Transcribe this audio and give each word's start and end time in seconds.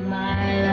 my 0.00 0.67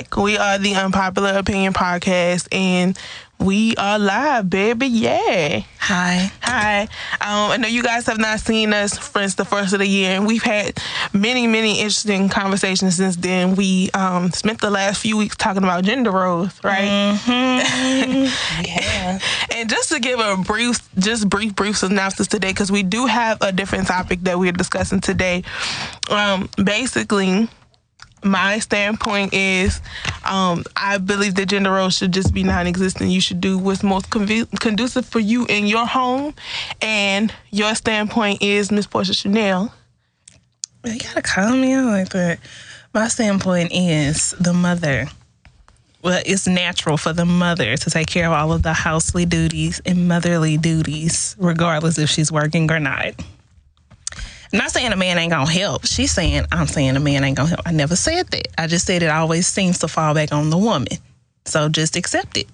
back. 0.00 0.16
We 0.16 0.36
are 0.36 0.58
the 0.58 0.74
Unpopular 0.74 1.38
Opinion 1.38 1.72
Podcast, 1.72 2.48
and 2.52 2.98
we 3.38 3.74
are 3.76 3.98
live, 3.98 4.48
baby. 4.48 4.86
Yeah. 4.86 5.62
Hi. 5.78 6.30
Hi. 6.42 6.82
Um, 6.82 7.50
I 7.52 7.56
know 7.58 7.68
you 7.68 7.82
guys 7.82 8.06
have 8.06 8.18
not 8.18 8.40
seen 8.40 8.72
us 8.72 8.98
since 8.98 9.34
the 9.34 9.44
first 9.44 9.72
of 9.72 9.78
the 9.80 9.86
year, 9.86 10.12
and 10.12 10.26
we've 10.26 10.42
had 10.42 10.78
many, 11.12 11.46
many 11.46 11.80
interesting 11.80 12.28
conversations 12.28 12.96
since 12.96 13.16
then. 13.16 13.56
We 13.56 13.90
um, 13.92 14.30
spent 14.30 14.60
the 14.60 14.70
last 14.70 15.02
few 15.02 15.16
weeks 15.16 15.36
talking 15.36 15.64
about 15.64 15.84
gender 15.84 16.10
roles, 16.10 16.62
right? 16.64 17.18
Yeah. 18.64 19.18
And 19.54 19.68
just 19.68 19.90
to 19.90 20.00
give 20.00 20.20
a 20.20 20.36
brief, 20.36 20.78
just 20.98 21.28
brief, 21.28 21.54
brief 21.54 21.78
synopsis 21.78 22.26
today, 22.26 22.50
because 22.50 22.70
we 22.70 22.82
do 22.82 23.06
have 23.06 23.38
a 23.40 23.52
different 23.52 23.86
topic 23.86 24.20
that 24.22 24.38
we're 24.38 24.52
discussing 24.52 25.00
today. 25.00 25.42
Um, 26.08 26.48
basically, 26.62 27.48
my 28.22 28.58
standpoint 28.58 29.32
is 29.32 29.80
um, 30.24 30.64
I 30.76 30.98
believe 30.98 31.34
that 31.36 31.46
gender 31.46 31.70
roles 31.70 31.96
should 31.96 32.12
just 32.12 32.34
be 32.34 32.42
non 32.42 32.66
existent. 32.66 33.10
You 33.10 33.20
should 33.20 33.40
do 33.40 33.58
what's 33.58 33.82
most 33.82 34.10
conve- 34.10 34.58
conducive 34.60 35.06
for 35.06 35.20
you 35.20 35.46
in 35.46 35.66
your 35.66 35.86
home. 35.86 36.34
And 36.80 37.32
your 37.50 37.74
standpoint 37.74 38.42
is 38.42 38.70
Miss 38.70 38.86
Portia 38.86 39.14
Chanel. 39.14 39.72
You 40.84 40.98
gotta 40.98 41.22
call 41.22 41.52
me 41.52 41.72
out 41.72 41.86
like 41.86 42.08
that. 42.10 42.38
My 42.94 43.08
standpoint 43.08 43.72
is 43.72 44.30
the 44.40 44.52
mother. 44.52 45.06
Well, 46.02 46.22
it's 46.24 46.46
natural 46.46 46.96
for 46.96 47.12
the 47.12 47.26
mother 47.26 47.76
to 47.76 47.90
take 47.90 48.06
care 48.06 48.26
of 48.26 48.32
all 48.32 48.52
of 48.52 48.62
the 48.62 48.72
housely 48.72 49.26
duties 49.26 49.82
and 49.84 50.08
motherly 50.08 50.56
duties, 50.56 51.36
regardless 51.38 51.98
if 51.98 52.08
she's 52.08 52.32
working 52.32 52.70
or 52.70 52.80
not. 52.80 53.14
Not 54.52 54.70
saying 54.70 54.92
a 54.92 54.96
man 54.96 55.18
ain't 55.18 55.32
gonna 55.32 55.50
help. 55.50 55.86
She's 55.86 56.12
saying 56.12 56.46
I'm 56.50 56.66
saying 56.66 56.96
a 56.96 57.00
man 57.00 57.24
ain't 57.24 57.36
gonna 57.36 57.50
help. 57.50 57.62
I 57.66 57.72
never 57.72 57.96
said 57.96 58.28
that. 58.28 58.48
I 58.58 58.66
just 58.66 58.86
said 58.86 59.02
it 59.02 59.10
always 59.10 59.46
seems 59.46 59.78
to 59.78 59.88
fall 59.88 60.14
back 60.14 60.32
on 60.32 60.50
the 60.50 60.58
woman. 60.58 60.98
So 61.44 61.68
just 61.68 61.96
accept 61.96 62.36
it. 62.36 62.48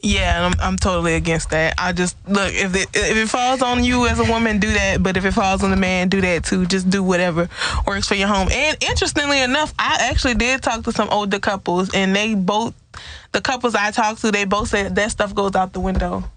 Yeah, 0.00 0.46
I'm, 0.46 0.60
I'm 0.60 0.76
totally 0.76 1.14
against 1.14 1.50
that. 1.50 1.74
I 1.76 1.92
just 1.92 2.16
look 2.28 2.52
if 2.54 2.76
it 2.76 2.88
if 2.94 3.16
it 3.16 3.28
falls 3.28 3.62
on 3.62 3.82
you 3.82 4.06
as 4.06 4.20
a 4.20 4.24
woman, 4.24 4.60
do 4.60 4.72
that. 4.72 5.02
But 5.02 5.16
if 5.16 5.24
it 5.24 5.32
falls 5.32 5.64
on 5.64 5.70
the 5.70 5.76
man, 5.76 6.08
do 6.08 6.20
that 6.20 6.44
too. 6.44 6.66
Just 6.66 6.88
do 6.88 7.02
whatever 7.02 7.48
works 7.84 8.06
for 8.06 8.14
your 8.14 8.28
home. 8.28 8.48
And 8.52 8.80
interestingly 8.82 9.42
enough, 9.42 9.74
I 9.78 9.96
actually 10.10 10.34
did 10.34 10.62
talk 10.62 10.84
to 10.84 10.92
some 10.92 11.08
older 11.08 11.40
couples, 11.40 11.90
and 11.94 12.14
they 12.14 12.34
both 12.34 12.74
the 13.32 13.40
couples 13.40 13.74
I 13.74 13.90
talked 13.90 14.20
to, 14.22 14.30
they 14.30 14.44
both 14.44 14.68
said 14.68 14.94
that 14.94 15.10
stuff 15.10 15.34
goes 15.34 15.54
out 15.54 15.72
the 15.72 15.80
window 15.80 16.24
oh, 16.24 16.30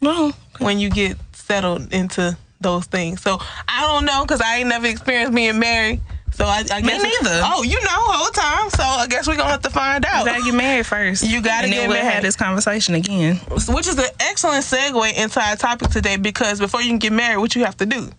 No, 0.00 0.32
when 0.58 0.78
you 0.78 0.90
get 0.90 1.16
settled 1.32 1.92
into 1.92 2.36
those 2.60 2.86
things. 2.86 3.20
So 3.22 3.38
I 3.68 3.82
don't 3.86 4.04
know 4.04 4.24
because 4.24 4.40
I 4.40 4.56
ain't 4.58 4.68
never 4.68 4.86
experienced 4.86 5.34
being 5.34 5.58
married. 5.58 6.00
So 6.32 6.44
I, 6.44 6.62
I 6.70 6.82
Me 6.82 6.88
guess 6.88 7.02
neither. 7.02 7.40
Oh, 7.42 7.62
you 7.64 7.80
know, 7.80 7.88
whole 7.90 8.30
time. 8.30 8.70
So 8.70 8.82
I 8.82 9.06
guess 9.08 9.26
we're 9.26 9.36
gonna 9.36 9.50
have 9.50 9.62
to 9.62 9.70
find 9.70 10.04
out. 10.04 10.20
you 10.24 10.30
gotta 10.32 10.44
get 10.44 10.54
married 10.54 10.86
first. 10.86 11.24
You 11.24 11.42
gotta 11.42 11.64
and 11.64 11.72
get 11.72 11.80
then 11.80 11.88
we'll 11.88 11.98
married. 11.98 12.12
have 12.12 12.22
this 12.22 12.36
conversation 12.36 12.94
again. 12.94 13.36
which 13.68 13.88
is 13.88 13.98
an 13.98 14.04
excellent 14.20 14.64
segue 14.64 15.14
into 15.16 15.40
our 15.40 15.56
topic 15.56 15.90
today 15.90 16.16
because 16.16 16.60
before 16.60 16.80
you 16.80 16.90
can 16.90 16.98
get 16.98 17.12
married, 17.12 17.38
what 17.38 17.56
you 17.56 17.64
have 17.64 17.76
to 17.78 17.86
do? 17.86 18.10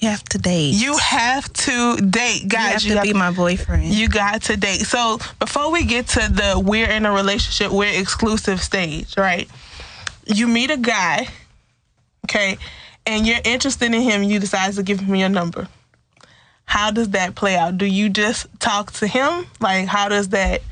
You 0.00 0.08
have 0.10 0.24
to 0.24 0.38
date. 0.38 0.74
You 0.74 0.98
have 0.98 1.50
to 1.52 1.96
date, 1.96 2.48
guys. 2.48 2.84
You 2.84 2.96
have 2.96 3.04
to 3.04 3.12
be 3.12 3.18
my 3.18 3.30
boyfriend. 3.30 3.84
you 3.84 4.08
got 4.08 4.42
to 4.42 4.56
date. 4.58 4.80
So 4.80 5.18
before 5.38 5.70
we 5.72 5.84
get 5.84 6.08
to 6.08 6.18
the 6.20 6.60
we're 6.62 6.90
in 6.90 7.06
a 7.06 7.12
relationship, 7.12 7.72
we're 7.72 7.98
exclusive 7.98 8.60
stage, 8.60 9.16
right? 9.16 9.48
You 10.26 10.48
meet 10.48 10.70
a 10.70 10.76
guy, 10.76 11.28
okay, 12.26 12.58
and 13.06 13.26
you're 13.26 13.40
interested 13.44 13.92
in 13.92 14.00
him. 14.00 14.22
You 14.22 14.38
decide 14.38 14.74
to 14.74 14.82
give 14.82 15.00
him 15.00 15.14
your 15.14 15.28
number. 15.28 15.68
How 16.64 16.90
does 16.90 17.10
that 17.10 17.34
play 17.34 17.56
out? 17.56 17.78
Do 17.78 17.86
you 17.86 18.08
just 18.08 18.46
talk 18.58 18.92
to 18.92 19.06
him? 19.06 19.46
Like, 19.60 19.86
how 19.86 20.08
does 20.08 20.30
that? 20.30 20.62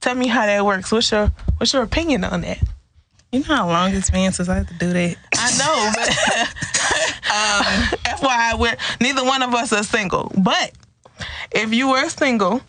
Tell 0.00 0.14
me 0.14 0.26
how 0.26 0.46
that 0.46 0.64
works. 0.64 0.90
What's 0.92 1.10
your 1.10 1.32
What's 1.58 1.72
your 1.72 1.82
opinion 1.82 2.24
on 2.24 2.42
that? 2.42 2.58
You 3.32 3.40
know 3.40 3.46
how 3.46 3.68
long 3.68 3.94
it's 3.94 4.10
been 4.10 4.30
since 4.32 4.48
I 4.48 4.56
had 4.56 4.68
to 4.68 4.74
do 4.74 4.92
that? 4.92 5.16
I 5.34 5.50
know, 5.58 5.90
but 5.94 6.08
um, 7.32 8.18
FYI, 8.18 8.58
we're 8.58 8.76
neither 9.00 9.24
one 9.24 9.42
of 9.42 9.54
us 9.54 9.72
are 9.72 9.82
single. 9.82 10.30
But 10.36 10.72
if 11.50 11.72
you 11.72 11.90
were 11.90 12.08
single 12.08 12.60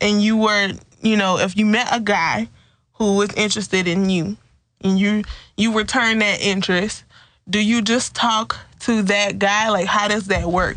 and 0.00 0.22
you 0.22 0.36
were, 0.36 0.72
you 1.00 1.16
know, 1.16 1.38
if 1.38 1.56
you 1.56 1.66
met 1.66 1.88
a 1.90 2.00
guy 2.00 2.48
who 2.94 3.16
was 3.16 3.32
interested 3.34 3.88
in 3.88 4.10
you 4.10 4.36
and 4.82 4.98
you 4.98 5.24
you 5.56 5.76
return 5.76 6.20
that 6.20 6.40
interest, 6.40 7.04
do 7.48 7.60
you 7.60 7.82
just 7.82 8.14
talk 8.14 8.58
to 8.80 9.02
that 9.02 9.38
guy? 9.38 9.68
Like, 9.70 9.86
how 9.86 10.08
does 10.08 10.26
that 10.26 10.46
work? 10.46 10.76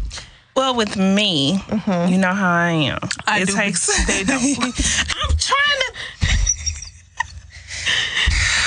Well, 0.55 0.75
with 0.75 0.95
me, 0.95 1.59
you 2.07 2.17
know 2.17 2.33
how 2.33 2.51
I 2.53 2.69
am. 2.71 2.99
Mm-hmm. 2.99 3.29
I 3.29 3.39
it 3.41 3.47
do. 3.47 3.53
takes. 3.55 3.87
They 4.07 4.23
don't. 4.23 4.41
I'm 4.43 5.37
trying 5.37 5.81
to 5.81 5.93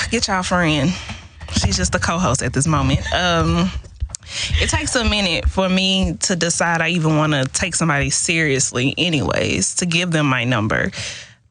get 0.10 0.28
y'all 0.28 0.42
friend. 0.42 0.92
She's 1.52 1.76
just 1.76 1.94
a 1.94 1.98
co-host 1.98 2.42
at 2.42 2.52
this 2.52 2.66
moment. 2.66 3.00
Um, 3.12 3.70
it 4.60 4.68
takes 4.68 4.94
a 4.96 5.04
minute 5.08 5.48
for 5.48 5.68
me 5.68 6.14
to 6.20 6.36
decide 6.36 6.82
I 6.82 6.90
even 6.90 7.16
want 7.16 7.32
to 7.32 7.44
take 7.46 7.74
somebody 7.74 8.10
seriously, 8.10 8.94
anyways, 8.98 9.76
to 9.76 9.86
give 9.86 10.10
them 10.10 10.26
my 10.26 10.44
number. 10.44 10.90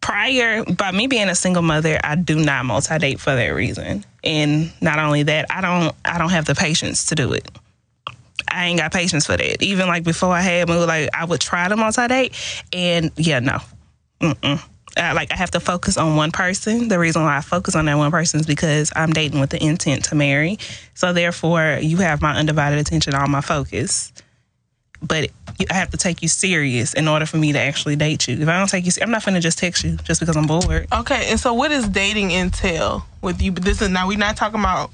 Prior, 0.08 0.64
by 0.64 0.92
me 0.94 1.08
being 1.08 1.28
a 1.28 1.36
single 1.36 1.62
mother, 1.62 2.00
I 2.02 2.16
do 2.16 2.40
not 2.40 2.64
multi-date 2.64 3.20
for 3.20 3.36
that 3.36 3.50
reason. 3.50 4.06
And 4.24 4.72
not 4.82 5.00
only 5.00 5.24
that, 5.24 5.48
I 5.50 5.60
don't 5.60 5.94
I 6.06 6.18
don't 6.18 6.30
have 6.30 6.46
the 6.46 6.56
patience 6.56 7.08
to 7.08 7.16
do 7.16 7.34
it. 7.34 7.46
I 8.48 8.68
ain't 8.68 8.80
got 8.80 8.94
patience 8.94 9.26
for 9.26 9.36
that. 9.36 9.62
Even 9.62 9.88
like 9.88 10.06
before 10.06 10.34
I 10.34 10.40
had 10.40 10.70
moved, 10.70 10.88
like 10.88 11.10
I 11.14 11.26
would 11.26 11.42
try 11.42 11.68
to 11.68 11.76
multi-date, 11.76 12.34
and 12.72 13.12
yeah, 13.18 13.40
no, 13.40 13.58
Mm-mm. 14.22 14.64
Uh, 14.96 15.12
like 15.14 15.34
I 15.34 15.36
have 15.36 15.52
to 15.52 15.60
focus 15.60 15.98
on 15.98 16.16
one 16.16 16.32
person. 16.32 16.88
The 16.88 17.00
reason 17.00 17.24
why 17.24 17.36
I 17.36 17.42
focus 17.42 17.76
on 17.76 17.84
that 17.88 17.96
one 17.96 18.10
person 18.10 18.40
is 18.40 18.46
because 18.46 18.94
I'm 18.96 19.12
dating 19.12 19.42
with 19.42 19.50
the 19.50 19.62
intent 19.62 20.06
to 20.06 20.16
marry. 20.16 20.58
So 20.94 21.12
therefore, 21.12 21.80
you 21.82 21.98
have 21.98 22.22
my 22.22 22.34
undivided 22.34 22.80
attention, 22.80 23.14
all 23.14 23.28
my 23.28 23.42
focus. 23.42 24.14
But 25.02 25.30
I 25.70 25.74
have 25.74 25.92
to 25.92 25.98
take 25.98 26.22
you 26.22 26.28
serious 26.28 26.94
in 26.94 27.08
order 27.08 27.26
for 27.26 27.38
me 27.38 27.52
to 27.54 27.60
actually 27.60 27.96
date 27.96 28.28
you. 28.28 28.38
If 28.38 28.48
I 28.48 28.58
don't 28.58 28.70
take 28.70 28.86
you, 28.86 28.92
I'm 29.02 29.12
not 29.12 29.24
gonna 29.26 29.40
just 29.40 29.58
text 29.58 29.84
you 29.84 29.98
just 29.98 30.20
because 30.20 30.36
I'm 30.36 30.48
bored. 30.48 30.88
Okay, 30.92 31.30
and 31.30 31.40
so 31.40 31.54
what 31.54 31.72
is 31.72 31.88
dating 31.88 32.32
entail 32.32 33.06
with 33.22 33.42
you? 33.42 33.52
But 33.52 33.64
this 33.64 33.82
is 33.82 33.90
now 33.90 34.08
we're 34.08 34.18
not 34.18 34.38
talking 34.38 34.60
about. 34.60 34.92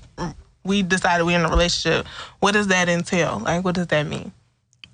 We 0.66 0.82
decided 0.82 1.26
we're 1.26 1.38
in 1.38 1.46
a 1.46 1.50
relationship. 1.50 2.08
What 2.40 2.54
does 2.54 2.68
that 2.68 2.88
entail? 2.88 3.40
Like, 3.40 3.66
what 3.66 3.76
does 3.76 3.88
that 3.88 4.08
mean? 4.08 4.32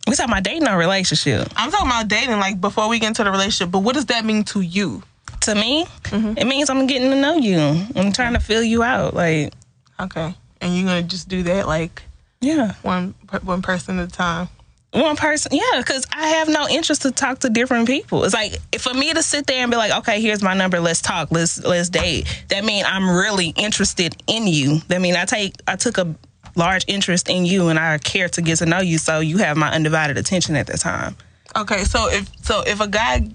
We 0.07 0.15
talking 0.15 0.31
about 0.31 0.43
dating 0.43 0.67
or 0.67 0.77
relationship. 0.77 1.47
I'm 1.55 1.69
talking 1.69 1.85
about 1.85 2.07
dating, 2.07 2.39
like 2.39 2.59
before 2.59 2.89
we 2.89 2.97
get 2.97 3.09
into 3.09 3.23
the 3.23 3.29
relationship. 3.29 3.71
But 3.71 3.79
what 3.79 3.93
does 3.93 4.07
that 4.07 4.25
mean 4.25 4.43
to 4.45 4.61
you? 4.61 5.03
To 5.41 5.55
me, 5.55 5.85
mm-hmm. 6.05 6.37
it 6.37 6.45
means 6.45 6.69
I'm 6.69 6.87
getting 6.87 7.11
to 7.11 7.15
know 7.15 7.35
you. 7.35 7.59
I'm 7.95 8.11
trying 8.11 8.33
to 8.33 8.39
fill 8.39 8.63
you 8.63 8.81
out. 8.81 9.13
Like, 9.13 9.53
Okay, 9.99 10.33
and 10.61 10.75
you're 10.75 10.85
gonna 10.85 11.03
just 11.03 11.27
do 11.27 11.43
that 11.43 11.67
like 11.67 12.01
yeah. 12.41 12.73
one 12.81 13.13
one 13.43 13.61
person 13.61 13.99
at 13.99 14.07
a 14.07 14.11
time. 14.11 14.47
One 14.91 15.15
person 15.15 15.51
yeah 15.53 15.61
because 15.77 16.05
i 16.15 16.29
have 16.29 16.49
no 16.49 16.67
interest 16.67 17.03
to 17.03 17.11
talk 17.11 17.39
to 17.39 17.49
different 17.49 17.87
people 17.87 18.23
it's 18.23 18.33
like 18.33 18.53
for 18.79 18.93
me 18.93 19.13
to 19.13 19.21
sit 19.21 19.45
there 19.45 19.61
and 19.61 19.69
be 19.69 19.77
like 19.77 19.91
okay 19.91 20.19
here's 20.19 20.41
my 20.41 20.55
number 20.55 20.79
let's 20.79 21.01
talk 21.01 21.29
let's 21.31 21.63
let's 21.63 21.89
date 21.89 22.25
that 22.49 22.65
mean 22.65 22.83
i'm 22.87 23.07
really 23.09 23.49
interested 23.49 24.15
in 24.25 24.47
you 24.47 24.79
that 24.87 24.99
mean 24.99 25.15
i 25.15 25.25
take 25.25 25.53
i 25.67 25.75
took 25.75 25.97
a 25.99 26.15
large 26.55 26.83
interest 26.87 27.29
in 27.29 27.45
you 27.45 27.67
and 27.67 27.77
i 27.77 27.97
care 27.99 28.27
to 28.27 28.41
get 28.41 28.57
to 28.57 28.65
know 28.65 28.79
you 28.79 28.97
so 28.97 29.19
you 29.19 29.37
have 29.37 29.55
my 29.55 29.69
undivided 29.71 30.17
attention 30.17 30.55
at 30.55 30.65
that 30.67 30.79
time 30.79 31.15
Okay, 31.55 31.83
so 31.83 32.07
if 32.11 32.29
so 32.43 32.61
if 32.61 32.79
a 32.79 32.87
guy 32.87 33.27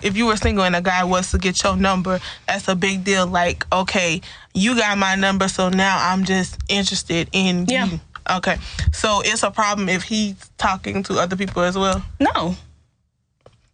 if 0.00 0.16
you 0.16 0.26
were 0.26 0.36
single 0.36 0.64
and 0.64 0.76
a 0.76 0.80
guy 0.80 1.02
was 1.02 1.32
to 1.32 1.38
get 1.38 1.60
your 1.64 1.76
number, 1.76 2.20
that's 2.46 2.68
a 2.68 2.76
big 2.76 3.02
deal. 3.02 3.26
Like, 3.26 3.66
okay, 3.72 4.20
you 4.54 4.76
got 4.76 4.96
my 4.98 5.16
number, 5.16 5.48
so 5.48 5.68
now 5.68 5.98
I'm 6.00 6.24
just 6.24 6.58
interested 6.68 7.28
in 7.32 7.66
Yeah. 7.66 7.86
you. 7.86 8.00
Okay. 8.30 8.56
So 8.92 9.22
it's 9.24 9.42
a 9.42 9.50
problem 9.50 9.88
if 9.88 10.02
he's 10.02 10.34
talking 10.58 11.02
to 11.04 11.18
other 11.18 11.36
people 11.36 11.62
as 11.62 11.76
well. 11.76 12.02
no 12.20 12.56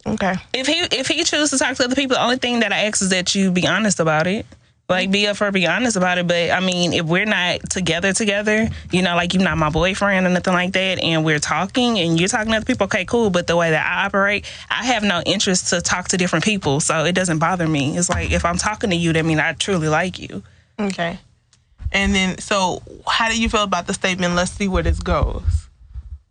Okay. 0.04 0.34
if 0.52 0.66
he 0.66 0.80
if 0.90 1.06
he 1.06 1.22
chooses 1.22 1.50
to 1.50 1.58
talk 1.58 1.76
to 1.76 1.84
other 1.84 1.94
people 1.94 2.16
the 2.16 2.22
only 2.22 2.36
thing 2.36 2.58
that 2.60 2.72
i 2.72 2.80
ask 2.86 3.02
is 3.02 3.10
that 3.10 3.36
you 3.36 3.52
be 3.52 3.68
honest 3.68 4.00
about 4.00 4.26
it 4.26 4.44
Like 4.88 5.10
be 5.10 5.26
up 5.26 5.36
for 5.36 5.50
be 5.52 5.66
honest 5.66 5.96
about 5.96 6.18
it. 6.18 6.26
But 6.26 6.50
I 6.50 6.60
mean, 6.60 6.92
if 6.92 7.06
we're 7.06 7.24
not 7.24 7.70
together 7.70 8.12
together, 8.12 8.68
you 8.90 9.00
know, 9.00 9.14
like 9.14 9.32
you're 9.32 9.42
not 9.42 9.56
my 9.56 9.70
boyfriend 9.70 10.26
or 10.26 10.28
nothing 10.28 10.52
like 10.52 10.72
that, 10.72 11.00
and 11.02 11.24
we're 11.24 11.38
talking 11.38 11.98
and 11.98 12.18
you're 12.20 12.28
talking 12.28 12.50
to 12.50 12.56
other 12.58 12.66
people, 12.66 12.84
okay, 12.84 13.04
cool. 13.06 13.30
But 13.30 13.46
the 13.46 13.56
way 13.56 13.70
that 13.70 13.86
I 13.86 14.04
operate, 14.06 14.44
I 14.68 14.84
have 14.84 15.02
no 15.02 15.22
interest 15.24 15.70
to 15.70 15.80
talk 15.80 16.08
to 16.08 16.18
different 16.18 16.44
people. 16.44 16.80
So 16.80 17.04
it 17.04 17.14
doesn't 17.14 17.38
bother 17.38 17.66
me. 17.66 17.96
It's 17.96 18.10
like 18.10 18.32
if 18.32 18.44
I'm 18.44 18.58
talking 18.58 18.90
to 18.90 18.96
you, 18.96 19.12
that 19.14 19.24
means 19.24 19.40
I 19.40 19.54
truly 19.54 19.88
like 19.88 20.18
you. 20.18 20.42
Okay. 20.78 21.18
And 21.92 22.14
then, 22.14 22.38
so 22.38 22.82
how 23.06 23.28
do 23.28 23.40
you 23.40 23.48
feel 23.48 23.62
about 23.62 23.86
the 23.86 23.94
statement? 23.94 24.34
Let's 24.34 24.52
see 24.52 24.68
where 24.68 24.82
this 24.82 25.00
goes. 25.00 25.68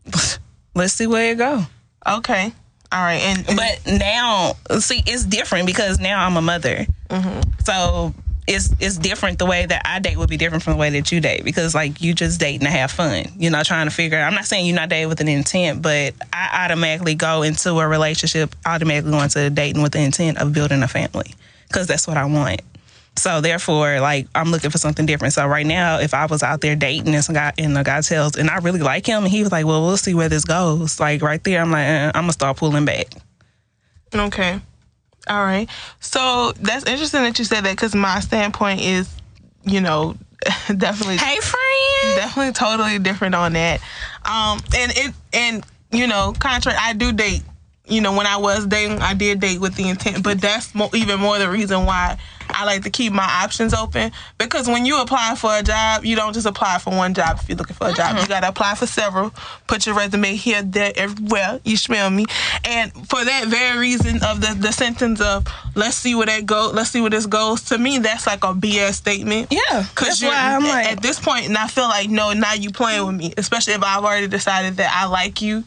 Let's 0.76 0.94
see 0.94 1.08
where 1.08 1.32
it 1.32 1.38
go. 1.38 1.64
Okay. 2.08 2.52
All 2.92 3.02
right. 3.02 3.22
And, 3.22 3.48
and 3.48 3.58
But 3.58 4.00
now, 4.00 4.54
see, 4.80 5.04
it's 5.06 5.24
different 5.24 5.68
because 5.68 6.00
now 6.00 6.26
I'm 6.26 6.36
a 6.36 6.42
mother. 6.42 6.86
Mm-hmm. 7.10 7.42
So 7.64 8.14
it's 8.48 8.74
it's 8.80 8.98
different. 8.98 9.40
The 9.40 9.46
way 9.46 9.66
that 9.66 9.82
I 9.86 10.00
date 10.00 10.18
would 10.18 10.30
be 10.30 10.38
different 10.38 10.64
from 10.64 10.74
the 10.74 10.80
way 10.80 10.90
that 10.92 11.12
you 11.12 11.20
date 11.22 11.44
because 11.44 11.76
like 11.76 12.02
you 12.02 12.14
just 12.14 12.40
dating 12.40 12.62
to 12.62 12.70
have 12.70 12.92
fun. 12.92 13.26
You're 13.38 13.52
not 13.52 13.66
trying 13.66 13.88
to 13.88 13.92
figure. 13.92 14.18
I'm 14.18 14.34
not 14.34 14.46
saying 14.46 14.66
you're 14.66 14.76
not 14.76 14.90
dating 14.90 15.10
with 15.10 15.22
an 15.22 15.28
intent, 15.28 15.82
but 15.82 16.14
I 16.34 16.66
automatically 16.66 17.16
go 17.16 17.44
into 17.44 17.80
a 17.80 17.88
relationship, 17.88 18.56
automatically 18.66 19.12
go 19.12 19.22
into 19.22 19.50
dating 19.50 19.84
with 19.84 19.94
the 19.94 20.00
intent 20.00 20.38
of 20.40 20.54
building 20.54 20.84
a 20.84 20.88
family 20.88 21.34
because 21.68 21.88
that's 21.88 22.08
what 22.08 22.18
I 22.18 22.26
want. 22.26 22.62
So 23.18 23.42
therefore, 23.42 24.00
like 24.00 24.28
I'm 24.34 24.52
looking 24.52 24.72
for 24.72 24.78
something 24.78 25.06
different. 25.06 25.34
So 25.34 25.46
right 25.46 25.66
now, 25.66 26.00
if 26.00 26.14
I 26.14 26.26
was 26.26 26.44
out 26.44 26.62
there 26.62 26.76
dating 26.76 27.14
and 27.14 27.24
some 27.24 27.36
guy 27.36 27.52
and 27.58 27.76
the 27.76 27.84
guy 27.84 28.02
tells 28.02 28.38
and 28.38 28.50
I 28.50 28.58
really 28.60 28.80
like 28.80 29.06
him 29.06 29.24
and 29.24 29.32
he 29.32 29.42
was 29.44 29.52
like, 29.52 29.66
"Well, 29.66 29.82
we'll 29.86 29.98
see 29.98 30.14
where 30.14 30.30
this 30.30 30.46
goes." 30.46 31.00
Like 31.00 31.22
right 31.22 31.44
there, 31.44 31.62
I'm 31.62 31.72
like, 31.72 31.88
uh, 31.88 32.12
I'm 32.16 32.24
gonna 32.24 32.34
start 32.34 32.58
pulling 32.58 32.86
back. 32.86 33.08
Okay. 34.16 34.60
All 35.30 35.44
right. 35.44 35.70
So 36.00 36.54
that's 36.60 36.86
interesting 36.86 37.22
that 37.22 37.38
you 37.38 37.46
said 37.46 37.62
that 37.66 37.72
because 37.72 37.94
my 37.94 38.20
standpoint 38.22 38.82
is, 38.82 39.08
you 39.64 39.82
know, 39.82 40.16
definitely, 40.76 41.18
Hey, 41.18 41.38
friend. 41.40 42.16
definitely 42.18 42.54
totally 42.54 42.98
different 43.00 43.36
on 43.36 43.54
that. 43.54 43.82
Um, 44.26 44.60
and 44.76 44.92
it, 44.96 45.14
and, 45.34 45.64
you 45.92 46.08
know, 46.08 46.34
contrary, 46.40 46.78
I 46.82 46.94
do 46.94 47.12
date. 47.12 47.44
You 47.92 48.02
know, 48.02 48.16
when 48.16 48.26
I 48.26 48.38
was 48.38 48.66
dating, 48.66 49.00
I 49.02 49.14
did 49.14 49.40
date 49.40 49.60
with 49.60 49.76
the 49.76 49.90
intent, 49.90 50.24
but 50.24 50.40
that's 50.40 50.74
mo- 50.74 50.90
even 50.94 51.20
more 51.20 51.38
the 51.38 51.50
reason 51.50 51.86
why 51.86 52.18
I 52.50 52.66
like 52.66 52.84
to 52.84 52.90
keep 52.90 53.14
my 53.14 53.24
options 53.44 53.74
open. 53.74 54.12
Because 54.38 54.68
when 54.68 54.86
you 54.86 55.02
apply 55.02 55.36
for 55.36 55.56
a 55.58 55.64
job, 55.64 56.06
you 56.06 56.16
don't 56.16 56.34
just 56.34 56.46
apply 56.46 56.80
for 56.80 56.92
one 56.92 57.14
job 57.14 57.40
if 57.42 57.50
you're 57.50 57.58
looking 57.58 57.76
for 57.76 57.90
a 57.90 57.94
job. 57.94 58.18
You 58.18 58.28
got 58.28 58.42
to 58.42 58.50
apply 58.50 58.76
for 58.76 58.86
several, 58.86 59.34
put 59.68 59.86
your 59.86 59.96
resume 59.96 60.36
here, 60.36 60.62
there, 60.62 60.92
everywhere. 60.96 61.60
You 61.64 61.78
smell 61.78 62.10
me. 62.10 62.26
And 62.66 62.92
for 63.10 63.24
that 63.24 63.48
very 63.48 63.80
reason 63.80 64.24
of 64.24 64.42
the, 64.42 64.56
the 64.58 64.72
sentence 64.72 65.22
of, 65.22 65.46
let's 65.76 65.96
see 65.96 66.16
where 66.16 66.26
that 66.28 66.46
goes, 66.46 66.74
let's 66.74 66.90
see 66.92 67.02
where 67.02 67.10
this 67.10 67.26
goes, 67.26 67.64
to 67.64 67.78
me, 67.78 68.00
that's 68.00 68.28
like 68.28 68.44
a 68.44 68.54
BS 68.54 68.94
statement. 68.94 69.48
Yeah, 69.52 69.86
Cause 69.96 70.08
that's 70.08 70.22
you're 70.22 70.32
why 70.32 70.56
I'm 70.56 70.64
like, 70.64 70.88
at 70.88 71.02
this 71.02 71.20
point, 71.20 71.46
and 71.48 71.58
I 71.58 71.68
feel 71.68 71.86
like 71.86 72.10
no, 72.10 72.34
now 72.34 72.54
you 72.54 72.72
playing 72.72 73.06
with 73.06 73.16
me, 73.16 73.34
especially 73.38 73.74
if 73.74 73.84
I've 73.84 74.04
already 74.04 74.28
decided 74.28 74.78
that 74.78 74.92
I 74.94 75.08
like 75.08 75.42
you. 75.42 75.64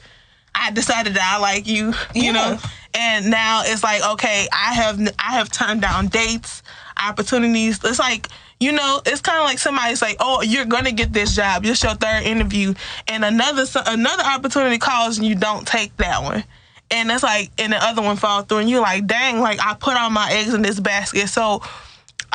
I 0.54 0.70
decided 0.70 1.14
that 1.14 1.32
I 1.36 1.38
like 1.40 1.66
you, 1.66 1.88
you 2.14 2.24
Yeah. 2.26 2.32
know, 2.32 2.58
and 2.94 3.30
now 3.30 3.62
it's 3.64 3.82
like 3.82 4.02
okay, 4.12 4.46
I 4.52 4.74
have 4.74 5.00
I 5.18 5.32
have 5.34 5.50
turned 5.50 5.82
down 5.82 6.08
dates, 6.08 6.62
opportunities. 7.02 7.80
It's 7.84 7.98
like 7.98 8.28
you 8.60 8.70
know, 8.72 9.00
it's 9.04 9.20
kind 9.20 9.38
of 9.40 9.44
like 9.44 9.58
somebody's 9.58 10.00
like, 10.00 10.16
oh, 10.20 10.40
you're 10.42 10.64
gonna 10.64 10.92
get 10.92 11.12
this 11.12 11.34
job. 11.34 11.66
It's 11.66 11.82
your 11.82 11.94
third 11.94 12.22
interview, 12.22 12.74
and 13.08 13.24
another 13.24 13.64
another 13.86 14.22
opportunity 14.22 14.78
calls 14.78 15.18
and 15.18 15.26
you 15.26 15.34
don't 15.34 15.66
take 15.66 15.94
that 15.98 16.22
one. 16.22 16.44
And 16.90 17.10
it's 17.10 17.22
like, 17.22 17.50
and 17.58 17.72
the 17.72 17.82
other 17.82 18.02
one 18.02 18.16
falls 18.16 18.46
through, 18.46 18.58
and 18.58 18.70
you're 18.70 18.80
like, 18.80 19.06
dang, 19.06 19.40
like 19.40 19.58
I 19.60 19.74
put 19.74 19.96
all 19.96 20.10
my 20.10 20.30
eggs 20.32 20.54
in 20.54 20.62
this 20.62 20.78
basket. 20.78 21.28
So 21.28 21.62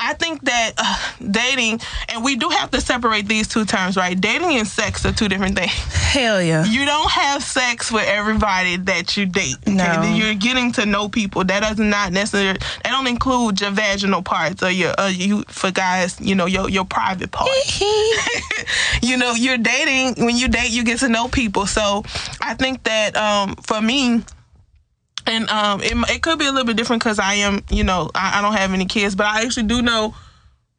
I 0.01 0.13
think 0.13 0.45
that 0.45 0.71
uh, 0.77 0.97
dating, 1.31 1.81
and 2.07 2.23
we 2.23 2.35
do 2.37 2.49
have 2.49 2.71
to 2.71 2.81
separate 2.81 3.27
these 3.27 3.47
two 3.47 3.65
terms, 3.65 3.97
right? 3.97 4.19
Dating 4.19 4.51
and 4.57 4.67
sex 4.67 5.05
are 5.05 5.11
two 5.11 5.27
different 5.27 5.57
things. 5.57 5.71
hell 5.71 6.41
yeah. 6.41 6.63
You 6.65 6.85
don't 6.85 7.11
have 7.11 7.43
sex 7.43 7.91
with 7.91 8.07
everybody 8.07 8.77
that 8.77 9.17
you 9.17 9.25
date. 9.25 9.57
Okay? 9.67 9.75
No. 9.75 10.13
You're 10.15 10.35
getting 10.35 10.71
to 10.73 10.85
know 10.85 11.09
people. 11.09 11.43
That 11.43 11.61
does 11.61 11.77
not 11.77 12.13
necessarily. 12.13 12.59
That 12.83 12.91
don't 12.91 13.07
include 13.07 13.59
your 13.61 13.71
vaginal 13.71 14.21
parts 14.21 14.63
or 14.63 14.71
your 14.71 14.93
uh, 14.97 15.09
you 15.13 15.43
for 15.49 15.71
guys. 15.71 16.19
You 16.21 16.35
know 16.35 16.45
your 16.45 16.69
your 16.69 16.85
private 16.85 17.31
parts. 17.31 17.81
you 19.01 19.17
know 19.17 19.33
you're 19.33 19.57
dating. 19.57 20.25
When 20.25 20.37
you 20.37 20.47
date, 20.47 20.71
you 20.71 20.83
get 20.83 20.99
to 20.99 21.09
know 21.09 21.27
people. 21.27 21.65
So 21.65 22.03
I 22.41 22.53
think 22.53 22.83
that 22.83 23.15
um, 23.17 23.55
for 23.57 23.81
me. 23.81 24.23
And 25.25 25.49
um, 25.49 25.81
it, 25.81 25.93
it 26.09 26.21
could 26.21 26.39
be 26.39 26.45
a 26.45 26.51
little 26.51 26.65
bit 26.65 26.77
different 26.77 27.01
because 27.01 27.19
I 27.19 27.35
am, 27.35 27.63
you 27.69 27.83
know, 27.83 28.09
I, 28.15 28.39
I 28.39 28.41
don't 28.41 28.53
have 28.53 28.73
any 28.73 28.85
kids, 28.85 29.15
but 29.15 29.27
I 29.27 29.43
actually 29.43 29.67
do 29.67 29.81
know 29.81 30.15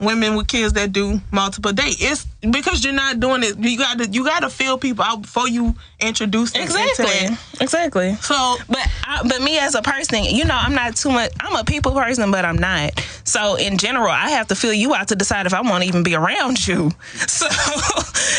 women 0.00 0.34
with 0.34 0.48
kids 0.48 0.72
that 0.75 0.92
do 0.92 1.20
multiple 1.31 1.72
dates. 1.72 1.96
It's 2.00 2.26
because 2.48 2.82
you're 2.84 2.94
not 2.94 3.20
doing 3.20 3.42
it. 3.42 3.58
You 3.58 3.76
got 3.76 3.98
to 3.98 4.08
you 4.08 4.25
got 4.25 4.40
to 4.40 4.50
feel 4.50 4.78
people 4.78 5.04
out 5.04 5.22
before 5.22 5.48
you 5.48 5.75
introduce 6.00 6.52
them 6.52 6.62
Exactly. 6.62 7.37
Exactly. 7.60 8.14
So, 8.16 8.56
But 8.69 8.87
I, 9.04 9.22
but 9.28 9.42
me 9.42 9.58
as 9.58 9.75
a 9.75 9.82
person, 9.82 10.25
you 10.25 10.44
know, 10.44 10.56
I'm 10.56 10.75
not 10.75 10.96
too 10.96 11.10
much. 11.10 11.32
I'm 11.40 11.54
a 11.56 11.64
people 11.64 11.92
person, 11.92 12.31
but 12.31 12.44
I'm 12.44 12.56
not. 12.56 12.98
So 13.25 13.56
in 13.56 13.76
general, 13.76 14.08
I 14.10 14.31
have 14.31 14.48
to 14.48 14.54
feel 14.54 14.72
you 14.72 14.94
out 14.94 15.08
to 15.08 15.16
decide 15.16 15.46
if 15.46 15.52
I 15.52 15.60
want 15.60 15.82
to 15.82 15.88
even 15.88 16.02
be 16.02 16.14
around 16.14 16.66
you. 16.66 16.90
So 17.31 17.46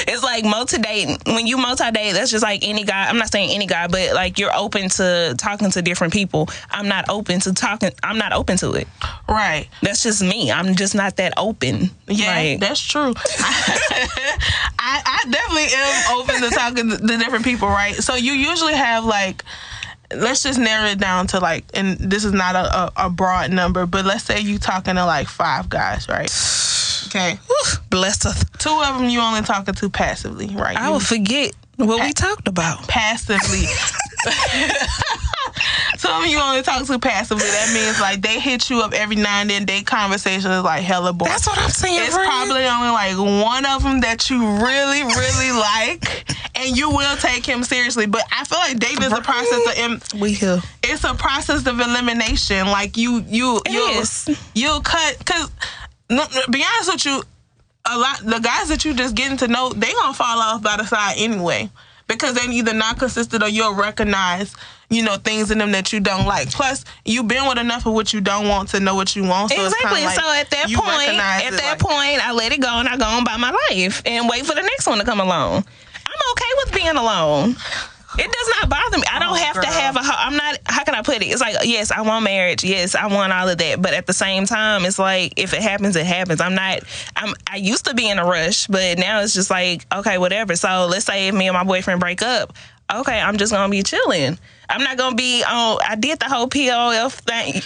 it's 0.07 0.23
like 0.23 0.43
multi 0.43 0.77
dating. 0.77 1.17
When 1.25 1.47
you 1.47 1.57
multi 1.57 1.89
date, 1.91 2.13
that's 2.13 2.31
just 2.31 2.43
like 2.43 2.67
any 2.67 2.83
guy. 2.83 3.07
I'm 3.07 3.17
not 3.17 3.31
saying 3.31 3.51
any 3.51 3.65
guy, 3.65 3.87
but 3.87 4.13
like 4.13 4.37
you're 4.37 4.55
open 4.55 4.89
to 4.89 5.35
talking 5.37 5.71
to 5.71 5.81
different 5.81 6.13
people. 6.13 6.49
I'm 6.69 6.87
not 6.87 7.05
open 7.09 7.39
to 7.41 7.53
talking. 7.53 7.91
I'm 8.03 8.17
not 8.17 8.33
open 8.33 8.57
to 8.57 8.73
it. 8.73 8.87
right. 9.27 9.67
That's 9.81 10.03
just 10.03 10.21
me. 10.21 10.51
I'm 10.51 10.75
just 10.75 10.93
not 10.95 11.17
that 11.17 11.33
open. 11.37 11.91
Yeah, 12.07 12.35
Like, 12.35 12.59
that's 12.59 12.81
true. 12.81 13.13
I, 14.79 15.01
I 15.05 15.23
definitely 15.29 15.67
am 15.73 16.19
open 16.19 16.41
to 16.41 16.49
talking 16.55 16.89
to, 16.89 17.17
different 17.17 17.43
people, 17.45 17.67
right? 17.67 17.95
So 17.95 18.15
you 18.15 18.33
usually 18.33 18.73
have 18.73 19.05
like, 19.05 19.43
let's 20.15 20.43
just 20.43 20.59
narrow 20.59 20.87
it 20.87 20.99
down 20.99 21.27
to 21.27 21.39
like, 21.39 21.65
and 21.73 21.97
this 21.97 22.25
is 22.25 22.33
not 22.33 22.55
a, 22.55 22.75
a, 22.77 22.91
a 23.05 23.09
broad 23.09 23.51
number, 23.51 23.85
but 23.85 24.05
let's 24.05 24.23
say 24.23 24.39
you 24.39 24.57
talking 24.59 24.95
to 24.95 25.05
like 25.05 25.27
five 25.27 25.69
guys, 25.69 26.07
right? 26.09 26.31
Okay, 27.07 27.39
blesseth. 27.89 28.57
two 28.57 28.69
of 28.85 28.97
them 28.99 29.09
you 29.09 29.19
only 29.19 29.41
talking 29.41 29.73
to 29.75 29.89
passively, 29.89 30.47
right? 30.55 30.77
I 30.77 30.87
You- 30.87 30.93
will 30.93 30.99
forget 30.99 31.53
what 31.77 31.99
we 32.03 32.13
talked 32.13 32.47
about. 32.47 32.87
passively. 32.87 33.65
Some 35.97 36.23
of 36.23 36.29
you 36.29 36.39
only 36.39 36.61
talk 36.61 36.85
to 36.85 36.99
passively. 36.99 37.43
That 37.43 37.71
means 37.73 37.99
like 37.99 38.21
they 38.21 38.39
hit 38.39 38.69
you 38.69 38.81
up 38.81 38.93
every 38.93 39.15
now 39.15 39.41
and 39.41 39.49
then. 39.49 39.65
They 39.65 39.81
conversation 39.81 40.51
is 40.51 40.63
like 40.63 40.83
hella 40.83 41.13
boring. 41.13 41.31
That's 41.31 41.47
what 41.47 41.57
I'm 41.57 41.69
saying. 41.69 41.99
It's 42.01 42.15
probably 42.15 42.65
only 42.65 42.89
like 42.89 43.17
one 43.17 43.65
of 43.65 43.83
them 43.83 44.01
that 44.01 44.29
you 44.29 44.39
really, 44.39 45.03
really 45.03 45.51
like, 45.59 46.25
and 46.55 46.75
you 46.75 46.89
will 46.89 47.17
take 47.17 47.45
him 47.45 47.63
seriously. 47.63 48.05
But 48.05 48.23
I 48.31 48.43
feel 48.45 48.59
like 48.59 48.79
dating 48.79 49.03
is 49.03 49.13
a 49.13 49.21
process 49.21 49.67
of 49.67 49.77
em- 49.77 50.19
we 50.21 50.33
here. 50.33 50.61
it's 50.83 51.03
a 51.03 51.13
process 51.13 51.65
of 51.67 51.79
elimination. 51.79 52.67
Like 52.67 52.97
you, 52.97 53.23
you, 53.27 53.61
you, 53.69 54.03
you'll 54.55 54.81
cut 54.81 55.17
because. 55.19 55.51
Be 56.09 56.61
honest 56.61 56.91
with 56.91 57.05
you, 57.05 57.23
a 57.85 57.97
lot 57.97 58.19
the 58.19 58.39
guys 58.39 58.67
that 58.69 58.83
you 58.83 58.93
just 58.93 59.15
getting 59.15 59.37
to 59.37 59.47
know, 59.47 59.69
they 59.69 59.91
gonna 59.93 60.13
fall 60.13 60.39
off 60.39 60.61
by 60.61 60.77
the 60.77 60.85
side 60.85 61.15
anyway. 61.17 61.69
Because 62.11 62.33
they 62.33 62.51
either 62.51 62.73
not 62.73 62.99
consistent 62.99 63.41
or 63.41 63.47
you'll 63.47 63.73
recognize, 63.73 64.53
you 64.89 65.01
know, 65.01 65.15
things 65.15 65.49
in 65.49 65.59
them 65.59 65.71
that 65.71 65.93
you 65.93 66.01
don't 66.01 66.25
like. 66.25 66.51
Plus, 66.51 66.83
you've 67.05 67.27
been 67.29 67.47
with 67.47 67.57
enough 67.57 67.85
of 67.85 67.93
what 67.93 68.11
you 68.11 68.19
don't 68.19 68.49
want 68.49 68.67
to 68.69 68.81
know 68.81 68.95
what 68.95 69.15
you 69.15 69.23
want. 69.23 69.51
So 69.51 69.65
exactly. 69.65 70.03
like 70.03 70.19
so 70.19 70.33
at 70.33 70.49
that 70.49 70.65
point, 70.65 71.09
at 71.09 71.51
that 71.51 71.77
like- 71.77 71.79
point, 71.79 72.27
I 72.27 72.33
let 72.33 72.51
it 72.51 72.59
go 72.59 72.67
and 72.67 72.89
I 72.89 72.97
go 72.97 73.05
on 73.05 73.23
by 73.23 73.37
my 73.37 73.51
life 73.69 74.01
and 74.05 74.27
wait 74.27 74.45
for 74.45 74.53
the 74.53 74.61
next 74.61 74.87
one 74.87 74.97
to 74.97 75.05
come 75.05 75.21
along. 75.21 75.63
I'm 76.05 76.31
okay 76.33 76.51
with 76.57 76.75
being 76.75 76.97
alone. 76.97 77.55
It 78.17 78.31
does 78.31 78.49
not 78.59 78.69
bother 78.69 78.97
me. 78.97 79.03
I 79.11 79.19
don't 79.19 79.31
Oh, 79.31 79.35
have 79.35 79.61
to 79.61 79.67
have 79.67 79.95
a. 79.95 79.99
I'm 80.03 80.35
not. 80.35 80.57
How 80.65 80.83
can 80.83 80.95
I 80.95 81.01
put 81.01 81.17
it? 81.17 81.27
It's 81.27 81.39
like 81.41 81.55
yes, 81.63 81.91
I 81.91 82.01
want 82.01 82.23
marriage. 82.25 82.63
Yes, 82.63 82.93
I 82.95 83.07
want 83.07 83.31
all 83.31 83.47
of 83.47 83.57
that. 83.57 83.81
But 83.81 83.93
at 83.93 84.05
the 84.07 84.13
same 84.13 84.45
time, 84.45 84.83
it's 84.85 84.99
like 84.99 85.33
if 85.37 85.53
it 85.53 85.61
happens, 85.61 85.95
it 85.95 86.05
happens. 86.05 86.41
I'm 86.41 86.55
not. 86.55 86.79
I'm. 87.15 87.33
I 87.49 87.55
used 87.57 87.85
to 87.85 87.93
be 87.93 88.09
in 88.09 88.19
a 88.19 88.25
rush, 88.25 88.67
but 88.67 88.97
now 88.99 89.21
it's 89.21 89.33
just 89.33 89.49
like 89.49 89.85
okay, 89.93 90.17
whatever. 90.17 90.55
So 90.55 90.87
let's 90.89 91.05
say 91.05 91.27
if 91.29 91.35
me 91.35 91.47
and 91.47 91.53
my 91.55 91.63
boyfriend 91.63 91.99
break 92.01 92.21
up. 92.21 92.53
Okay, 92.93 93.21
I'm 93.21 93.37
just 93.37 93.53
gonna 93.53 93.69
be 93.71 93.83
chilling. 93.83 94.37
I'm 94.69 94.83
not 94.83 94.97
gonna 94.97 95.15
be 95.15 95.43
on. 95.43 95.79
I 95.87 95.95
did 95.95 96.19
the 96.19 96.25
whole 96.25 96.47
POF 96.47 97.13
thing. 97.13 97.61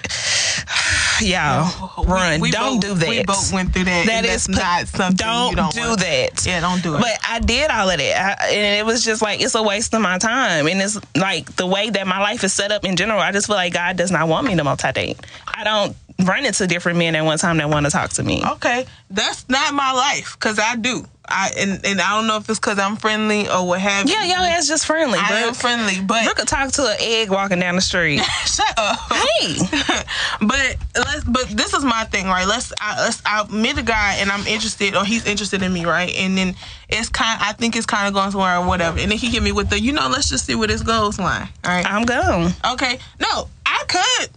Y'all, 1.22 1.94
We- 1.98 2.06
run. 2.06 2.40
we 2.42 2.52
don't 2.52 2.80
both- 2.80 2.82
do 2.82 2.94
that. 3.00 3.10
We 3.10 3.24
both 3.24 3.54
went 3.54 3.74
through 3.74 3.86
that. 3.86 4.06
That 4.06 4.16
and 4.18 4.26
is 4.26 4.46
that's 4.48 4.48
not 4.48 4.88
something 4.88 5.16
don't, 5.26 5.50
you 5.52 5.56
don't 5.56 5.74
do 5.74 5.82
want. 5.82 6.00
that. 6.02 6.46
Yeah, 6.46 6.60
don't 6.62 6.82
do 6.84 6.96
it. 6.96 7.02
But 7.02 7.18
I 7.28 7.40
did 7.40 7.70
all 7.72 7.90
of 7.90 7.98
that, 7.98 8.42
I, 8.42 8.48
and 8.50 8.80
it 8.80 8.86
was 8.86 9.04
just 9.04 9.22
like 9.22 9.42
it's 9.42 9.56
a 9.56 9.64
waste 9.64 9.94
of 9.94 10.02
my 10.02 10.18
time. 10.18 10.68
And 10.68 10.82
it's 10.82 10.98
like 11.16 11.56
the 11.56 11.66
way 11.68 11.90
that 11.90 12.08
my 12.08 12.20
life 12.20 12.44
is 12.44 12.54
set 12.54 12.72
up 12.72 12.84
in 12.86 12.96
general. 12.96 13.20
I 13.20 13.32
just 13.32 13.48
feel 13.48 13.56
like 13.56 13.74
God 13.74 13.98
does 13.98 14.12
not 14.12 14.28
want 14.28 14.48
me 14.48 14.56
to 14.56 14.64
multi 14.64 14.92
date. 14.92 15.20
I 15.48 15.64
don't 15.64 15.96
run 16.24 16.46
into 16.46 16.66
different 16.68 16.98
men 16.98 17.16
at 17.16 17.26
one 17.26 17.38
time 17.38 17.58
that 17.58 17.70
want 17.70 17.86
to 17.86 17.92
talk 17.92 18.10
to 18.12 18.24
me. 18.24 18.44
okay, 18.54 18.86
that's 19.10 19.48
not 19.50 19.74
my 19.74 19.92
life 19.92 20.36
because 20.40 20.60
I 20.60 20.76
do. 20.76 21.06
I 21.28 21.52
and, 21.58 21.86
and 21.86 22.02
I 22.02 22.12
don't 22.16 22.28
know 22.28 22.38
if 22.38 22.50
it's 22.50 22.60
because 22.60 22.78
I'm 22.80 22.96
friendly 22.98 23.50
or 23.50 23.68
what 23.68 23.82
have 23.82 24.08
Yeah, 24.10 24.24
you. 24.24 24.30
yo, 24.34 24.36
ass 24.36 24.68
just 24.68 24.86
friendly. 24.86 25.18
I 25.20 25.42
am 25.42 25.54
friendly, 25.54 26.02
but 26.02 26.24
you 26.26 26.34
could 26.34 26.48
talk 26.48 26.72
to 26.74 26.84
an 26.88 26.98
egg 27.00 27.30
walking 27.30 27.60
down 27.60 27.76
the 27.76 27.82
street. 27.82 28.20
shut 28.46 28.74
up. 28.78 29.00
hey, 29.12 29.56
but 30.42 30.76
let's. 30.96 31.24
But 31.24 31.48
this 31.50 31.74
is 31.74 31.84
my 31.84 32.04
thing, 32.06 32.28
right? 32.28 32.48
Let's. 32.48 32.72
I, 32.80 33.02
let's. 33.04 33.22
I 33.26 33.48
meet 33.52 33.78
a 33.78 33.84
guy 33.84 34.16
and 34.20 34.30
I'm 34.32 34.46
interested, 34.48 34.96
or 34.96 35.04
he's 35.06 35.26
interested 35.26 35.62
in 35.62 35.74
me, 35.74 35.86
right? 35.86 36.14
And 36.16 36.38
then 36.38 36.56
it's 36.90 37.10
kind. 37.10 37.40
I 37.42 37.54
think 37.54 37.76
it's 37.76 37.86
kind 37.86 38.08
of 38.08 38.14
going 38.14 38.32
somewhere 38.32 38.58
or 38.58 38.66
whatever. 38.68 39.00
And 39.00 39.12
then 39.12 39.18
he 39.18 39.28
hit 39.30 39.42
me 39.44 39.52
with 39.52 39.70
the, 39.70 39.80
you 39.80 39.92
know, 39.94 40.08
let's 40.10 40.30
just 40.30 40.46
see 40.46 40.56
where 40.56 40.68
this 40.68 40.84
goes 40.84 41.18
line. 41.20 41.48
All 41.64 41.72
right. 41.72 41.86
I'm 41.86 42.04
gone. 42.06 42.52
Okay. 42.74 43.00
No, 43.20 43.48
I 43.66 43.84
could 43.88 44.30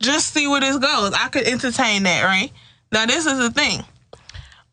just 0.00 0.32
see 0.32 0.46
where 0.46 0.60
this 0.60 0.78
goes. 0.78 1.12
I 1.14 1.28
could 1.28 1.44
entertain 1.46 2.04
that, 2.04 2.22
right? 2.24 2.52
Now 2.92 3.06
this 3.06 3.26
is 3.26 3.38
the 3.38 3.50
thing. 3.50 3.82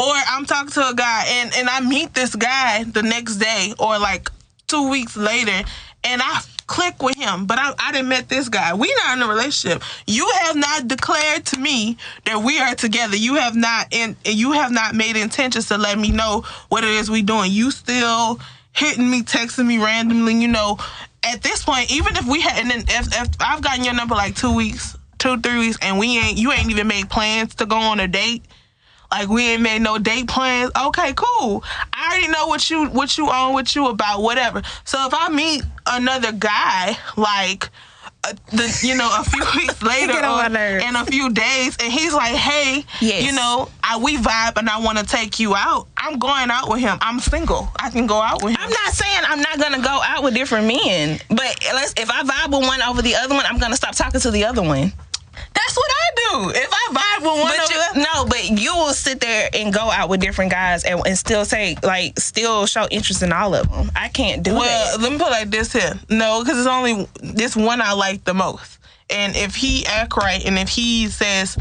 Or 0.04 0.14
I'm 0.28 0.46
talking 0.46 0.72
to 0.72 0.90
a 0.90 0.94
guy 0.94 1.24
and, 1.28 1.54
and 1.56 1.70
I 1.70 1.80
meet 1.80 2.14
this 2.14 2.36
guy 2.36 2.84
the 2.84 3.04
next 3.04 3.38
day 3.38 3.74
or 3.80 3.98
like 4.00 4.30
two 4.68 4.90
weeks 4.90 5.16
later 5.16 5.66
and 6.04 6.22
I 6.22 6.42
click 6.68 7.02
with 7.02 7.16
him, 7.16 7.46
but 7.46 7.58
I, 7.60 7.74
I 7.80 7.92
didn't 7.92 8.10
met 8.10 8.30
this 8.30 8.50
guy. 8.50 8.74
We 8.74 8.94
not 9.06 9.18
in 9.18 9.24
a 9.24 9.28
relationship. 9.28 9.84
You 10.08 10.30
have 10.42 10.56
not 10.56 10.88
declared 10.88 11.46
to 11.48 11.60
me 11.60 11.98
that 12.26 12.42
we 12.42 12.60
are 12.60 12.76
together. 12.76 13.16
You 13.16 13.36
have 13.36 13.56
not 13.56 13.88
in 13.92 14.16
you 14.26 14.54
have 14.54 14.72
not 14.72 14.96
made 14.96 15.16
intentions 15.16 15.68
to 15.70 15.78
let 15.78 15.98
me 15.98 16.12
know 16.12 16.44
what 16.70 16.84
it 16.84 16.90
is 16.90 17.10
we 17.10 17.22
doing. 17.22 17.52
You 17.52 17.72
still 17.72 18.40
hitting 18.74 19.10
me, 19.10 19.22
texting 19.22 19.68
me 19.68 19.78
randomly, 19.78 20.36
you 20.36 20.48
know. 20.48 20.78
At 21.24 21.42
this 21.42 21.64
point, 21.64 21.90
even 21.92 22.18
if 22.18 22.26
we 22.28 22.42
had 22.42 22.60
and 22.60 22.70
then 22.70 22.84
if, 22.88 23.08
if 23.08 23.30
I've 23.40 23.62
gotten 23.62 23.86
your 23.86 23.94
number 23.94 24.16
like 24.16 24.36
two 24.36 24.54
weeks, 24.54 24.98
two, 25.20 25.40
three 25.40 25.60
weeks, 25.60 25.78
and 25.82 25.98
we 25.98 26.18
ain't 26.18 26.38
you 26.38 26.52
ain't 26.52 26.70
even 26.70 26.88
made 26.88 27.10
plans 27.10 27.56
to 27.56 27.66
go 27.66 27.78
on 27.78 28.00
a 28.00 28.08
date. 28.08 28.44
Like 29.14 29.30
we 29.30 29.44
ain't 29.50 29.62
made 29.62 29.82
no 29.84 29.98
date 30.00 30.28
plans. 30.28 30.72
Okay, 30.88 31.14
cool. 31.16 31.64
I 31.94 32.10
already 32.12 32.28
know 32.30 32.48
what 32.48 32.70
you 32.70 32.88
what 32.90 33.16
you 33.18 33.30
on 33.30 33.54
with 33.54 33.76
you 33.76 33.88
about 33.88 34.22
whatever. 34.22 34.62
So 34.86 35.06
if 35.08 35.14
I 35.14 35.30
meet 35.30 35.62
another 35.86 36.32
guy 36.32 36.98
like 37.16 37.70
uh, 38.24 38.34
the 38.52 38.80
you 38.84 38.96
know 38.96 39.10
a 39.20 39.24
few 39.30 39.44
weeks 39.56 39.84
later 39.84 40.14
Get 40.14 40.24
on 40.24 40.38
my 40.38 40.46
or 40.46 40.50
nerves. 40.50 40.86
in 40.86 40.96
a 40.96 41.06
few 41.06 41.30
days 41.30 41.76
and 41.84 41.92
he's 41.92 42.14
like 42.14 42.34
hey 42.34 42.86
Yes. 43.02 43.26
you 43.26 43.34
know 43.34 43.70
I, 43.84 43.98
we 43.98 44.16
vibe 44.16 44.56
and 44.58 44.70
i 44.70 44.80
want 44.80 44.98
to 44.98 45.06
take 45.06 45.42
you 45.42 45.54
out 45.56 45.88
i'm 45.98 46.20
going 46.20 46.50
out 46.50 46.70
with 46.70 46.80
him 46.80 46.98
i'm 47.02 47.20
single 47.20 47.68
i 47.82 47.90
can 47.90 48.08
go 48.08 48.22
out 48.22 48.42
with 48.42 48.54
him 48.54 48.60
I'm 48.62 48.70
not 48.70 48.94
saying 48.94 49.24
I'm 49.28 49.42
not 49.42 49.60
gonna 49.60 49.82
go 49.84 50.00
out 50.02 50.24
with 50.24 50.34
different 50.36 50.68
men, 50.68 51.20
but 51.30 51.54
let's, 51.74 51.94
if 51.98 52.10
I 52.10 52.24
vibe 52.24 52.58
with 52.58 52.66
one 52.68 52.82
over 52.82 53.02
the 53.02 53.16
other 53.16 53.36
one, 53.36 53.46
I'm 53.46 53.58
gonna 53.58 53.76
stop 53.76 53.94
talking 53.96 54.22
to 54.22 54.32
the 54.32 54.46
other 54.46 54.62
one. 54.62 54.94
That's 55.74 55.78
what 55.78 55.92
i 55.92 56.52
do 56.54 56.60
if 56.60 56.70
i 56.72 56.84
vibe 56.94 57.22
with 57.22 57.42
one 57.42 57.54
But 57.58 57.66
of 57.66 57.96
you, 57.96 58.04
no, 58.04 58.26
but 58.26 58.44
you 58.60 58.76
will 58.76 58.94
sit 58.94 59.20
there 59.20 59.50
and 59.54 59.74
go 59.74 59.82
out 59.82 60.10
with 60.10 60.20
different 60.22 60.52
guys 60.52 60.84
and, 60.84 61.02
and 61.06 61.18
still 61.18 61.46
say 61.46 61.78
like 61.84 62.20
still 62.20 62.66
show 62.66 62.88
interest 62.90 63.22
in 63.24 63.32
all 63.32 63.56
of 63.56 63.70
them. 63.72 63.92
I 63.96 64.10
can't 64.10 64.44
do 64.44 64.52
it. 64.52 64.56
Well, 64.56 64.98
that. 64.98 65.02
let 65.02 65.12
me 65.12 65.18
put 65.18 65.28
it 65.28 65.32
like 65.32 65.50
this 65.50 65.74
here. 65.74 65.94
No, 66.10 66.44
because 66.44 66.58
it's 66.58 66.68
only 66.68 67.08
this 67.22 67.56
one 67.56 67.82
I 67.82 67.94
like 67.94 68.24
the 68.24 68.34
most. 68.34 68.80
And 69.10 69.36
if 69.36 69.56
he 69.56 69.86
act 69.86 70.16
right, 70.18 70.44
and 70.46 70.58
if 70.58 70.70
he 70.70 71.08
says, 71.08 71.58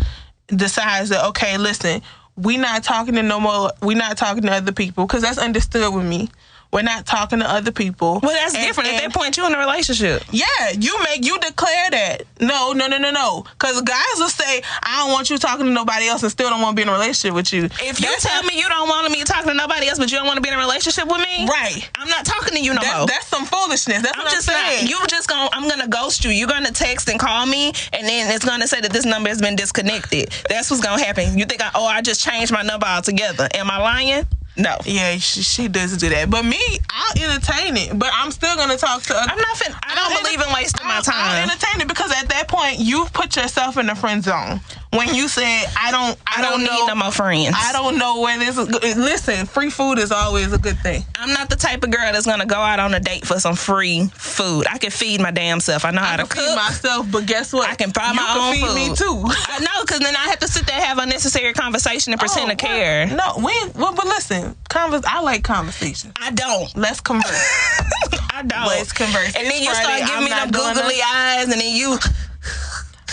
decides 0.49 1.11
that 1.11 1.25
okay, 1.29 1.59
listen, 1.59 2.03
we 2.37 2.57
not 2.57 2.83
talking 2.83 3.15
to 3.15 3.23
no 3.23 3.41
more, 3.41 3.73
we 3.83 3.95
not 3.95 4.17
talking 4.17 4.43
to 4.43 4.53
other 4.53 4.73
people, 4.73 5.07
because 5.07 5.23
that's 5.23 5.39
understood 5.39 5.93
with 5.95 6.05
me. 6.05 6.31
We're 6.73 6.83
not 6.83 7.05
talking 7.05 7.41
to 7.41 7.51
other 7.51 7.71
people. 7.71 8.21
Well, 8.23 8.33
that's 8.33 8.55
And- 8.55 8.65
different. 8.65 8.89
At 8.89 9.03
and- 9.03 9.13
that 9.13 9.19
point, 9.19 9.37
you 9.37 9.47
in 9.47 9.55
a 9.55 9.59
relationship. 9.59 10.25
yeah, 10.31 10.47
you 10.79 10.99
make 11.05 11.25
you 11.25 11.39
declare 11.39 11.91
that. 11.91 12.23
No, 12.41 12.73
no, 12.73 12.87
no, 12.87 12.97
no, 12.97 13.11
no. 13.11 13.45
Because 13.59 13.81
guys 13.83 14.03
will 14.17 14.31
say, 14.31 14.63
I 14.83 14.97
don't 15.01 15.13
want 15.13 15.29
you 15.29 15.37
talking 15.37 15.67
to 15.67 15.71
nobody 15.73 16.09
else, 16.09 16.23
and 16.23 16.33
still 16.33 16.49
don't 16.49 16.63
want 16.63 16.75
to 16.75 16.81
be 16.81 16.83
in 16.83 16.89
a 16.89 16.93
relationship 16.93 17.35
with 17.35 17.53
you. 17.53 17.65
If 17.65 18.01
you 18.01 18.09
That's 18.09 18.25
tell 18.25 18.43
me 18.45 18.57
you 18.59 18.69
don't 18.71 18.89
want 18.89 19.11
me 19.13 19.23
talking 19.25 19.49
to 19.49 19.55
nobody 19.55 19.89
else, 19.89 19.99
but 19.99 20.11
you 20.11 20.17
don't 20.17 20.27
want 20.27 20.39
to 20.39 20.41
be 20.43 20.49
in 20.49 20.55
a 20.55 20.59
relationship 20.59 21.07
with 21.07 21.19
me, 21.21 21.47
right, 21.47 21.89
I'm 21.99 22.09
not 22.09 22.25
talking 22.25 22.55
to 22.55 22.61
you 22.63 22.73
no 22.73 22.81
that's, 22.81 22.97
more. 22.99 23.07
that's 23.07 23.27
some 23.27 23.45
foolishness. 23.45 24.03
That's 24.03 24.17
I'm 24.17 24.25
what 24.25 24.33
just 24.33 24.49
I'm 24.51 24.57
not. 24.57 24.71
saying. 24.73 24.87
You 24.89 24.99
just 25.09 25.29
gonna. 25.29 25.51
I'm 25.53 25.69
gonna 25.69 25.89
ghost 25.89 26.25
you. 26.25 26.31
You're 26.31 26.49
gonna 26.49 26.73
text 26.73 27.09
and 27.11 27.21
call 27.21 27.45
me, 27.45 27.67
and 27.93 28.09
then 28.09 28.33
it's 28.35 28.45
gonna 28.47 28.67
say 28.67 28.81
that 28.81 28.93
this 28.93 29.05
number 29.05 29.29
has 29.29 29.41
been 29.43 29.57
disconnected. 29.57 30.31
That's 30.49 30.71
what's 30.71 30.83
gonna 30.83 31.05
happen. 31.05 31.37
You 31.39 31.45
think 31.45 31.61
I? 31.63 31.71
Oh, 31.75 31.85
I 31.87 32.01
just 32.01 32.23
changed 32.25 32.51
my 32.51 32.63
number 32.63 32.87
altogether. 32.87 33.47
Am 33.55 33.71
I 33.71 33.79
lying? 33.79 34.27
No. 34.57 34.77
Yeah, 34.85 35.17
she, 35.17 35.43
she 35.43 35.69
does 35.69 35.97
do 35.97 36.09
that. 36.11 36.29
But 36.29 36.45
me, 36.45 36.61
I'll 36.91 37.23
entertain 37.31 37.77
it. 37.77 37.99
But 37.99 38.11
I'm 38.13 38.31
still 38.31 38.55
gonna 38.57 38.77
talk 38.77 39.03
to. 39.05 39.15
Other, 39.15 39.31
I'm 39.33 39.39
not. 39.39 39.57
Fin- 39.57 39.75
I 39.83 39.95
don't 39.95 40.13
I'll 40.13 40.23
believe 40.23 40.41
in 40.47 40.53
wasting 40.55 40.87
my 40.87 40.95
I'll- 40.97 40.97
I'll 40.99 41.03
time. 41.03 41.49
entertain 41.51 41.81
it 41.81 41.89
because 41.89 42.13
at 42.13 42.29
that 42.29 42.49
point 42.49 42.79
you've 42.79 43.13
put 43.13 43.35
yourself 43.37 43.79
in 43.79 43.87
the 43.87 43.95
friend 43.95 44.23
zone 44.23 44.61
when 44.93 45.15
you 45.15 45.29
said 45.29 45.65
I 45.79 45.91
don't. 45.91 46.19
I, 46.27 46.39
I 46.39 46.43
don't 46.43 46.65
know, 46.65 46.73
need 46.73 46.87
no 46.87 46.95
more 46.95 47.11
friends. 47.13 47.55
I 47.57 47.73
don't 47.73 47.99
know 47.99 48.21
where 48.21 48.39
this 48.39 48.57
is. 48.57 48.69
go- 48.69 48.79
Listen, 49.01 49.47
free 49.47 49.71
food 49.71 49.99
is 49.99 50.11
always 50.13 50.53
a 50.53 50.59
good 50.59 50.79
thing. 50.79 51.05
I'm 51.17 51.33
not 51.33 51.51
the 51.51 51.57
type 51.57 51.83
of 51.85 51.91
girl 51.91 52.13
that's 52.13 52.27
gonna 52.27 52.47
go 52.47 52.57
out 52.57 52.79
on 52.81 52.95
a 52.95 53.01
date 53.01 53.27
for 53.27 53.39
some 53.41 53.55
free 53.57 54.07
food. 54.15 54.67
I 54.71 54.79
can 54.79 54.91
feed 54.91 55.21
my 55.21 55.31
damn 55.31 55.61
self. 55.61 55.85
I 55.85 55.91
know 55.91 56.01
how 56.03 56.17
to 56.17 56.23
cook. 56.25 56.33
feed 56.45 56.57
myself, 56.57 57.11
but 57.11 57.27
guess 57.27 57.53
what? 57.53 57.69
I 57.71 57.75
can 57.75 57.91
buy 57.91 58.09
you 58.11 58.15
my 58.15 58.23
can 58.23 58.39
own 58.41 58.55
feed 58.55 58.67
food. 58.67 58.91
me 58.91 58.97
too. 58.97 59.33
I 59.49 59.59
know, 59.61 59.83
because 59.83 60.01
then 60.01 60.15
I 60.17 60.25
have 60.29 60.39
to 60.41 60.49
sit 60.49 60.67
there 60.67 60.77
and 60.77 60.85
have 60.85 60.99
unnecessary 60.99 61.53
conversation 61.53 62.13
and 62.13 62.21
oh, 62.21 62.25
pretend 62.25 62.51
Oh, 62.51 62.55
to 62.55 62.57
care. 62.57 63.07
No, 63.07 63.35
we. 63.39 63.53
Well, 63.75 63.95
but 63.95 64.05
listen, 64.07 64.57
convers. 64.69 65.03
I 65.07 65.21
like 65.21 65.45
conversation. 65.45 66.13
I 66.21 66.31
don't. 66.33 66.75
Let's 66.77 67.01
converse. 67.01 67.29
I 68.35 68.43
don't. 68.47 68.67
Let's 68.67 68.93
converse. 68.93 69.35
And 69.37 69.47
then 69.47 69.63
you 69.63 69.71
Friday, 69.71 69.83
start 69.85 70.01
giving 70.01 70.17
I'm 70.17 70.25
me 70.25 70.31
them 70.31 70.51
googly 70.51 71.01
eyes, 71.05 71.45
and 71.45 71.53
then 71.61 71.75
you 71.77 71.99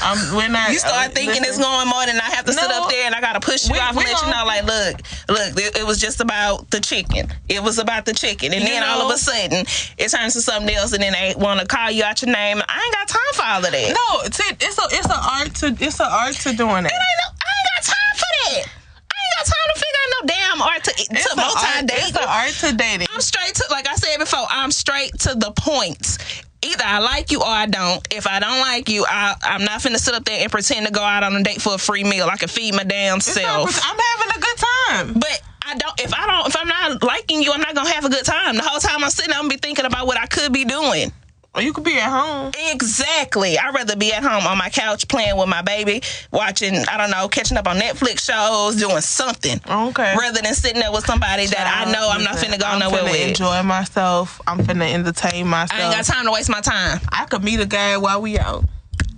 um, 0.03 0.17
we're 0.35 0.49
not. 0.49 0.71
you 0.71 0.79
start 0.79 1.09
uh, 1.09 1.11
thinking 1.11 1.43
it's 1.43 1.57
going 1.57 1.87
more 1.87 2.05
than 2.05 2.17
I 2.17 2.29
have 2.35 2.45
to 2.45 2.53
sit 2.53 2.69
up 2.71 2.89
there 2.89 3.05
and 3.05 3.15
I 3.15 3.21
gotta 3.21 3.39
push 3.39 3.67
you 3.67 3.73
We- 3.73 3.79
off 3.79 3.95
and 3.95 3.97
let 3.97 4.21
you 4.21 4.29
know, 4.31 4.43
like, 4.45 4.63
look, 4.65 4.95
look, 5.29 5.57
it, 5.63 5.77
it 5.79 5.85
was 5.85 5.99
just 5.99 6.19
about 6.21 6.69
the 6.71 6.79
chicken. 6.79 7.27
It 7.49 7.61
was 7.63 7.79
about 7.79 8.05
the 8.05 8.13
chicken, 8.13 8.53
and 8.53 8.61
You 8.61 8.67
then 8.69 8.83
all 8.83 9.01
of 9.01 9.13
a 9.13 9.17
sudden 9.17 9.65
it 9.97 10.09
turns 10.09 10.33
to 10.33 10.41
something 10.41 10.73
else, 10.75 10.93
and 10.93 11.01
then 11.03 11.13
they 11.13 11.33
want 11.37 11.59
to 11.59 11.65
call 11.65 11.91
you 11.91 12.03
out 12.03 12.21
your 12.21 12.31
name. 12.33 12.61
I 12.67 12.81
ain't 12.83 12.93
got 12.93 13.07
time 13.07 13.33
for 13.33 13.43
all 13.43 13.65
of 13.65 13.71
that. 13.71 13.89
No, 13.89 14.21
it's 14.25 14.39
a 14.39 14.53
it's 14.95 15.07
a 15.07 15.19
art 15.19 15.53
to 15.55 15.67
it's 15.83 15.99
an 15.99 16.07
art 16.09 16.35
to 16.35 16.53
doing 16.55 16.83
that. 16.83 16.91
It 16.91 16.95
ain't 16.95 17.19
no, 17.23 17.29
I 17.35 17.51
ain't 17.51 17.69
got 17.75 17.83
time 17.91 18.15
for 18.15 18.29
that. 18.29 18.65
I 19.11 19.15
ain't 19.19 19.35
got 19.37 19.45
time 19.45 19.67
to 19.73 19.79
figure 19.79 19.99
out 20.01 20.09
no 20.21 20.27
damn 20.27 20.61
art 20.61 20.83
to, 20.85 20.91
It's 20.91 21.29
to 21.29 21.35
multi 21.35 21.93
It's 21.93 22.11
date. 22.11 22.21
an 22.21 22.27
art 22.29 22.51
to 22.51 22.75
dating. 22.75 23.07
I'm 23.13 23.21
straight 23.21 23.55
to, 23.55 23.65
like 23.71 23.87
I 23.87 23.95
said 23.95 24.17
before, 24.17 24.45
I'm 24.49 24.71
straight 24.71 25.11
to 25.19 25.35
the 25.35 25.51
point. 25.51 26.17
Either 26.61 26.83
I 26.85 26.99
like 26.99 27.31
you 27.31 27.39
or 27.39 27.47
I 27.47 27.65
don't. 27.65 28.05
If 28.13 28.27
I 28.27 28.39
don't 28.39 28.59
like 28.59 28.89
you, 28.89 29.05
I, 29.07 29.35
I'm 29.41 29.63
not 29.63 29.79
finna 29.79 29.97
sit 29.97 30.13
up 30.13 30.25
there 30.25 30.41
and 30.41 30.51
pretend 30.51 30.85
to 30.87 30.91
go 30.91 31.01
out 31.01 31.23
on 31.23 31.35
a 31.35 31.43
date 31.43 31.61
for 31.61 31.75
a 31.75 31.77
free 31.77 32.03
meal. 32.03 32.27
I 32.29 32.35
can 32.35 32.49
feed 32.49 32.75
my 32.75 32.83
damn 32.83 33.17
It's 33.17 33.27
self. 33.27 33.79
I'm 33.83 33.97
having 33.97 34.37
a 34.37 34.39
good 34.39 34.57
time. 34.57 35.13
But 35.13 35.41
I 35.65 35.75
don't. 35.75 36.01
If 36.01 36.13
I 36.13 36.25
don't, 36.27 36.47
if 36.47 36.57
I'm 36.57 36.67
not 36.67 37.01
liking 37.03 37.41
you, 37.43 37.53
I'm 37.53 37.61
not 37.61 37.75
gonna 37.75 37.89
have 37.91 38.03
a 38.03 38.09
good 38.09 38.25
time. 38.25 38.55
The 38.57 38.63
whole 38.63 38.79
time 38.79 39.03
I'm 39.03 39.09
sitting, 39.09 39.31
I'm 39.33 39.41
gonna 39.43 39.49
be 39.49 39.57
thinking 39.57 39.85
about 39.85 40.05
what 40.07 40.17
I 40.17 40.25
could 40.25 40.51
be 40.51 40.65
doing. 40.65 41.11
Or 41.55 41.61
you 41.63 41.73
could 41.73 41.83
be 41.83 41.97
at 41.97 42.09
home. 42.09 42.51
Exactly. 42.71 43.57
I'd 43.57 43.73
rather 43.73 43.95
be 43.95 44.13
at 44.13 44.21
home 44.23 44.45
on 44.45 44.57
my 44.57 44.69
couch 44.69 45.07
playing 45.07 45.35
with 45.35 45.49
my 45.49 45.63
baby, 45.63 46.01
watching, 46.31 46.75
I 46.87 46.97
don't 46.97 47.09
know, 47.09 47.27
catching 47.27 47.57
up 47.57 47.67
on 47.67 47.77
Netflix 47.77 48.21
shows, 48.21 48.75
doing 48.75 49.01
something. 49.01 49.59
Okay. 49.67 50.15
Rather 50.17 50.41
than 50.41 50.53
sitting 50.53 50.79
there 50.79 50.91
with 50.91 51.05
somebody 51.05 51.47
that 51.47 51.85
I 51.87 51.91
know 51.91 52.09
I'm 52.11 52.23
not 52.23 52.35
finna 52.35 52.59
go 52.59 52.67
I'm 52.67 52.79
nowhere 52.79 53.01
finna 53.01 53.11
with. 53.11 53.27
enjoy 53.29 53.63
myself. 53.63 54.39
I'm 54.45 54.59
finna 54.59 54.93
entertain 54.93 55.47
myself. 55.47 55.79
I 55.79 55.85
ain't 55.85 55.95
got 55.95 56.05
time 56.05 56.25
to 56.25 56.31
waste 56.31 56.49
my 56.51 56.61
time. 56.61 56.99
I 57.11 57.25
could 57.25 57.43
meet 57.43 57.59
a 57.59 57.65
guy 57.65 57.97
while 57.97 58.21
we 58.21 58.37
out. 58.37 58.63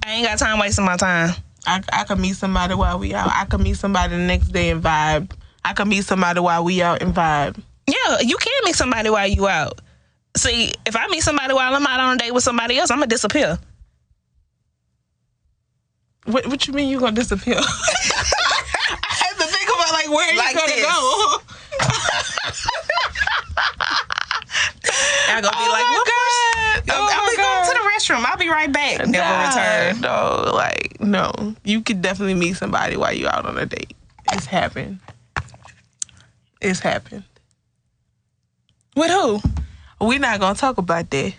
I 0.06 0.14
ain't 0.14 0.26
got 0.26 0.40
time 0.40 0.58
wasting 0.58 0.86
my 0.86 0.98
time. 0.98 1.36
I, 1.68 1.82
I 1.92 2.06
could 2.06 2.18
meet 2.20 2.38
somebody 2.38 2.74
while 2.74 2.98
we 2.98 3.14
out. 3.14 3.30
I 3.30 3.46
could 3.46 3.60
meet 3.62 3.76
somebody 3.78 4.16
the 4.16 4.22
next 4.24 4.48
day 4.48 4.70
and 4.72 4.82
vibe. 4.82 5.32
I 5.64 5.74
could 5.74 5.88
meet 5.88 6.06
somebody 6.06 6.40
while 6.40 6.64
we 6.64 6.82
out 6.82 7.02
and 7.04 7.14
vibe. 7.14 7.62
Yeah, 7.88 8.20
you 8.22 8.38
can 8.38 8.54
meet 8.64 8.76
somebody 8.76 9.10
while 9.10 9.28
you 9.28 9.48
out. 9.48 9.80
See, 10.38 10.72
if 10.86 10.96
I 10.96 11.08
meet 11.08 11.22
somebody 11.24 11.54
while 11.54 11.76
I'm 11.76 11.86
out 11.86 12.00
on 12.00 12.16
a 12.16 12.18
date 12.18 12.34
with 12.34 12.44
somebody 12.44 12.78
else, 12.78 12.90
I'm 12.92 12.98
gonna 13.00 13.08
disappear. 13.08 13.60
What, 16.26 16.48
what 16.48 16.68
you 16.68 16.74
mean 16.74 16.90
you 16.90 17.00
gonna 17.00 17.12
disappear? 17.16 17.56
I 17.58 17.62
have 17.62 19.38
to 19.38 19.44
think 19.46 19.68
about 19.70 19.92
like 19.92 20.10
where 20.10 20.36
Like 20.38 20.54
you 20.54 20.60
gonna 20.60 20.72
this. 20.74 20.86
go. 20.86 21.38
I'm 25.30 25.42
gonna 25.42 25.56
be 25.58 25.64
Oh 25.64 25.72
like, 25.72 25.86
my 25.86 25.94
what 25.94 26.06
God. 26.06 26.96
I'll, 26.96 27.02
Oh 27.02 27.10
I'll 27.12 27.24
my 27.26 27.32
be 27.32 27.38
going 27.38 27.64
God. 27.64 27.66
to 27.66 27.74
the 27.74 27.84
restroom. 27.90 28.26
I'll 28.26 28.38
be 28.38 28.50
right 28.50 28.72
back. 28.72 29.08
Never 29.08 29.34
Nah, 29.34 29.48
return. 29.48 30.02
No, 30.02 30.52
like 30.56 31.00
no. 31.02 31.56
You 31.64 31.82
could 31.82 32.02
definitely 32.02 32.36
meet 32.36 32.54
somebody 32.58 32.98
while 32.98 33.14
you're 33.14 33.30
out 33.34 33.46
on 33.46 33.58
a 33.58 33.66
date. 33.66 33.94
It's 34.32 34.46
happened. 34.46 35.00
It's 36.62 36.80
happened. 36.80 37.24
With 38.96 39.10
who? 39.10 39.42
We're 40.02 40.20
not 40.20 40.40
gonna 40.40 40.56
talk 40.56 40.80
about 40.80 41.10
that. 41.12 41.34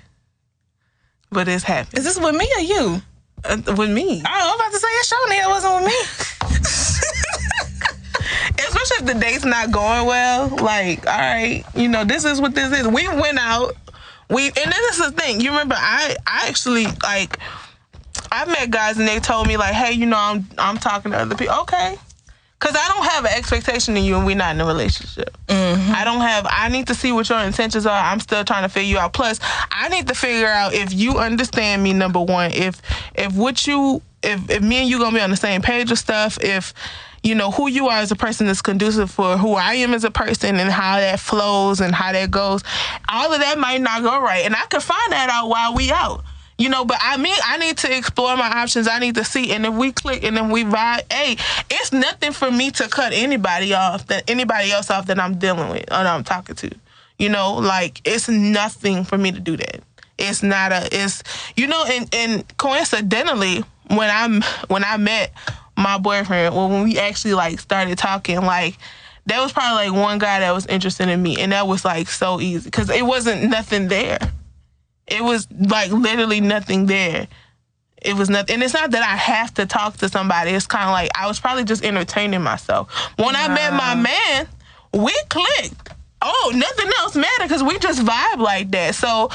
But 1.31 1.49
it's 1.49 1.65
happened. 1.65 1.99
Is 1.99 2.05
this 2.05 2.19
with 2.19 2.37
me 2.37 2.49
or 2.57 2.61
you? 2.61 3.03
Uh, 3.45 3.57
with 3.77 3.91
me. 3.91 4.23
Oh, 4.25 4.31
I'm 4.31 4.55
about 4.55 4.71
to 4.71 4.79
say 4.79 4.87
it 4.87 5.07
showing 5.07 5.33
it 5.33 5.49
wasn't 5.49 5.75
with 5.75 5.87
me. 5.87 5.99
Especially 8.65 8.97
if 8.99 9.07
the 9.07 9.15
date's 9.21 9.45
not 9.45 9.73
going 9.73 10.07
well. 10.07 10.49
Like, 10.49 11.07
all 11.07 11.19
right, 11.19 11.65
you 11.75 11.89
know, 11.89 12.05
this 12.05 12.25
is 12.25 12.41
what 12.41 12.55
this 12.55 12.73
is. 12.79 12.87
We 12.87 13.09
went 13.09 13.39
out. 13.41 13.75
We 14.31 14.47
and 14.47 14.55
this 14.55 14.99
is 15.01 15.11
the 15.11 15.21
thing. 15.21 15.41
You 15.41 15.51
remember 15.51 15.75
I 15.77 16.15
I 16.27 16.49
actually 16.49 16.87
like 17.03 17.39
I 18.31 18.45
met 18.45 18.71
guys 18.71 18.99
and 18.99 19.09
they 19.09 19.19
told 19.19 19.49
me 19.49 19.57
like, 19.57 19.75
hey, 19.75 19.93
you 19.93 20.07
know, 20.07 20.19
I'm 20.19 20.47
I'm 20.57 20.79
talking 20.79 21.11
to 21.13 21.19
other 21.19 21.35
people. 21.35 21.57
Okay. 21.63 21.99
Cause 22.63 22.77
I 22.77 22.89
don't 22.95 23.05
have 23.11 23.25
an 23.25 23.33
expectation 23.37 23.97
of 23.97 24.05
you 24.05 24.17
and 24.17 24.25
we're 24.25 24.37
not 24.37 24.55
in 24.55 24.61
a 24.61 24.65
relationship. 24.65 25.37
Mm-hmm. 25.49 25.93
I 25.97 26.05
don't 26.05 26.21
have. 26.21 26.47
I 26.49 26.69
need 26.69 26.87
to 26.87 26.95
see 26.95 27.11
what 27.11 27.29
your 27.29 27.41
intentions 27.41 27.87
are. 27.87 28.01
I'm 28.05 28.21
still 28.21 28.45
trying 28.45 28.63
to 28.63 28.69
figure 28.69 28.89
you 28.89 28.99
out. 28.99 29.13
Plus, 29.13 29.41
I 29.73 29.89
need 29.89 30.07
to 30.07 30.15
figure 30.15 30.47
out 30.47 30.73
if 30.73 30.95
you 30.95 31.19
understand 31.19 31.83
me. 31.83 31.93
Number 31.93 32.21
one, 32.21 32.53
if 32.53 32.81
if 33.17 33.35
what 33.35 33.67
you 33.67 34.01
if 34.23 34.49
if 34.49 34.63
me 34.63 34.77
and 34.77 34.89
you 34.89 35.01
gonna 35.01 35.17
be 35.17 35.21
on 35.21 35.31
the 35.31 35.37
same 35.37 35.61
page 35.61 35.91
of 35.91 35.99
stuff. 35.99 36.39
If 36.41 36.73
you 37.25 37.35
know 37.35 37.51
who 37.51 37.69
you 37.69 37.89
are 37.89 37.99
as 37.99 38.13
a 38.13 38.17
person 38.17 38.47
is 38.47 38.63
conducive 38.63 39.11
for 39.11 39.37
who 39.37 39.55
I 39.55 39.75
am 39.75 39.93
as 39.93 40.05
a 40.05 40.11
person 40.13 40.61
and 40.61 40.71
how 40.71 40.99
that 40.99 41.19
flows 41.19 41.81
and 41.81 41.93
how 41.93 42.13
that 42.13 42.31
goes. 42.31 42.63
All 43.09 43.33
of 43.33 43.41
that 43.41 43.59
might 43.59 43.81
not 43.81 44.03
go 44.03 44.21
right, 44.21 44.45
and 44.45 44.55
I 44.55 44.67
can 44.67 44.81
find 44.81 45.11
that 45.11 45.31
out 45.31 45.49
while 45.49 45.75
we 45.75 45.91
out. 45.91 46.25
You 46.63 46.69
know, 46.69 46.85
but 46.85 46.99
I 47.01 47.17
mean, 47.17 47.35
I 47.45 47.59
need 47.59 47.77
to 47.79 47.93
explore 47.93 48.37
my 48.37 48.47
options. 48.47 48.87
I 48.87 49.01
need 49.01 49.17
to 49.17 49.25
see, 49.25 49.51
and 49.51 49.67
if 49.67 49.75
we 49.75 49.91
click 49.91 50.23
and 50.23 50.37
then 50.37 50.49
we 50.49 50.63
vibe, 50.63 51.13
hey, 51.13 51.37
it's 51.69 51.93
nothing 51.93 52.31
for 52.31 52.53
me 52.53 52.71
to 52.71 52.87
cut 52.87 53.13
anybody 53.13 53.75
off 53.75 54.07
that 54.07 54.31
anybody 54.31 54.71
else 54.71 54.89
off 54.89 55.07
that 55.07 55.19
I'm 55.19 55.41
dealing 55.41 55.71
with 55.71 55.83
or 55.91 56.05
that 56.05 56.07
I'm 56.07 56.23
talking 56.23 56.55
to. 56.55 56.71
You 57.19 57.31
know, 57.31 57.55
like 57.55 58.01
it's 58.05 58.29
nothing 58.29 59.03
for 59.03 59.19
me 59.19 59.33
to 59.33 59.41
do 59.41 59.57
that. 59.57 59.81
It's 60.19 60.45
not 60.45 60.71
a. 60.71 60.89
It's 60.93 61.25
you 61.57 61.67
know, 61.67 61.85
and 61.85 62.09
and 62.15 62.57
coincidentally, 62.59 63.65
when 63.89 64.09
I'm 64.09 64.43
when 64.69 64.85
I 64.85 64.99
met 64.99 65.33
my 65.77 65.99
boyfriend, 65.99 66.55
well, 66.55 66.69
when 66.69 66.85
we 66.85 66.97
actually 66.97 67.35
like 67.35 67.59
started 67.59 67.99
talking, 67.99 68.41
like 68.41 68.79
there 69.27 69.41
was 69.41 69.53
probably 69.53 69.89
like 69.89 70.01
one 70.01 70.19
guy 70.21 70.39
that 70.39 70.55
was 70.55 70.67
interested 70.67 71.09
in 71.09 71.21
me, 71.21 71.41
and 71.41 71.51
that 71.51 71.67
was 71.67 71.85
like 71.85 72.07
so 72.07 72.41
easy 72.41 72.71
because 72.71 72.89
it 72.89 73.05
wasn't 73.05 73.51
nothing 73.51 73.89
there. 73.89 74.21
It 75.07 75.23
was 75.23 75.49
like 75.51 75.91
literally 75.91 76.41
nothing 76.41 76.87
there. 76.87 77.29
It 78.01 78.15
was 78.17 78.29
nothing, 78.29 78.55
and 78.55 78.63
it's 78.63 78.75
not 78.75 78.91
that 78.91 79.03
I 79.03 79.17
have 79.17 79.55
to 79.55 79.67
talk 79.67 79.97
to 79.99 80.09
somebody. 80.09 80.51
It's 80.51 80.67
kind 80.67 80.85
of 80.85 80.91
like 80.91 81.11
I 81.15 81.29
was 81.29 81.39
probably 81.39 81.65
just 81.65 81.85
entertaining 81.85 82.43
myself. 82.43 82.93
When 83.17 83.37
I 83.37 83.47
met 83.49 83.73
my 83.75 83.95
man, 83.95 84.49
we 84.93 85.15
clicked. 85.29 85.91
Oh, 86.21 86.53
nothing 86.55 86.91
else 87.01 87.17
mattered 87.17 87.49
because 87.49 87.63
we 87.63 87.79
just 87.79 88.01
vibe 88.01 88.39
like 88.39 88.71
that. 88.73 88.95
So 88.95 89.31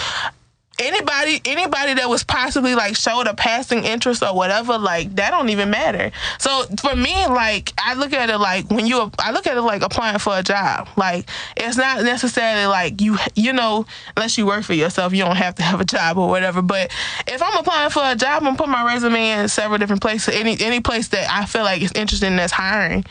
anybody 0.80 1.42
anybody 1.46 1.94
that 1.96 2.10
was 2.10 2.24
possibly 2.24 2.76
like 2.76 2.96
showed 2.96 3.28
a 3.28 3.34
passing 3.34 3.84
interest 3.84 4.24
or 4.24 4.36
whatever 4.36 4.78
like 4.78 5.16
that 5.16 5.32
don't 5.32 5.50
even 5.50 5.70
matter. 5.70 6.12
So 6.40 6.64
for 6.80 6.96
me 6.96 7.28
like 7.28 7.74
i 7.78 7.94
look 7.94 8.14
at 8.14 8.30
it 8.30 8.38
like 8.38 8.70
when 8.70 8.86
you 8.86 9.12
i 9.20 9.32
look 9.32 9.48
at 9.48 9.58
it 9.58 9.62
like 9.62 9.82
applying 9.82 10.20
for 10.20 10.38
a 10.38 10.44
job. 10.44 10.88
Like 10.96 11.30
it's 11.56 11.78
not 11.78 12.04
necessarily 12.04 12.66
like 12.66 13.02
you 13.02 13.18
you 13.36 13.54
know 13.54 13.86
unless 14.16 14.38
you 14.38 14.46
work 14.46 14.64
for 14.64 14.74
yourself 14.74 15.14
you 15.14 15.24
don't 15.24 15.38
have 15.38 15.56
to 15.56 15.64
have 15.64 15.82
a 15.82 15.86
job 15.86 16.18
or 16.18 16.30
whatever. 16.30 16.62
But 16.62 16.92
if 17.28 17.42
i'm 17.42 17.58
applying 17.58 17.90
for 17.90 18.02
a 18.04 18.16
job 18.16 18.40
i'm 18.42 18.44
gonna 18.46 18.58
put 18.58 18.70
my 18.70 18.86
resume 18.86 19.30
in 19.30 19.48
several 19.48 19.78
different 19.78 20.02
places 20.02 20.34
any 20.34 20.58
any 20.60 20.80
place 20.80 21.10
that 21.10 21.28
i 21.30 21.46
feel 21.46 21.64
like 21.64 21.82
is 21.82 21.92
interested 21.94 22.28
in 22.28 22.36
that's 22.36 22.52
hiring 22.52 23.06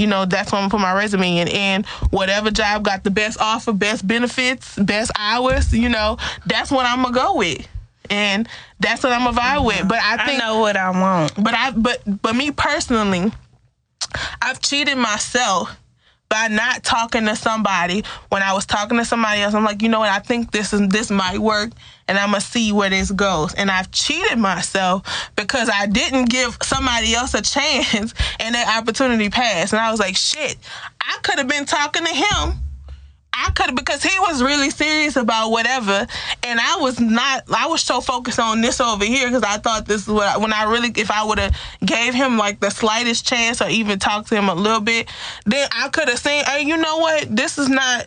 you 0.00 0.06
know, 0.06 0.24
that's 0.24 0.50
what 0.50 0.58
I'm 0.58 0.68
gonna 0.68 0.70
put 0.70 0.80
my 0.80 0.94
resume 0.94 1.36
in. 1.38 1.48
And 1.48 1.86
whatever 2.10 2.50
job 2.50 2.82
got 2.82 3.04
the 3.04 3.10
best 3.10 3.38
offer, 3.38 3.72
best 3.72 4.08
benefits, 4.08 4.76
best 4.76 5.10
hours, 5.18 5.74
you 5.74 5.90
know, 5.90 6.16
that's 6.46 6.70
what 6.70 6.86
I'm 6.86 7.02
gonna 7.02 7.14
go 7.14 7.36
with. 7.36 7.68
And 8.08 8.48
that's 8.80 9.02
what 9.02 9.12
I'm 9.12 9.24
gonna 9.24 9.38
vibe 9.38 9.66
with. 9.66 9.86
But 9.86 9.98
I 10.02 10.24
think 10.24 10.42
I 10.42 10.46
know 10.46 10.58
what 10.60 10.76
I 10.76 10.90
want. 10.90 11.34
but 11.36 11.54
I 11.54 11.72
but 11.72 12.00
but 12.22 12.34
me 12.34 12.50
personally, 12.50 13.30
I've 14.40 14.60
cheated 14.60 14.96
myself 14.96 15.76
by 16.30 16.46
not 16.48 16.84
talking 16.84 17.26
to 17.26 17.36
somebody 17.36 18.04
when 18.30 18.42
I 18.42 18.54
was 18.54 18.64
talking 18.64 18.96
to 18.96 19.04
somebody 19.04 19.42
else. 19.42 19.52
I'm 19.52 19.64
like, 19.64 19.82
you 19.82 19.88
know 19.88 19.98
what? 19.98 20.10
I 20.10 20.20
think 20.20 20.52
this 20.52 20.72
is 20.72 20.88
this 20.88 21.10
might 21.10 21.38
work, 21.38 21.72
and 22.08 22.16
I'm 22.16 22.30
gonna 22.30 22.40
see 22.40 22.72
where 22.72 22.88
this 22.88 23.10
goes. 23.10 23.52
And 23.54 23.70
I've 23.70 23.90
cheated 23.90 24.38
myself 24.38 25.02
because 25.36 25.68
I 25.68 25.86
didn't 25.86 26.30
give 26.30 26.56
somebody 26.62 27.14
else 27.14 27.34
a 27.34 27.42
chance, 27.42 28.14
and 28.38 28.54
that 28.54 28.78
opportunity 28.80 29.28
passed. 29.28 29.72
And 29.72 29.80
I 29.80 29.90
was 29.90 30.00
like, 30.00 30.16
shit, 30.16 30.56
I 31.00 31.18
could 31.22 31.38
have 31.38 31.48
been 31.48 31.66
talking 31.66 32.04
to 32.04 32.14
him. 32.14 32.52
I 33.32 33.50
could 33.52 33.74
because 33.76 34.02
he 34.02 34.18
was 34.20 34.42
really 34.42 34.70
serious 34.70 35.16
about 35.16 35.50
whatever, 35.50 36.06
and 36.42 36.60
I 36.60 36.78
was 36.80 36.98
not. 37.00 37.44
I 37.54 37.68
was 37.68 37.82
so 37.82 38.00
focused 38.00 38.38
on 38.38 38.60
this 38.60 38.80
over 38.80 39.04
here 39.04 39.28
because 39.28 39.42
I 39.42 39.58
thought 39.58 39.86
this 39.86 40.02
is 40.02 40.08
what. 40.08 40.26
I, 40.26 40.38
when 40.38 40.52
I 40.52 40.64
really, 40.64 40.90
if 40.96 41.10
I 41.10 41.24
would 41.24 41.38
have 41.38 41.56
gave 41.84 42.12
him 42.14 42.36
like 42.36 42.60
the 42.60 42.70
slightest 42.70 43.26
chance 43.26 43.62
or 43.62 43.68
even 43.68 43.98
talked 43.98 44.28
to 44.28 44.36
him 44.36 44.48
a 44.48 44.54
little 44.54 44.80
bit, 44.80 45.08
then 45.46 45.68
I 45.72 45.88
could 45.88 46.08
have 46.08 46.18
seen. 46.18 46.44
Hey, 46.44 46.62
you 46.62 46.76
know 46.76 46.98
what? 46.98 47.34
This 47.34 47.58
is 47.58 47.68
not. 47.68 48.06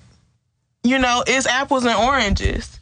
You 0.83 0.99
know, 0.99 1.23
it's 1.25 1.47
apples 1.47 1.85
and 1.85 1.95
oranges. 1.95 2.79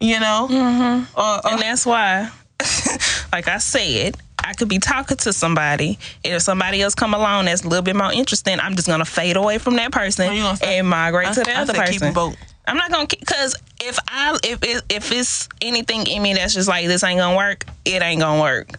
You 0.00 0.20
know, 0.20 0.48
mm-hmm. 0.50 1.18
or, 1.18 1.36
or, 1.36 1.52
And 1.52 1.62
that's 1.62 1.86
why, 1.86 2.30
like 3.32 3.48
I 3.48 3.58
said, 3.58 4.16
I 4.46 4.52
could 4.54 4.68
be 4.68 4.78
talking 4.78 5.16
to 5.18 5.32
somebody, 5.32 5.98
and 6.24 6.34
if 6.34 6.42
somebody 6.42 6.80
else 6.82 6.94
come 6.94 7.14
along 7.14 7.46
that's 7.46 7.62
a 7.64 7.68
little 7.68 7.82
bit 7.82 7.96
more 7.96 8.12
interesting, 8.12 8.60
I'm 8.60 8.76
just 8.76 8.86
gonna 8.86 9.04
fade 9.04 9.36
away 9.36 9.58
from 9.58 9.74
that 9.76 9.90
person 9.92 10.26
What 10.28 10.36
you 10.36 10.42
gonna 10.42 10.56
say? 10.56 10.78
and 10.78 10.88
migrate 10.88 11.28
I- 11.28 11.32
to 11.34 11.42
the 11.42 11.50
I 11.52 11.60
other 11.62 11.72
keep 11.72 11.82
person. 11.84 11.98
them 12.00 12.14
both. 12.14 12.36
I'm 12.68 12.76
not 12.76 12.90
gonna 12.90 13.06
because 13.08 13.54
if 13.80 13.98
I 14.08 14.36
if 14.44 14.62
it, 14.62 14.82
if 14.88 15.12
it's 15.12 15.48
anything 15.62 16.06
in 16.06 16.22
me 16.22 16.34
that's 16.34 16.54
just 16.54 16.68
like 16.68 16.86
this 16.86 17.02
ain't 17.04 17.18
gonna 17.18 17.36
work, 17.36 17.64
it 17.84 18.02
ain't 18.02 18.20
gonna 18.20 18.40
work. 18.40 18.70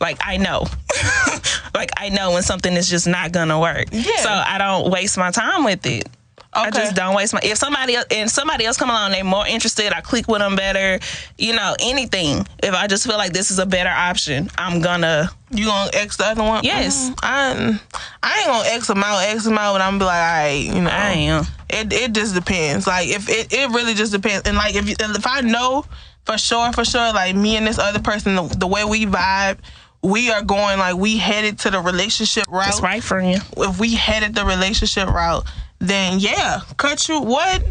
Like 0.00 0.18
I 0.20 0.36
know, 0.36 0.66
like 1.74 1.90
I 1.96 2.08
know 2.10 2.32
when 2.32 2.42
something 2.42 2.72
is 2.74 2.88
just 2.90 3.06
not 3.06 3.32
gonna 3.32 3.58
work. 3.60 3.86
Yeah. 3.92 4.16
So 4.18 4.28
I 4.30 4.58
don't 4.58 4.90
waste 4.90 5.16
my 5.16 5.30
time 5.30 5.64
with 5.64 5.84
it. 5.86 6.08
I 6.54 6.70
just 6.70 6.94
don't 6.94 7.14
waste 7.14 7.32
my. 7.32 7.40
If 7.42 7.56
somebody 7.58 7.94
else 7.94 8.06
and 8.10 8.30
somebody 8.30 8.66
else 8.66 8.76
come 8.76 8.90
along, 8.90 9.12
they're 9.12 9.24
more 9.24 9.46
interested. 9.46 9.92
I 9.92 10.00
click 10.00 10.28
with 10.28 10.40
them 10.40 10.54
better. 10.54 11.02
You 11.38 11.54
know, 11.54 11.74
anything. 11.80 12.46
If 12.62 12.74
I 12.74 12.86
just 12.86 13.06
feel 13.06 13.16
like 13.16 13.32
this 13.32 13.50
is 13.50 13.58
a 13.58 13.66
better 13.66 13.90
option, 13.90 14.50
I'm 14.58 14.80
gonna. 14.80 15.30
you 15.50 15.66
gonna 15.66 15.90
X 15.94 16.18
the 16.18 16.26
other 16.26 16.42
one? 16.42 16.62
Yes. 16.62 17.10
Mm, 17.10 17.18
I 17.22 17.80
I 18.22 18.38
ain't 18.38 18.46
gonna 18.46 18.68
X 18.68 18.86
them 18.86 19.02
out, 19.02 19.24
X 19.24 19.44
them 19.44 19.56
out, 19.56 19.74
and 19.74 19.82
I'm 19.82 19.98
gonna 19.98 20.00
be 20.00 20.04
like, 20.04 20.14
all 20.14 20.42
right, 20.42 20.76
you 20.76 20.82
know. 20.82 20.90
I 20.90 21.12
am. 21.12 21.44
It 21.70 21.92
it 21.92 22.12
just 22.12 22.34
depends. 22.34 22.86
Like 22.86 23.08
if 23.08 23.28
it, 23.28 23.52
it 23.52 23.70
really 23.70 23.94
just 23.94 24.12
depends. 24.12 24.46
And 24.46 24.56
like 24.56 24.74
if 24.74 24.88
you, 24.88 24.96
if 24.98 25.26
I 25.26 25.40
know 25.40 25.86
for 26.26 26.38
sure 26.38 26.72
for 26.72 26.84
sure 26.84 27.12
like 27.12 27.34
me 27.34 27.56
and 27.56 27.66
this 27.66 27.78
other 27.78 28.00
person 28.00 28.34
the, 28.34 28.42
the 28.58 28.66
way 28.66 28.84
we 28.84 29.06
vibe, 29.06 29.58
we 30.02 30.30
are 30.30 30.42
going 30.42 30.78
like 30.78 30.96
we 30.96 31.16
headed 31.16 31.60
to 31.60 31.70
the 31.70 31.80
relationship 31.80 32.44
route. 32.48 32.66
That's 32.66 32.82
right, 32.82 33.02
friend. 33.02 33.42
If 33.56 33.80
we 33.80 33.94
headed 33.94 34.34
the 34.34 34.44
relationship 34.44 35.08
route, 35.08 35.44
then 35.82 36.18
yeah, 36.20 36.60
cut 36.76 37.08
you 37.08 37.20
what. 37.20 37.62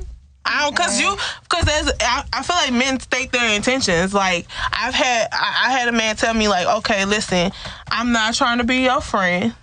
I 0.44 0.64
don't, 0.64 0.76
cause 0.76 1.00
you, 1.00 1.16
cause 1.50 1.64
there's, 1.66 1.92
I, 2.02 2.24
I 2.34 2.42
feel 2.44 2.56
like 2.56 2.74
men 2.74 3.00
state 3.00 3.32
their 3.32 3.56
intentions. 3.56 4.12
Like 4.14 4.48
I've 4.74 4.94
had, 4.94 5.28
I, 5.32 5.68
I 5.68 5.72
had 5.72 5.88
a 5.88 5.92
man 5.92 6.16
tell 6.16 6.34
me 6.34 6.48
like, 6.48 6.66
okay, 6.80 7.06
listen, 7.06 7.52
I'm 7.90 8.12
not 8.12 8.34
trying 8.34 8.58
to 8.58 8.64
be 8.64 8.78
your 8.78 9.02
friend 9.02 9.54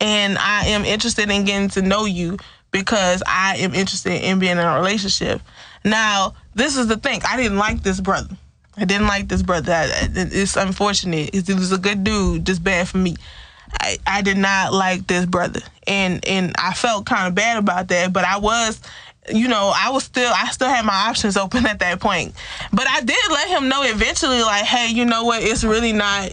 and 0.00 0.38
I 0.38 0.66
am 0.68 0.84
interested 0.84 1.28
in 1.30 1.44
getting 1.44 1.68
to 1.70 1.82
know 1.82 2.04
you 2.04 2.38
because 2.70 3.22
I 3.26 3.56
am 3.58 3.74
interested 3.74 4.22
in 4.22 4.38
being 4.38 4.52
in 4.52 4.58
a 4.58 4.74
relationship. 4.76 5.42
Now, 5.84 6.34
this 6.54 6.76
is 6.76 6.86
the 6.86 6.96
thing. 6.96 7.20
I 7.28 7.36
didn't 7.36 7.58
like 7.58 7.82
this 7.82 8.00
brother. 8.00 8.36
I 8.76 8.84
didn't 8.84 9.08
like 9.08 9.28
this 9.28 9.42
brother. 9.42 9.72
I- 9.72 10.08
it's 10.14 10.56
unfortunate. 10.56 11.34
He 11.34 11.52
was 11.52 11.72
a 11.72 11.78
good 11.78 12.04
dude, 12.04 12.46
just 12.46 12.62
bad 12.62 12.88
for 12.88 12.98
me. 12.98 13.16
I, 13.78 13.98
I 14.06 14.22
did 14.22 14.36
not 14.36 14.72
like 14.72 15.06
this 15.06 15.26
brother, 15.26 15.60
and 15.86 16.26
and 16.26 16.52
I 16.58 16.72
felt 16.74 17.06
kind 17.06 17.28
of 17.28 17.34
bad 17.34 17.58
about 17.58 17.88
that. 17.88 18.12
But 18.12 18.24
I 18.24 18.38
was, 18.38 18.80
you 19.32 19.48
know, 19.48 19.72
I 19.74 19.90
was 19.90 20.04
still 20.04 20.32
I 20.34 20.50
still 20.50 20.68
had 20.68 20.84
my 20.84 21.08
options 21.08 21.36
open 21.36 21.66
at 21.66 21.78
that 21.80 22.00
point. 22.00 22.34
But 22.72 22.86
I 22.88 23.00
did 23.00 23.16
let 23.30 23.48
him 23.48 23.68
know 23.68 23.82
eventually, 23.82 24.42
like, 24.42 24.64
hey, 24.64 24.92
you 24.92 25.04
know 25.04 25.24
what? 25.24 25.42
It's 25.42 25.64
really 25.64 25.92
not 25.92 26.30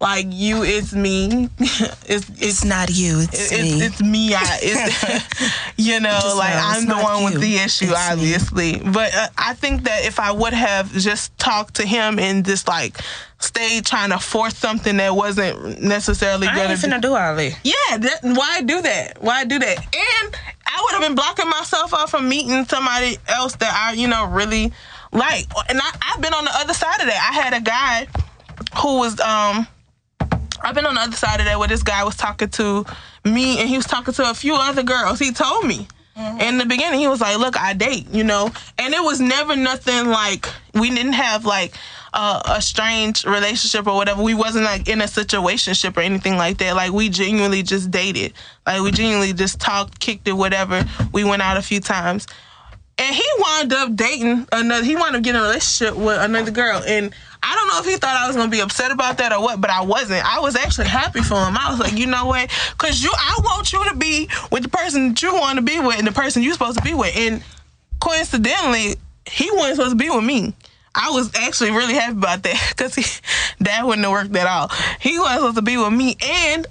like 0.00 0.26
you. 0.28 0.62
It's 0.62 0.92
me. 0.94 1.48
it's 1.58 2.28
it's 2.40 2.64
not 2.64 2.90
you. 2.90 3.20
It's, 3.20 3.52
it's, 3.52 3.82
it's 3.82 4.02
me. 4.02 4.34
I, 4.34 4.58
it's, 4.62 5.62
you 5.76 6.00
know, 6.00 6.10
Just 6.10 6.36
like 6.36 6.54
know 6.54 6.62
I'm 6.64 6.86
the 6.86 6.96
one 6.96 7.24
with 7.24 7.40
the 7.40 7.56
issue, 7.56 7.86
It's 7.86 7.92
me. 7.92 8.12
obviously. 8.12 8.78
But 8.78 9.14
uh, 9.14 9.28
I 9.38 9.54
think 9.54 9.84
that 9.84 10.04
if 10.04 10.18
I 10.18 10.32
would 10.32 10.54
have 10.54 10.92
just 10.92 11.36
talked 11.38 11.74
to 11.76 11.86
him 11.86 12.18
and 12.18 12.44
just 12.44 12.66
like 12.68 12.98
stayed 13.40 13.84
trying 13.86 14.10
to 14.10 14.18
force 14.18 14.56
something 14.56 14.96
that 14.98 15.14
wasn't 15.16 15.82
necessarily 15.82 16.46
I 16.46 16.54
gonna 16.54 16.70
ain't 16.70 16.78
finna 16.80 17.00
do 17.00 17.14
all 17.16 17.34
that. 17.34 17.58
yeah, 17.64 17.96
that, 17.96 18.20
why 18.22 18.60
do 18.62 18.80
that? 18.82 19.22
Why 19.22 19.44
do 19.44 19.58
that? 19.58 19.78
And 19.78 20.36
I 20.66 20.82
would 20.82 20.92
have 20.92 21.02
been 21.02 21.14
blocking 21.14 21.48
myself 21.48 21.92
off 21.94 22.10
from 22.10 22.28
meeting 22.28 22.64
somebody 22.66 23.18
else 23.28 23.56
that 23.56 23.72
I, 23.72 23.94
you 23.94 24.06
know, 24.08 24.26
really 24.26 24.72
like. 25.12 25.46
And 25.68 25.80
I, 25.82 25.90
I've 26.02 26.20
been 26.20 26.34
on 26.34 26.44
the 26.44 26.52
other 26.54 26.74
side 26.74 27.00
of 27.00 27.06
that. 27.06 27.30
I 27.32 27.42
had 27.42 27.54
a 27.54 27.60
guy 27.60 28.06
who 28.80 28.98
was, 28.98 29.18
um, 29.20 29.66
I've 30.62 30.74
been 30.74 30.86
on 30.86 30.94
the 30.94 31.00
other 31.00 31.16
side 31.16 31.40
of 31.40 31.46
that 31.46 31.58
where 31.58 31.68
this 31.68 31.82
guy 31.82 32.04
was 32.04 32.16
talking 32.16 32.50
to 32.50 32.84
me 33.24 33.58
and 33.58 33.68
he 33.68 33.76
was 33.76 33.86
talking 33.86 34.14
to 34.14 34.30
a 34.30 34.34
few 34.34 34.54
other 34.54 34.82
girls. 34.82 35.18
He 35.18 35.32
told 35.32 35.66
me. 35.66 35.88
In 36.38 36.58
the 36.58 36.66
beginning, 36.66 37.00
he 37.00 37.08
was 37.08 37.22
like, 37.22 37.38
"Look, 37.38 37.58
I 37.58 37.72
date," 37.72 38.06
you 38.10 38.24
know, 38.24 38.50
and 38.76 38.92
it 38.92 39.02
was 39.02 39.20
never 39.20 39.56
nothing 39.56 40.08
like 40.08 40.46
we 40.74 40.90
didn't 40.90 41.14
have 41.14 41.46
like 41.46 41.72
a, 42.12 42.42
a 42.46 42.62
strange 42.62 43.24
relationship 43.24 43.86
or 43.86 43.94
whatever. 43.94 44.22
We 44.22 44.34
wasn't 44.34 44.64
like 44.64 44.88
in 44.88 45.00
a 45.00 45.04
situationship 45.04 45.96
or 45.96 46.00
anything 46.00 46.36
like 46.36 46.58
that. 46.58 46.74
Like 46.74 46.92
we 46.92 47.08
genuinely 47.08 47.62
just 47.62 47.90
dated. 47.90 48.32
Like 48.66 48.82
we 48.82 48.90
genuinely 48.90 49.32
just 49.32 49.60
talked, 49.60 50.00
kicked 50.00 50.26
it, 50.28 50.32
whatever. 50.32 50.84
We 51.12 51.24
went 51.24 51.42
out 51.42 51.56
a 51.56 51.62
few 51.62 51.80
times, 51.80 52.26
and 52.98 53.14
he 53.14 53.24
wound 53.38 53.72
up 53.72 53.96
dating 53.96 54.46
another. 54.52 54.84
He 54.84 54.96
wound 54.96 55.16
up 55.16 55.22
getting 55.22 55.40
a 55.40 55.44
relationship 55.44 55.96
with 55.96 56.20
another 56.20 56.50
girl, 56.50 56.82
and 56.86 57.14
I 57.42 57.54
don't 57.54 57.68
know 57.68 57.78
if 57.78 57.86
he 57.86 57.96
thought 57.96 58.16
I 58.16 58.26
was 58.26 58.36
gonna 58.36 58.50
be 58.50 58.60
upset 58.60 58.90
about 58.90 59.18
that 59.18 59.32
or 59.32 59.40
what, 59.40 59.60
but 59.60 59.70
I 59.70 59.82
wasn't. 59.82 60.24
I 60.24 60.40
was 60.40 60.56
actually 60.56 60.88
happy 60.88 61.20
for 61.20 61.36
him. 61.36 61.56
I 61.56 61.70
was 61.70 61.78
like, 61.78 61.96
you 61.96 62.06
know 62.06 62.26
what? 62.26 62.50
Cause 62.76 63.02
you, 63.02 63.10
I 63.14 63.36
want 63.42 63.72
you 63.72 63.82
to 63.88 63.96
be 63.96 64.28
with 64.50 64.64
the 64.64 64.68
person 64.68 65.10
that 65.10 65.22
you 65.22 65.32
want 65.34 65.56
to 65.56 65.62
be 65.62 65.78
with, 65.78 65.98
and 65.98 66.06
the 66.06 66.12
person 66.12 66.42
you're 66.42 66.52
supposed 66.52 66.78
to 66.78 66.84
be 66.84 66.94
with, 66.94 67.16
and 67.16 67.42
coincidentally, 68.00 68.96
he 69.26 69.50
wasn't 69.52 69.76
supposed 69.76 69.92
to 69.92 69.96
be 69.96 70.10
with 70.10 70.24
me. 70.24 70.54
I 70.94 71.10
was 71.10 71.30
actually 71.34 71.70
really 71.70 71.94
happy 71.94 72.16
about 72.16 72.42
that 72.42 72.74
because 72.76 73.20
that 73.60 73.86
wouldn't 73.86 74.04
have 74.04 74.12
worked 74.12 74.34
at 74.36 74.46
all. 74.46 74.70
He 75.00 75.18
wasn't 75.18 75.38
supposed 75.38 75.56
to 75.56 75.62
be 75.62 75.76
with 75.76 75.92
me, 75.92 76.16
and 76.22 76.66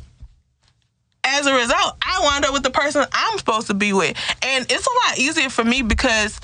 as 1.23 1.45
a 1.45 1.53
result, 1.53 1.95
I 2.01 2.19
wound 2.23 2.45
up 2.45 2.53
with 2.53 2.63
the 2.63 2.71
person 2.71 3.05
I'm 3.11 3.37
supposed 3.37 3.67
to 3.67 3.73
be 3.73 3.93
with. 3.93 4.17
And 4.41 4.65
it's 4.69 4.87
a 4.87 5.07
lot 5.07 5.19
easier 5.19 5.49
for 5.49 5.63
me 5.63 5.81
because, 5.81 6.39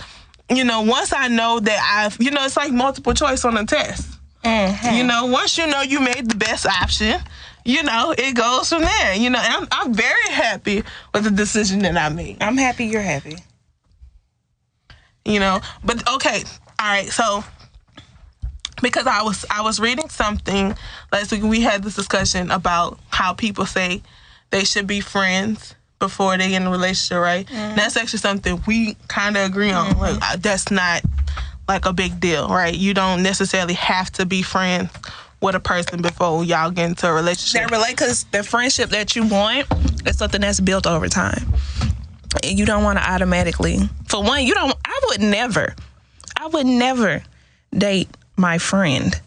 you 0.49 0.63
know, 0.63 0.81
once 0.81 1.13
I 1.13 1.27
know 1.27 1.59
that 1.59 1.79
I've, 1.97 2.21
you 2.21 2.31
know, 2.31 2.43
it's 2.43 2.57
like 2.57 2.71
multiple 2.71 3.13
choice 3.13 3.45
on 3.45 3.57
a 3.57 3.65
test. 3.65 4.19
Mm-hmm. 4.43 4.95
You 4.95 5.03
know, 5.03 5.25
once 5.25 5.57
you 5.57 5.65
know 5.65 5.81
you 5.81 5.99
made 5.99 6.29
the 6.29 6.35
best 6.35 6.67
option, 6.67 7.19
you 7.63 7.81
know, 7.83 8.13
it 8.15 8.35
goes 8.35 8.69
from 8.69 8.81
there. 8.81 9.15
You 9.15 9.31
know, 9.31 9.39
and 9.39 9.53
I'm, 9.53 9.67
I'm 9.71 9.93
very 9.93 10.29
happy 10.29 10.83
with 11.13 11.23
the 11.23 11.31
decision 11.31 11.79
that 11.79 11.97
I 11.97 12.09
made. 12.09 12.37
I'm 12.41 12.57
happy 12.57 12.85
you're 12.85 13.01
happy. 13.01 13.37
You 15.23 15.39
know, 15.39 15.59
but 15.83 16.07
okay, 16.13 16.43
all 16.79 16.87
right, 16.87 17.07
so 17.07 17.43
because 18.81 19.07
I 19.07 19.23
was 19.23 19.45
I 19.49 19.61
was 19.61 19.79
reading 19.79 20.09
something 20.09 20.75
last 21.11 21.31
week. 21.31 21.43
We 21.43 21.61
had 21.61 21.83
this 21.83 21.95
discussion 21.95 22.51
about 22.51 22.99
how 23.09 23.33
people 23.33 23.65
say 23.65 24.01
they 24.51 24.63
should 24.63 24.87
be 24.87 25.01
friends 25.01 25.75
before 25.99 26.37
they 26.37 26.49
get 26.49 26.61
in 26.61 26.67
a 26.67 26.71
relationship, 26.71 27.21
right? 27.21 27.47
That's 27.47 27.97
actually 27.97 28.19
something 28.19 28.61
we 28.67 28.95
kind 29.07 29.37
of 29.37 29.45
agree 29.49 29.71
on. 29.71 29.97
Like 29.97 30.17
uh, 30.21 30.37
that's 30.37 30.69
not 30.71 31.01
like 31.67 31.85
a 31.85 31.93
big 31.93 32.19
deal, 32.19 32.47
right? 32.47 32.75
You 32.75 32.93
don't 32.93 33.23
necessarily 33.23 33.73
have 33.73 34.11
to 34.13 34.25
be 34.25 34.41
friends 34.41 34.91
with 35.41 35.55
a 35.55 35.59
person 35.59 36.01
before 36.01 36.43
y'all 36.43 36.71
get 36.71 36.89
into 36.89 37.07
a 37.07 37.13
relationship. 37.13 37.69
That 37.69 37.71
relate 37.71 37.91
because 37.91 38.25
the 38.25 38.43
friendship 38.43 38.89
that 38.91 39.15
you 39.15 39.25
want 39.25 39.67
is 40.07 40.17
something 40.17 40.41
that's 40.41 40.59
built 40.59 40.85
over 40.87 41.07
time. 41.07 41.53
And 42.43 42.59
you 42.59 42.65
don't 42.65 42.83
want 42.83 42.99
to 42.99 43.09
automatically. 43.09 43.79
For 44.09 44.21
one, 44.21 44.43
you 44.45 44.53
don't. 44.53 44.75
I 44.85 44.99
would 45.07 45.21
never. 45.21 45.73
I 46.37 46.47
would 46.47 46.65
never 46.65 47.23
date 47.75 48.09
my 48.37 48.57
friend. 48.57 49.19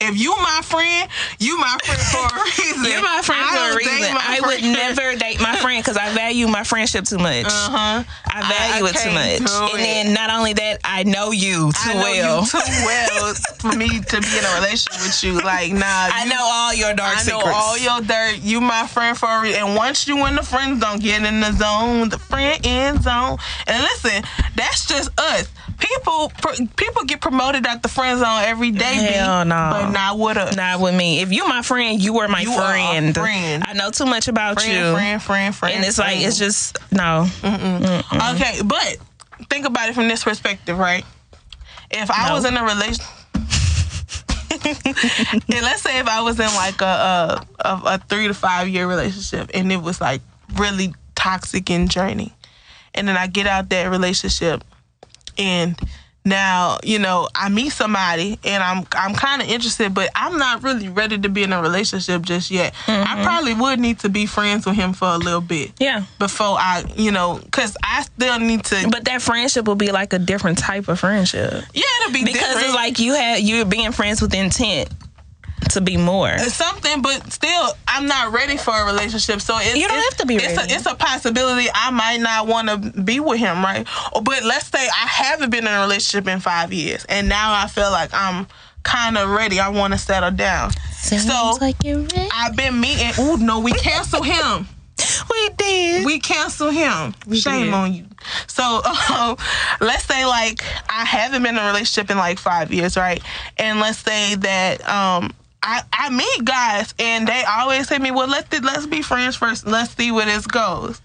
if 0.00 0.18
you 0.18 0.30
my 0.36 0.60
friend, 0.62 1.08
you 1.38 1.56
my 1.58 1.78
friend 1.84 2.00
for 2.00 2.26
a 2.36 2.44
reason. 2.44 2.84
You're 2.92 3.02
my 3.02 3.22
friend 3.22 3.40
I 3.42 3.56
for 3.56 3.72
a 3.72 3.76
reason. 3.76 4.16
I 4.18 4.40
would 4.44 4.62
never 4.62 5.16
date 5.16 5.40
my 5.40 5.56
friend 5.56 5.82
because 5.82 5.96
I 5.96 6.12
value 6.12 6.46
my 6.46 6.62
friendship 6.64 7.04
too 7.06 7.16
much. 7.18 7.46
Uh-huh. 7.46 8.02
I 8.26 8.40
value 8.42 8.86
I 8.86 8.90
it 8.90 8.96
too 8.96 9.10
much. 9.12 9.50
And 9.72 9.80
it. 9.80 9.84
then 9.84 10.12
not 10.14 10.30
only 10.30 10.52
that, 10.54 10.80
I 10.84 11.04
know 11.04 11.30
you 11.30 11.70
too 11.72 11.90
I 11.90 11.94
know 11.94 12.00
well. 12.00 12.40
you 12.42 12.46
too 12.50 12.84
well 12.84 13.34
for 13.60 13.72
me 13.78 13.88
to 14.12 14.20
be 14.20 14.38
in 14.38 14.44
a 14.44 14.54
relationship 14.60 15.00
with 15.00 15.24
you. 15.24 15.40
Like, 15.40 15.72
nah, 15.72 15.86
I 15.86 16.24
you- 16.24 16.30
know 16.30 16.42
all 16.42 16.74
your 16.74 16.92
dark 16.94 17.16
I 17.16 17.22
know 17.30 17.38
secrets. 17.38 17.56
all 17.56 17.78
your 17.78 18.00
dirt. 18.02 18.40
You 18.42 18.60
my 18.60 18.86
friend 18.86 19.16
for 19.16 19.28
a 19.30 19.40
reason. 19.40 19.62
And 19.62 19.76
once 19.76 20.06
you 20.08 20.26
in 20.26 20.34
the 20.34 20.42
friend 20.42 20.80
zone, 20.82 20.98
get 20.98 21.22
in 21.24 21.40
the 21.40 21.52
zone, 21.52 22.08
the 22.10 22.18
friend 22.18 22.60
end 22.66 23.02
zone. 23.04 23.38
And 23.66 23.80
listen, 23.82 24.22
that's 24.56 24.86
just 24.86 25.08
us. 25.18 25.48
People, 25.78 26.30
pr- 26.40 26.62
people 26.76 27.04
get 27.04 27.20
promoted 27.20 27.66
at 27.66 27.82
the 27.82 27.88
friend 27.88 28.18
zone 28.18 28.42
every 28.44 28.70
day. 28.70 28.94
B, 29.08 29.12
Hell 29.14 29.44
no. 29.44 29.54
but 29.72 29.90
not 29.90 30.18
with 30.18 30.36
us. 30.36 30.56
Not 30.56 30.80
with 30.80 30.94
me. 30.94 31.20
If 31.20 31.32
you 31.32 31.46
my 31.48 31.62
friend, 31.62 32.00
you 32.02 32.14
were 32.14 32.28
my 32.28 32.40
You 32.40 32.52
are 32.52 32.74
a 32.74 32.78
friend. 32.78 33.14
friend. 33.14 33.64
I 33.66 33.72
know 33.74 33.90
too 33.90 34.06
much 34.06 34.28
about 34.28 34.60
friend, 34.60 34.72
you. 34.72 34.92
friend, 34.94 35.22
friend, 35.22 35.54
friend. 35.54 35.74
and 35.76 35.84
it's 35.84 35.98
like 35.98 36.18
it's 36.20 36.38
just 36.38 36.78
no. 36.92 37.26
Okay, 37.44 38.60
but 38.64 38.96
think 39.50 39.66
about 39.66 39.88
it 39.88 39.94
from 39.94 40.08
this 40.08 40.24
perspective, 40.24 40.78
right? 40.78 41.04
If 41.90 42.10
I 42.10 42.28
No. 42.28 42.34
was 42.34 42.44
in 42.44 42.56
a 42.56 42.64
relationship. 42.64 43.06
and 44.64 45.42
let's 45.62 45.82
say 45.82 45.98
if 45.98 46.06
I 46.06 46.20
was 46.22 46.38
in 46.38 46.46
like 46.54 46.80
a, 46.80 46.84
a 46.84 47.68
a 47.68 47.82
a 47.94 47.98
three 48.08 48.28
to 48.28 48.34
five 48.34 48.68
year 48.68 48.86
relationship, 48.88 49.50
and 49.54 49.70
it 49.72 49.82
was 49.82 50.00
like 50.00 50.22
really 50.54 50.94
toxic 51.14 51.70
and 51.70 51.88
draining, 51.88 52.30
and 52.94 53.06
then 53.08 53.16
I 53.16 53.26
get 53.26 53.46
out 53.46 53.68
that 53.70 53.90
relationship, 53.90 54.64
and 55.38 55.78
now 56.26 56.78
you 56.82 56.98
know 56.98 57.28
I 57.34 57.48
meet 57.50 57.70
somebody, 57.70 58.38
and 58.44 58.62
I'm 58.62 58.86
I'm 58.92 59.14
kind 59.14 59.42
of 59.42 59.48
interested, 59.48 59.92
but 59.92 60.08
I'm 60.14 60.38
not 60.38 60.62
really 60.62 60.88
ready 60.88 61.18
to 61.18 61.28
be 61.28 61.42
in 61.42 61.52
a 61.52 61.60
relationship 61.60 62.22
just 62.22 62.50
yet. 62.50 62.72
I 62.86 62.90
mm-hmm. 62.92 63.22
probably 63.22 63.54
would 63.54 63.78
need 63.78 63.98
to 64.00 64.08
be 64.08 64.24
friends 64.26 64.64
with 64.64 64.74
him 64.76 64.94
for 64.94 65.08
a 65.08 65.18
little 65.18 65.42
bit 65.42 65.72
Yeah. 65.78 66.04
before 66.18 66.56
I, 66.58 66.84
you 66.96 67.10
know, 67.10 67.40
because 67.44 67.76
I 67.84 68.02
still 68.02 68.38
need 68.38 68.64
to. 68.64 68.88
But 68.90 69.04
that 69.04 69.20
friendship 69.20 69.66
will 69.66 69.74
be 69.74 69.92
like 69.92 70.12
a 70.14 70.18
different 70.18 70.56
type 70.58 70.88
of 70.88 70.98
friendship. 70.98 71.62
yeah, 71.74 71.82
it'll 72.00 72.14
be 72.14 72.24
Because 72.24 72.40
different. 72.40 72.66
it's 72.66 72.74
like 72.74 72.98
you 72.98 73.12
had 73.14 73.40
you're 73.42 73.66
being 73.66 73.92
friends 73.92 74.22
with 74.22 74.32
intent 74.34 74.88
to 75.74 75.80
be 75.80 75.96
more. 75.96 76.36
Something, 76.38 77.02
but 77.02 77.32
still, 77.32 77.72
I'm 77.86 78.06
not 78.06 78.32
ready 78.32 78.56
for 78.56 78.72
a 78.74 78.84
relationship. 78.86 79.40
So 79.40 79.56
it's, 79.58 79.76
You 79.76 79.86
don't 79.86 79.98
it's- 79.98 80.04
have 80.10 80.18
to 80.20 80.26
be 80.26 80.36
it's 80.36 80.56
ready. 80.56 80.72
A, 80.72 80.76
it's 80.76 80.86
a 80.86 80.94
possibility 80.94 81.68
I 81.74 81.90
might 81.90 82.18
not 82.20 82.46
want 82.46 82.68
to 82.68 83.02
be 83.02 83.20
with 83.20 83.38
him, 83.38 83.62
right? 83.62 83.86
But 84.22 84.42
let's 84.44 84.66
say 84.68 84.78
I 84.86 85.06
haven't 85.06 85.50
been 85.50 85.66
in 85.66 85.72
a 85.72 85.80
relationship 85.80 86.26
in 86.28 86.40
five 86.40 86.72
years, 86.72 87.04
and 87.08 87.28
now 87.28 87.52
I 87.54 87.68
feel 87.68 87.90
like 87.90 88.10
I'm 88.12 88.46
kind 88.82 89.16
of 89.18 89.30
ready. 89.30 89.60
I 89.60 89.68
want 89.68 89.92
to 89.92 89.98
settle 89.98 90.30
down. 90.30 90.70
Sounds 90.92 91.26
so 91.26 91.58
I've 92.32 92.56
been 92.56 92.80
meeting. 92.80 93.12
Ooh, 93.18 93.36
no, 93.36 93.60
we 93.60 93.72
cancel 93.72 94.22
him. 94.22 94.66
we 95.30 95.48
did. 95.56 96.06
we 96.06 96.20
cancel 96.20 96.70
him. 96.70 97.14
Shame 97.32 97.64
did. 97.66 97.74
on 97.74 97.92
you. 97.94 98.06
So 98.46 98.62
um, 99.14 99.36
let's 99.80 100.04
say 100.04 100.24
like 100.24 100.62
I 100.88 101.04
haven't 101.04 101.42
been 101.42 101.56
in 101.56 101.62
a 101.62 101.66
relationship 101.66 102.10
in 102.10 102.16
like 102.16 102.38
five 102.38 102.72
years, 102.72 102.96
right? 102.96 103.22
And 103.58 103.80
let's 103.80 103.98
say 103.98 104.36
that 104.36 104.88
um, 104.88 105.32
I 105.64 105.82
I 105.92 106.10
meet 106.10 106.44
guys 106.44 106.94
and 106.98 107.26
they 107.26 107.42
always 107.44 107.88
say 107.88 107.96
to 107.96 108.02
me, 108.02 108.10
well 108.10 108.28
let's 108.28 108.60
let's 108.62 108.86
be 108.86 109.02
friends 109.02 109.36
first. 109.36 109.66
Let's 109.66 109.96
see 109.96 110.12
where 110.12 110.26
this 110.26 110.46
goes. 110.46 111.00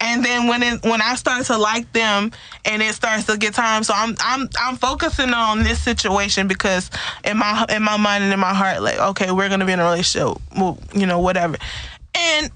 And 0.00 0.24
then 0.24 0.46
when 0.46 0.62
it 0.62 0.82
when 0.84 1.02
I 1.02 1.16
start 1.16 1.46
to 1.46 1.58
like 1.58 1.92
them 1.92 2.30
and 2.64 2.80
it 2.80 2.94
starts 2.94 3.24
to 3.26 3.36
get 3.36 3.54
time, 3.54 3.82
so 3.82 3.92
I'm 3.96 4.14
I'm 4.20 4.48
I'm 4.60 4.76
focusing 4.76 5.34
on 5.34 5.64
this 5.64 5.82
situation 5.82 6.46
because 6.46 6.90
in 7.24 7.36
my 7.36 7.66
in 7.68 7.82
my 7.82 7.96
mind 7.96 8.22
and 8.22 8.32
in 8.32 8.38
my 8.38 8.54
heart, 8.54 8.80
like 8.80 8.98
okay, 8.98 9.32
we're 9.32 9.48
gonna 9.48 9.66
be 9.66 9.72
in 9.72 9.80
a 9.80 9.84
relationship, 9.84 10.40
well, 10.56 10.78
you 10.94 11.06
know, 11.06 11.18
whatever. 11.18 11.56
And 12.14 12.50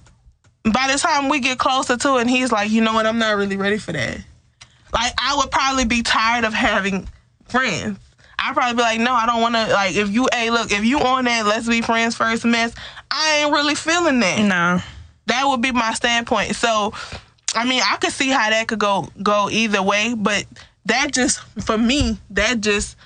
by 0.65 0.89
the 0.93 0.99
time 0.99 1.29
we 1.29 1.41
get 1.41 1.59
closer 1.59 1.97
to 1.97 2.19
it, 2.19 2.23
and 2.23 2.31
he's 2.31 2.53
like, 2.53 2.71
you 2.71 2.81
know 2.81 2.95
what, 2.95 3.07
I'm 3.07 3.19
not 3.19 3.37
really 3.37 3.57
ready 3.57 3.79
for 3.79 3.93
that. 3.93 4.19
Like, 4.93 5.13
I 5.19 5.37
would 5.37 5.51
probably 5.51 5.85
be 5.85 6.03
tired 6.03 6.45
of 6.45 6.55
having 6.55 7.09
friends. 7.47 7.99
I'd 8.43 8.55
probably 8.55 8.77
be 8.77 8.83
like, 8.83 9.01
no, 9.01 9.13
I 9.13 9.27
don't 9.27 9.41
want 9.41 9.55
to. 9.55 9.73
Like, 9.73 9.95
if 9.95 10.11
you, 10.11 10.29
hey, 10.33 10.51
look, 10.51 10.73
if 10.73 10.85
you 10.85 10.99
on 10.99 11.25
that, 11.25 11.47
let's 11.47 11.69
be 11.69 11.81
friends 11.81 12.17
first 12.17 12.45
mess, 12.45 12.75
I 13.11 13.43
ain't 13.43 13.53
really 13.53 13.75
feeling 13.75 14.21
that. 14.21 14.41
no. 14.41 14.81
That 15.27 15.45
would 15.47 15.63
be 15.63 15.71
my 15.71 15.95
standpoint. 15.95 16.57
So, 16.57 16.93
I 17.55 17.65
mean, 17.65 17.81
I 17.89 17.97
could 17.97 18.11
see 18.11 18.29
how 18.29 18.51
that 18.51 18.67
could 18.67 18.81
go 18.81 19.09
go 19.23 19.49
either 19.51 19.81
way, 19.81 20.15
but 20.17 20.45
that 20.87 21.13
just 21.13 21.41
for 21.65 21.79
me, 21.79 22.19
that 22.31 22.61
just 22.61 22.97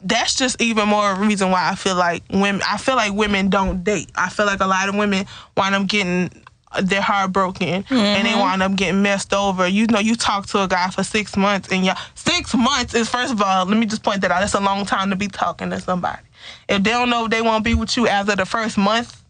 that's 0.00 0.36
just 0.36 0.60
even 0.60 0.88
more 0.88 1.14
reason 1.16 1.50
why 1.50 1.68
I 1.68 1.74
feel 1.74 1.96
like 1.96 2.22
women. 2.30 2.62
I 2.66 2.78
feel 2.78 2.94
like 2.94 3.12
women 3.12 3.50
don't 3.50 3.82
date. 3.82 4.10
I 4.14 4.28
feel 4.28 4.46
like 4.46 4.60
a 4.60 4.66
lot 4.66 4.88
of 4.88 4.94
women 4.94 5.26
wind 5.56 5.74
up 5.74 5.86
getting 5.88 6.30
their 6.82 7.00
heart 7.00 7.32
broken 7.32 7.68
and 7.68 8.26
they 8.26 8.30
mm-hmm. 8.30 8.40
wind 8.40 8.62
up 8.62 8.76
getting 8.76 9.02
messed 9.02 9.32
over. 9.32 9.66
You 9.66 9.86
know, 9.86 9.98
you 9.98 10.14
talk 10.14 10.46
to 10.48 10.62
a 10.62 10.68
guy 10.68 10.90
for 10.90 11.02
six 11.02 11.36
months 11.36 11.70
and 11.72 11.84
y'all 11.84 11.96
six 12.14 12.54
months 12.54 12.94
is 12.94 13.08
first 13.08 13.32
of 13.32 13.42
all. 13.42 13.66
Let 13.66 13.76
me 13.76 13.86
just 13.86 14.02
point 14.02 14.20
that 14.22 14.30
out. 14.30 14.40
That's 14.40 14.54
a 14.54 14.60
long 14.60 14.86
time 14.86 15.10
to 15.10 15.16
be 15.16 15.28
talking 15.28 15.70
to 15.70 15.80
somebody. 15.80 16.22
If 16.68 16.82
they 16.82 16.90
don't 16.90 17.10
know 17.10 17.24
if 17.24 17.30
they 17.30 17.42
won't 17.42 17.64
be 17.64 17.74
with 17.74 17.96
you 17.96 18.06
after 18.08 18.36
the 18.36 18.44
first 18.44 18.78
month, 18.78 19.22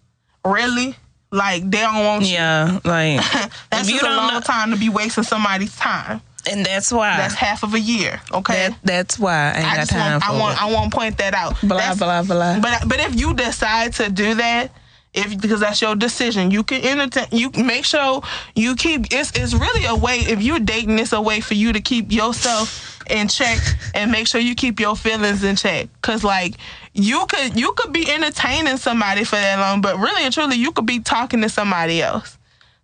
really, 0.44 0.96
like 1.30 1.68
they 1.70 1.78
don't 1.80 2.04
want 2.04 2.24
you. 2.24 2.34
Yeah, 2.34 2.80
like 2.84 3.20
That's 3.70 3.88
just 3.88 4.02
a 4.02 4.06
don't 4.06 4.16
long 4.16 4.34
know- 4.34 4.40
time 4.40 4.70
to 4.70 4.76
be 4.76 4.88
wasting 4.88 5.24
somebody's 5.24 5.76
time. 5.76 6.20
and 6.50 6.64
that's 6.64 6.92
why 6.92 7.16
That's 7.16 7.34
half 7.34 7.62
of 7.62 7.74
a 7.74 7.80
year. 7.80 8.20
Okay. 8.32 8.68
that, 8.68 8.78
that's 8.82 9.18
why 9.18 9.52
I 9.54 9.58
ain't 9.58 9.66
I 9.66 9.76
got 9.76 9.88
time 9.88 10.12
want, 10.12 10.24
for 10.24 10.30
I 10.30 10.38
want 10.38 10.56
it. 10.56 10.62
I 10.62 10.72
want 10.72 10.92
to 10.92 10.98
point 10.98 11.18
that 11.18 11.34
out. 11.34 11.60
blah 11.62 11.78
That's- 11.78 11.98
blah 11.98 12.22
blah. 12.22 12.60
But 12.60 12.88
but 12.88 13.00
if 13.00 13.18
you 13.18 13.34
decide 13.34 13.94
to 13.94 14.10
do 14.10 14.34
that, 14.34 14.70
if 15.18 15.40
because 15.40 15.60
that's 15.60 15.80
your 15.82 15.96
decision, 15.96 16.50
you 16.50 16.62
can 16.62 16.84
entertain. 16.84 17.26
You 17.30 17.50
make 17.50 17.84
sure 17.84 18.22
you 18.54 18.76
keep. 18.76 19.12
It's 19.12 19.32
it's 19.34 19.54
really 19.54 19.84
a 19.86 19.94
way. 19.94 20.18
If 20.18 20.42
you're 20.42 20.60
dating, 20.60 20.98
it's 20.98 21.12
a 21.12 21.20
way 21.20 21.40
for 21.40 21.54
you 21.54 21.72
to 21.72 21.80
keep 21.80 22.12
yourself 22.12 23.00
in 23.10 23.28
check 23.28 23.58
and 23.94 24.10
make 24.10 24.26
sure 24.26 24.40
you 24.40 24.54
keep 24.54 24.78
your 24.80 24.96
feelings 24.96 25.42
in 25.42 25.56
check. 25.56 25.88
Cause 26.02 26.24
like 26.24 26.54
you 26.92 27.26
could 27.26 27.58
you 27.58 27.72
could 27.72 27.92
be 27.92 28.10
entertaining 28.10 28.76
somebody 28.76 29.24
for 29.24 29.36
that 29.36 29.58
long, 29.58 29.80
but 29.80 29.96
really 29.98 30.22
and 30.22 30.32
truly 30.32 30.56
you 30.56 30.72
could 30.72 30.86
be 30.86 31.00
talking 31.00 31.40
to 31.42 31.48
somebody 31.48 32.02
else. 32.02 32.38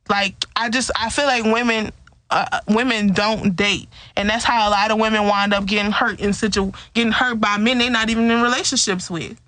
Like 0.09 0.35
I 0.57 0.70
just 0.70 0.90
I 0.97 1.11
feel 1.11 1.27
like 1.27 1.44
women 1.44 1.92
uh, 2.35 2.61
women 2.68 3.12
don't 3.12 3.55
date, 3.55 3.88
and 4.16 4.29
that's 4.29 4.44
how 4.44 4.68
a 4.68 4.70
lot 4.70 4.90
of 4.90 4.99
women 4.99 5.27
wind 5.29 5.55
up 5.55 5.66
getting 5.66 5.92
hurt 5.92 6.18
in 6.20 6.33
situ 6.33 6.73
getting 6.92 7.12
hurt 7.12 7.40
by 7.40 7.57
men 7.59 7.79
they're 7.79 7.90
not 7.90 8.11
even 8.11 8.31
in 8.31 8.42
relationships 8.42 9.09
with. 9.09 9.40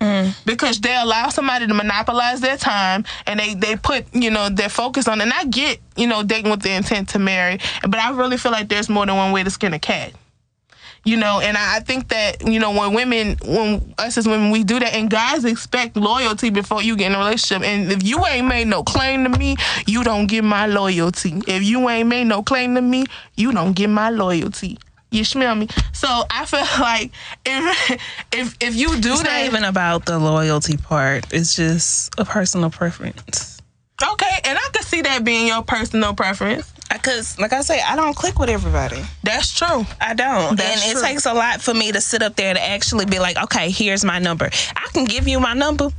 Because 0.44 0.80
they 0.80 0.96
allow 0.96 1.28
somebody 1.28 1.66
to 1.66 1.74
monopolize 1.74 2.40
their 2.40 2.56
time 2.56 3.04
and 3.26 3.40
they 3.40 3.54
they 3.54 3.76
put 3.76 4.06
you 4.14 4.30
know 4.30 4.48
their 4.48 4.68
focus 4.68 5.08
on. 5.08 5.20
And 5.20 5.32
I 5.32 5.44
get 5.44 5.80
you 5.96 6.06
know 6.06 6.22
dating 6.22 6.50
with 6.50 6.62
the 6.62 6.72
intent 6.72 7.08
to 7.10 7.18
marry, 7.18 7.58
but 7.82 7.96
I 7.96 8.10
really 8.12 8.36
feel 8.36 8.52
like 8.52 8.68
there's 8.68 8.88
more 8.88 9.04
than 9.04 9.16
one 9.16 9.32
way 9.32 9.42
to 9.42 9.50
skin 9.50 9.74
a 9.74 9.78
cat 9.78 10.12
you 11.06 11.16
know 11.16 11.40
and 11.40 11.56
I, 11.56 11.80
think 11.80 12.08
that 12.08 12.46
you 12.46 12.58
know 12.58 12.72
when 12.72 12.92
women 12.92 13.36
when 13.44 13.94
us 13.96 14.18
as 14.18 14.26
women 14.26 14.50
we 14.50 14.64
do 14.64 14.80
that 14.80 14.92
and 14.92 15.08
guys 15.08 15.44
expect 15.44 15.96
loyalty 15.96 16.50
before 16.50 16.82
you 16.82 16.96
get 16.96 17.12
in 17.12 17.14
a 17.14 17.18
relationship. 17.18 17.62
And 17.62 17.92
if 17.92 18.02
you 18.02 18.26
ain't 18.26 18.48
made 18.48 18.66
no 18.66 18.82
claim 18.82 19.22
to 19.24 19.30
me 19.38 19.56
you 19.86 20.02
don't 20.02 20.26
get 20.26 20.42
my 20.42 20.66
loyalty. 20.66 21.40
If 21.46 21.62
you 21.62 21.88
ain't 21.88 22.08
made 22.08 22.24
no 22.24 22.42
claim 22.42 22.74
to 22.74 22.82
me 22.82 23.04
you 23.36 23.52
don't 23.52 23.72
get 23.74 23.88
my 23.88 24.10
loyalty. 24.10 24.78
You 25.12 25.24
smell 25.24 25.54
me? 25.54 25.68
So 25.92 26.08
i 26.30 26.44
feel 26.44 26.60
like 26.80 27.12
if 27.46 28.00
if, 28.32 28.56
if 28.60 28.74
you 28.74 28.88
do 29.00 29.12
It's 29.12 29.22
that 29.22 29.42
not 29.42 29.46
even 29.46 29.64
about 29.64 30.06
the 30.06 30.18
loyalty 30.18 30.76
part. 30.76 31.32
It's 31.32 31.54
just 31.54 32.12
a 32.18 32.24
personal 32.24 32.70
preference. 32.70 33.58
okay 34.02 34.40
and 34.44 34.58
i 34.58 34.68
can 34.72 34.82
see 34.82 35.02
that 35.02 35.24
being 35.24 35.46
your 35.46 35.62
personal 35.62 36.12
preference 36.14 36.70
Because, 36.92 37.38
like 37.38 37.52
I 37.52 37.60
say, 37.62 37.80
I 37.80 37.96
don't 37.96 38.14
click 38.14 38.38
with 38.38 38.48
everybody. 38.48 39.02
that's 39.22 39.52
true 39.56 39.84
I 40.00 40.14
don't. 40.14 40.56
That's 40.56 40.84
and 40.84 40.92
true. 40.92 41.00
it 41.00 41.04
takes 41.04 41.26
a 41.26 41.32
lot 41.34 41.60
for 41.60 41.74
me 41.74 41.92
to 41.92 42.00
sit 42.00 42.22
up 42.22 42.36
there 42.36 42.54
to 42.54 42.62
actually 42.62 43.06
be 43.06 43.18
like, 43.18 43.36
okay, 43.44 43.70
here's 43.70 44.04
my 44.04 44.18
number. 44.18 44.46
I 44.76 44.88
can 44.92 45.04
give 45.04 45.26
you 45.28 45.38
my 45.40 45.52
number 45.54 45.90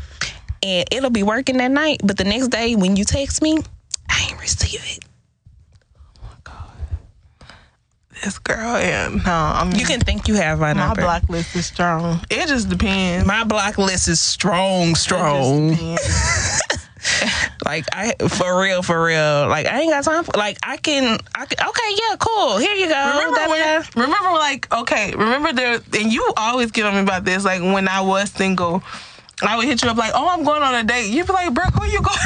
and 0.63 0.87
it'll 0.91 1.09
be 1.09 1.23
working 1.23 1.57
that 1.57 1.71
night. 1.71 1.99
But 2.03 2.17
the 2.17 2.23
next 2.23 2.47
day 2.49 2.75
when 2.75 2.95
you 2.95 3.03
text 3.05 3.41
me, 3.41 3.59
I 4.09 4.27
ain't 4.29 4.39
receive 4.41 4.81
it. 4.83 5.03
Oh 6.19 6.23
my 6.23 6.37
God. 6.43 6.71
this 8.23 8.39
girl 8.39 8.79
yeah 8.79 9.09
no 9.09 9.31
i'm 9.31 9.71
You 9.73 9.85
can 9.85 9.99
think 9.99 10.27
you 10.27 10.35
have 10.35 10.59
my 10.59 10.73
my 10.73 10.87
number. 10.87 11.01
block 11.01 11.29
list 11.29 11.55
is 11.55 11.65
strong 11.67 12.21
it 12.31 12.47
just 12.47 12.67
depends 12.69 13.27
my 13.27 13.43
block 13.43 13.77
list 13.77 14.07
is 14.07 14.19
strong, 14.19 14.95
strong. 14.95 15.77
Like 17.65 17.85
I 17.91 18.13
for 18.27 18.61
real, 18.61 18.81
for 18.83 19.03
real. 19.03 19.47
Like 19.47 19.65
I 19.65 19.81
ain't 19.81 19.91
got 19.91 20.03
time 20.03 20.23
for 20.23 20.37
like 20.37 20.57
I 20.63 20.77
can 20.77 21.19
I 21.35 21.45
can 21.45 21.67
okay, 21.67 21.89
yeah, 21.91 22.15
cool. 22.19 22.57
Here 22.57 22.75
you 22.75 22.87
go. 22.87 23.09
Remember 23.09 23.35
da, 23.35 23.49
when? 23.49 23.81
da. 23.81 23.87
Remember 23.95 24.31
like 24.37 24.73
okay. 24.73 25.13
Remember 25.15 25.53
there, 25.53 25.79
and 25.93 26.13
you 26.13 26.31
always 26.37 26.71
get 26.71 26.85
on 26.85 26.93
me 26.93 27.01
about 27.01 27.25
this. 27.25 27.43
Like 27.43 27.61
when 27.61 27.87
I 27.87 28.01
was 28.01 28.31
single, 28.31 28.83
I 29.41 29.57
would 29.57 29.65
hit 29.65 29.83
you 29.83 29.89
up 29.89 29.97
like, 29.97 30.11
"Oh, 30.13 30.29
I'm 30.29 30.43
going 30.43 30.63
on 30.63 30.75
a 30.75 30.83
date." 30.83 31.09
You'd 31.09 31.27
be 31.27 31.33
like, 31.33 31.53
bro, 31.53 31.65
who 31.65 31.85
you 31.87 32.01
going?" 32.01 32.17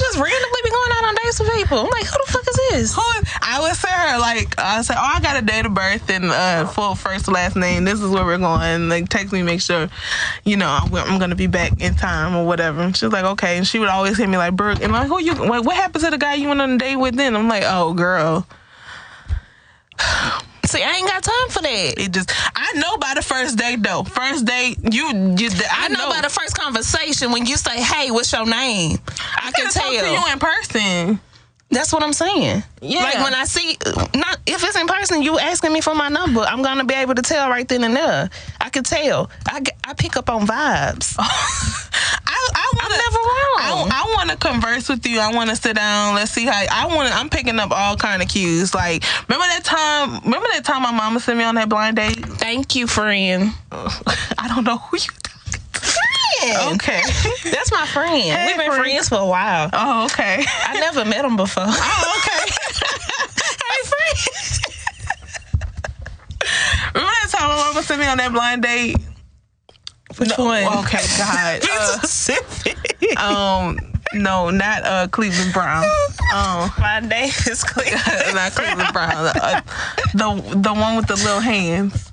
Just 0.00 0.18
randomly 0.18 0.60
be 0.64 0.70
going 0.70 0.92
out 0.92 1.04
on 1.04 1.14
dates 1.22 1.40
with 1.40 1.52
people. 1.52 1.78
I'm 1.78 1.90
like, 1.90 2.06
who 2.06 2.16
the 2.24 2.32
fuck 2.32 2.46
is 2.48 2.60
this? 2.70 2.94
Who 2.94 3.02
I 3.42 3.60
would 3.60 3.76
say 3.76 3.88
her 3.88 4.18
like 4.18 4.58
I 4.58 4.82
say, 4.82 4.94
"Oh, 4.96 5.12
I 5.14 5.20
got 5.20 5.36
a 5.36 5.44
date 5.44 5.66
of 5.66 5.74
birth 5.74 6.08
and 6.10 6.26
uh, 6.26 6.66
full 6.66 6.94
first 6.94 7.28
last 7.28 7.56
name. 7.56 7.84
This 7.84 8.00
is 8.00 8.10
where 8.10 8.24
we're 8.24 8.38
going." 8.38 8.88
Like 8.88 9.08
text 9.08 9.32
me, 9.32 9.42
make 9.42 9.60
sure, 9.60 9.88
you 10.44 10.56
know, 10.56 10.68
I'm, 10.68 10.94
I'm 10.94 11.18
gonna 11.18 11.34
be 11.34 11.46
back 11.46 11.80
in 11.80 11.94
time 11.94 12.34
or 12.36 12.46
whatever. 12.46 12.82
And 12.82 12.96
she 12.96 13.06
was 13.06 13.12
like, 13.12 13.24
"Okay," 13.24 13.56
and 13.56 13.66
she 13.66 13.78
would 13.78 13.88
always 13.88 14.18
hit 14.18 14.28
me 14.28 14.36
like, 14.36 14.54
"Brooke," 14.54 14.80
and 14.82 14.94
I'm 14.94 15.02
like, 15.02 15.08
"Who 15.08 15.20
you? 15.20 15.34
What, 15.34 15.64
what 15.64 15.76
happened 15.76 16.04
to 16.04 16.10
the 16.10 16.18
guy 16.18 16.34
you 16.34 16.48
went 16.48 16.60
on 16.60 16.72
a 16.72 16.78
date 16.78 16.96
with?" 16.96 17.14
Then 17.14 17.36
I'm 17.36 17.48
like, 17.48 17.64
"Oh, 17.64 17.94
girl." 17.94 18.46
See, 20.66 20.82
I 20.82 20.96
ain't 20.96 21.06
got 21.06 21.22
time 21.22 21.48
for 21.50 21.62
that. 21.62 21.94
It 21.96 22.10
just 22.12 22.32
I 22.56 22.72
know 22.74 22.96
by 22.98 23.12
the 23.14 23.22
first 23.22 23.56
date 23.56 23.84
though. 23.84 24.02
First 24.02 24.46
date, 24.46 24.78
you, 24.82 25.06
you 25.38 25.48
I, 25.70 25.84
I 25.84 25.88
know 25.88 26.08
by 26.10 26.20
the 26.22 26.28
first 26.28 26.58
conversation 26.58 27.30
when 27.30 27.46
you 27.46 27.56
say, 27.56 27.80
"Hey, 27.80 28.10
what's 28.10 28.32
your 28.32 28.46
name?" 28.46 28.98
Can 29.72 29.72
gotta 29.72 29.78
talk 29.78 29.92
tell. 29.92 30.04
to 30.04 30.28
you 30.28 30.32
in 30.32 30.38
person. 30.38 31.20
That's 31.68 31.92
what 31.92 32.02
I'm 32.04 32.12
saying. 32.12 32.62
Yeah. 32.80 33.02
Like 33.02 33.14
when 33.16 33.34
I 33.34 33.44
see, 33.44 33.76
not 34.14 34.38
if 34.46 34.62
it's 34.62 34.76
in 34.76 34.86
person, 34.86 35.22
you 35.22 35.38
asking 35.38 35.72
me 35.72 35.80
for 35.80 35.94
my 35.96 36.08
number, 36.08 36.40
I'm 36.40 36.62
gonna 36.62 36.84
be 36.84 36.94
able 36.94 37.14
to 37.16 37.22
tell 37.22 37.48
right 37.48 37.66
then 37.66 37.82
and 37.82 37.96
there. 37.96 38.30
I 38.60 38.68
can 38.68 38.84
tell. 38.84 39.30
I, 39.46 39.60
I 39.84 39.94
pick 39.94 40.16
up 40.16 40.30
on 40.30 40.46
vibes. 40.46 41.16
I, 41.18 41.26
I 42.28 42.70
I'm 42.72 42.78
wanna, 42.78 42.96
never 42.96 43.18
wrong. 43.18 43.90
I, 43.90 44.04
I 44.04 44.14
want 44.14 44.30
to 44.30 44.36
converse 44.36 44.88
with 44.88 45.04
you. 45.06 45.18
I 45.18 45.34
want 45.34 45.50
to 45.50 45.56
sit 45.56 45.74
down. 45.74 46.14
Let's 46.14 46.30
see 46.30 46.44
how 46.46 46.64
I 46.70 46.86
want. 46.94 47.12
I'm 47.12 47.28
picking 47.28 47.58
up 47.58 47.72
all 47.72 47.96
kind 47.96 48.22
of 48.22 48.28
cues. 48.28 48.72
Like 48.72 49.02
remember 49.28 49.46
that 49.48 49.64
time? 49.64 50.20
Remember 50.22 50.46
that 50.52 50.64
time 50.64 50.82
my 50.82 50.92
mama 50.92 51.18
sent 51.18 51.36
me 51.36 51.44
on 51.44 51.56
that 51.56 51.68
blind 51.68 51.96
date? 51.96 52.24
Thank 52.24 52.76
you, 52.76 52.86
friend. 52.86 53.50
I 53.72 54.46
don't 54.54 54.62
know 54.64 54.78
who 54.78 54.98
you. 54.98 55.10
Friend. 56.40 56.74
Okay. 56.74 57.02
That's 57.50 57.72
my 57.72 57.86
friend. 57.86 58.46
We've 58.46 58.56
been 58.56 58.66
friend. 58.70 58.82
friends 58.82 59.08
for 59.08 59.16
a 59.18 59.26
while. 59.26 59.70
oh, 59.72 60.04
okay. 60.06 60.44
I 60.46 60.78
never 60.80 61.04
met 61.04 61.24
him 61.24 61.36
before. 61.36 61.64
Oh, 61.68 62.18
okay. 62.18 62.52
hey, 63.66 63.82
friend. 63.88 64.16
remember 66.94 67.10
that 67.22 67.28
time 67.30 67.48
my 67.48 67.56
mama 67.56 67.82
sent 67.82 68.00
me 68.00 68.06
on 68.06 68.18
that 68.18 68.32
blind 68.32 68.62
date? 68.62 68.96
Which 70.18 70.32
one? 70.38 70.64
Okay, 70.84 71.04
God. 71.18 71.62
Uh, 71.70 73.20
um, 73.20 73.78
no, 74.14 74.50
not 74.50 74.84
uh 74.84 75.08
Cleveland 75.08 75.52
Brown. 75.52 75.84
Um. 76.34 76.70
my 76.78 77.00
name 77.00 77.28
is 77.46 77.64
Cleveland. 77.64 78.34
not 78.34 78.52
Cleveland 78.52 78.92
Brown. 78.92 79.12
Uh, 79.12 79.60
the 80.14 80.56
the 80.56 80.72
one 80.74 80.96
with 80.96 81.06
the 81.06 81.16
little 81.16 81.40
hands. 81.40 82.12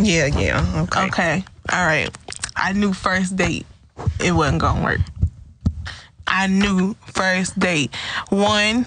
yeah, 0.00 0.26
yeah. 0.26 0.84
Okay. 0.84 1.06
Okay. 1.06 1.44
All 1.72 1.84
right. 1.84 2.10
I 2.56 2.72
knew 2.72 2.92
first 2.92 3.36
date 3.36 3.66
it 4.20 4.32
wasn't 4.32 4.60
gonna 4.60 4.82
work. 4.82 5.00
I 6.26 6.46
knew 6.46 6.94
first 7.14 7.58
date. 7.58 7.94
One, 8.30 8.86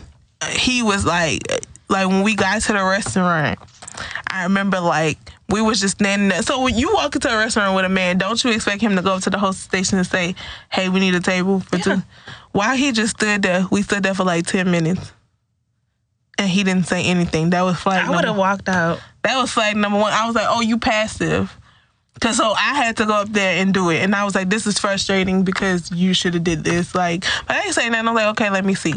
he 0.49 0.81
was 0.83 1.05
like, 1.05 1.41
like 1.89 2.07
when 2.07 2.23
we 2.23 2.35
got 2.35 2.61
to 2.63 2.73
the 2.73 2.83
restaurant, 2.83 3.59
I 4.29 4.43
remember 4.43 4.79
like 4.79 5.17
we 5.49 5.61
was 5.61 5.79
just 5.79 5.97
standing 5.97 6.29
there. 6.29 6.41
So 6.41 6.61
when 6.61 6.75
you 6.77 6.93
walk 6.93 7.15
into 7.15 7.29
a 7.33 7.37
restaurant 7.37 7.75
with 7.75 7.85
a 7.85 7.89
man, 7.89 8.17
don't 8.17 8.43
you 8.43 8.51
expect 8.51 8.81
him 8.81 8.95
to 8.95 9.01
go 9.01 9.15
up 9.15 9.23
to 9.23 9.29
the 9.29 9.37
host 9.39 9.61
station 9.61 9.97
and 9.97 10.07
say, 10.07 10.35
"Hey, 10.71 10.89
we 10.89 10.99
need 10.99 11.15
a 11.15 11.19
table 11.21 11.59
for 11.61 11.77
two? 11.77 12.01
Why 12.51 12.75
he 12.75 12.91
just 12.91 13.17
stood 13.17 13.43
there? 13.43 13.65
We 13.71 13.81
stood 13.83 14.03
there 14.03 14.13
for 14.13 14.23
like 14.25 14.45
ten 14.45 14.69
minutes, 14.71 15.11
and 16.37 16.49
he 16.49 16.63
didn't 16.63 16.87
say 16.87 17.03
anything. 17.03 17.51
That 17.51 17.61
was 17.61 17.77
flag. 17.77 18.05
I 18.05 18.09
would 18.09 18.25
have 18.25 18.35
walked 18.35 18.67
out. 18.67 18.99
that 19.23 19.37
was 19.39 19.51
flag 19.51 19.75
number 19.77 19.99
one. 19.99 20.11
I 20.11 20.25
was 20.25 20.35
like, 20.35 20.47
oh, 20.49 20.61
you 20.61 20.77
passive. 20.79 21.55
Cause 22.19 22.37
so 22.37 22.51
I 22.51 22.75
had 22.75 22.97
to 22.97 23.05
go 23.05 23.13
up 23.13 23.29
there 23.29 23.61
and 23.61 23.73
do 23.73 23.89
it, 23.89 23.97
and 23.97 24.15
I 24.15 24.25
was 24.25 24.35
like, 24.35 24.49
this 24.49 24.65
is 24.65 24.79
frustrating 24.79 25.43
because 25.43 25.91
you 25.91 26.13
should 26.13 26.33
have 26.33 26.43
did 26.43 26.63
this. 26.63 26.95
Like, 26.95 27.25
but 27.47 27.55
I 27.55 27.65
ain't 27.65 27.75
saying 27.75 27.91
that. 27.91 28.05
I'm 28.05 28.15
like, 28.15 28.27
okay, 28.27 28.49
let 28.49 28.65
me 28.65 28.73
see. 28.73 28.95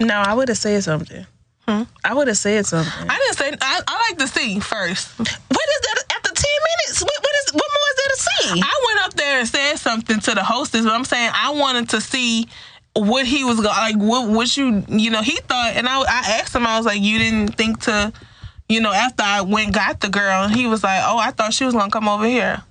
No, 0.00 0.14
I 0.14 0.34
would 0.34 0.48
have 0.48 0.58
said 0.58 0.82
something. 0.82 1.26
Hmm? 1.68 1.82
I 2.04 2.14
would 2.14 2.28
have 2.28 2.36
said 2.36 2.66
something. 2.66 3.08
I 3.08 3.16
didn't 3.18 3.36
say. 3.36 3.56
I, 3.60 3.80
I 3.86 4.08
like 4.08 4.18
to 4.18 4.26
see 4.26 4.58
first. 4.60 5.18
What 5.18 5.28
is 5.28 5.80
that 5.82 6.04
after 6.16 6.30
10 6.30 6.44
minutes? 6.68 7.02
What, 7.02 7.12
what 7.20 7.32
is 7.46 7.52
what 7.52 7.70
more 7.70 7.88
is 7.90 7.96
there 7.96 8.08
to 8.08 8.16
see? 8.16 8.62
I 8.62 8.84
went 8.86 9.06
up 9.06 9.14
there 9.14 9.38
and 9.38 9.48
said 9.48 9.76
something 9.76 10.20
to 10.20 10.34
the 10.34 10.42
hostess, 10.42 10.84
but 10.84 10.92
I'm 10.92 11.04
saying 11.04 11.30
I 11.34 11.52
wanted 11.52 11.90
to 11.90 12.00
see 12.00 12.48
what 12.94 13.26
he 13.26 13.44
was 13.44 13.56
going 13.56 13.66
like. 13.66 13.96
What 13.96 14.28
what 14.28 14.56
you 14.56 14.84
you 14.88 15.10
know 15.10 15.22
he 15.22 15.36
thought, 15.36 15.72
and 15.76 15.88
I 15.88 16.00
I 16.00 16.40
asked 16.40 16.54
him. 16.54 16.66
I 16.66 16.76
was 16.76 16.86
like, 16.86 17.00
you 17.00 17.18
didn't 17.18 17.56
think 17.56 17.82
to, 17.82 18.12
you 18.70 18.80
know, 18.80 18.92
after 18.92 19.24
I 19.24 19.40
went 19.42 19.74
got 19.74 20.00
the 20.00 20.08
girl, 20.08 20.46
he 20.46 20.66
was 20.66 20.84
like, 20.84 21.02
oh, 21.04 21.18
I 21.18 21.32
thought 21.32 21.52
she 21.52 21.64
was 21.64 21.74
gonna 21.74 21.90
come 21.90 22.08
over 22.08 22.24
here. 22.24 22.62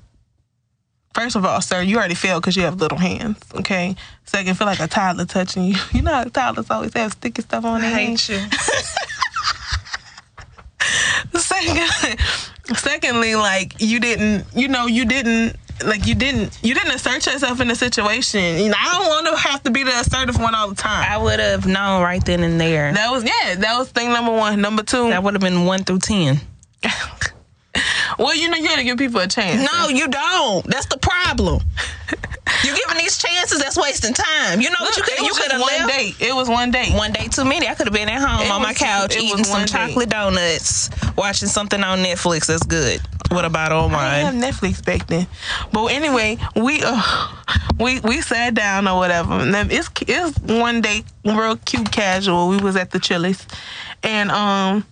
First 1.13 1.35
of 1.35 1.43
all, 1.43 1.59
sir, 1.59 1.81
you 1.81 1.97
already 1.97 2.15
failed 2.15 2.41
because 2.41 2.55
you 2.55 2.63
have 2.63 2.79
little 2.79 2.97
hands. 2.97 3.37
Okay. 3.53 3.95
Second, 4.23 4.57
feel 4.57 4.67
like 4.67 4.79
a 4.79 4.87
toddler 4.87 5.25
touching 5.25 5.65
you. 5.65 5.75
You 5.93 6.01
know 6.01 6.13
how 6.13 6.23
toddlers 6.23 6.69
always 6.71 6.93
have 6.93 7.11
sticky 7.11 7.41
stuff 7.41 7.65
on 7.65 7.81
their 7.81 7.89
hands. 7.89 8.29
you. 8.29 8.39
Second, 11.35 12.19
secondly, 12.77 13.35
like 13.35 13.75
you 13.79 13.99
didn't, 13.99 14.45
you 14.55 14.67
know, 14.69 14.85
you 14.85 15.03
didn't, 15.05 15.57
like 15.85 16.05
you 16.07 16.15
didn't, 16.15 16.57
you 16.61 16.73
didn't 16.73 16.91
assert 16.93 17.25
yourself 17.25 17.59
in 17.61 17.67
the 17.67 17.75
situation. 17.75 18.57
You 18.57 18.69
know, 18.69 18.75
I 18.77 18.91
don't 18.93 19.07
want 19.07 19.27
to 19.27 19.49
have 19.49 19.63
to 19.63 19.71
be 19.71 19.83
the 19.83 19.91
assertive 19.99 20.39
one 20.39 20.53
all 20.55 20.69
the 20.69 20.75
time. 20.75 21.05
I 21.09 21.17
would 21.17 21.39
have 21.39 21.65
known 21.65 22.01
right 22.01 22.23
then 22.23 22.43
and 22.43 22.59
there. 22.59 22.93
that 22.93 23.11
was 23.11 23.23
yeah, 23.23 23.55
that 23.55 23.77
was 23.77 23.89
thing 23.89 24.09
number 24.11 24.31
one. 24.31 24.61
Number 24.61 24.83
two, 24.83 25.09
That 25.09 25.23
would 25.23 25.33
have 25.33 25.41
been 25.41 25.65
one 25.65 25.83
through 25.83 25.99
10. 25.99 26.39
well, 28.17 28.35
you 28.35 28.49
know, 28.49 28.57
you 28.57 28.67
got 28.67 28.77
to 28.77 28.83
give 28.83 28.97
people 28.97 29.19
a 29.19 29.27
chance. 29.27 29.69
No, 29.71 29.89
you 29.89 30.07
don't. 30.07 30.65
That's 30.65 30.87
the 30.87 30.97
problem. 30.97 31.61
You're 32.63 32.75
giving 32.75 32.97
these 32.97 33.17
chances, 33.17 33.59
that's 33.59 33.77
wasting 33.77 34.13
time. 34.13 34.59
You 34.59 34.69
know 34.71 34.75
what 34.79 34.97
you 34.97 35.03
could 35.03 35.17
you 35.19 35.25
was 35.27 35.39
could 35.39 35.51
have 35.51 35.61
one 35.61 35.71
left. 35.71 35.89
date. 35.89 36.15
It 36.19 36.33
was 36.35 36.49
one 36.49 36.71
date. 36.71 36.93
One 36.93 37.11
day 37.11 37.27
too 37.27 37.45
many. 37.45 37.67
I 37.67 37.75
could 37.75 37.87
have 37.87 37.93
been 37.93 38.09
at 38.09 38.19
home 38.19 38.41
It 38.47 38.51
on 38.51 38.61
my 38.61 38.73
couch 38.73 39.15
eating 39.15 39.43
some 39.43 39.65
chocolate 39.67 40.09
donuts, 40.09 40.89
watching 41.15 41.47
something 41.47 41.81
on 41.83 41.99
Netflix. 41.99 42.47
That's 42.47 42.63
good. 42.63 43.01
What 43.29 43.45
about 43.45 43.71
I 43.71 43.87
mine? 43.87 44.33
didn't 44.33 44.41
have 44.43 44.55
Netflix 44.55 44.83
back 44.83 45.05
then. 45.07 45.27
But 45.71 45.85
anyway, 45.87 46.37
we 46.55 46.81
uh, 46.83 47.27
we 47.79 47.99
we 47.99 48.19
sat 48.21 48.55
down 48.55 48.87
or 48.87 48.97
whatever. 48.97 49.33
And 49.33 49.53
then 49.53 49.69
it's 49.69 49.89
it's 50.07 50.37
one 50.39 50.81
day 50.81 51.03
real 51.23 51.55
cute 51.57 51.91
casual. 51.91 52.49
We 52.49 52.57
was 52.57 52.75
at 52.75 52.89
the 52.91 52.99
Chili's, 52.99 53.45
and 54.01 54.31
um. 54.31 54.85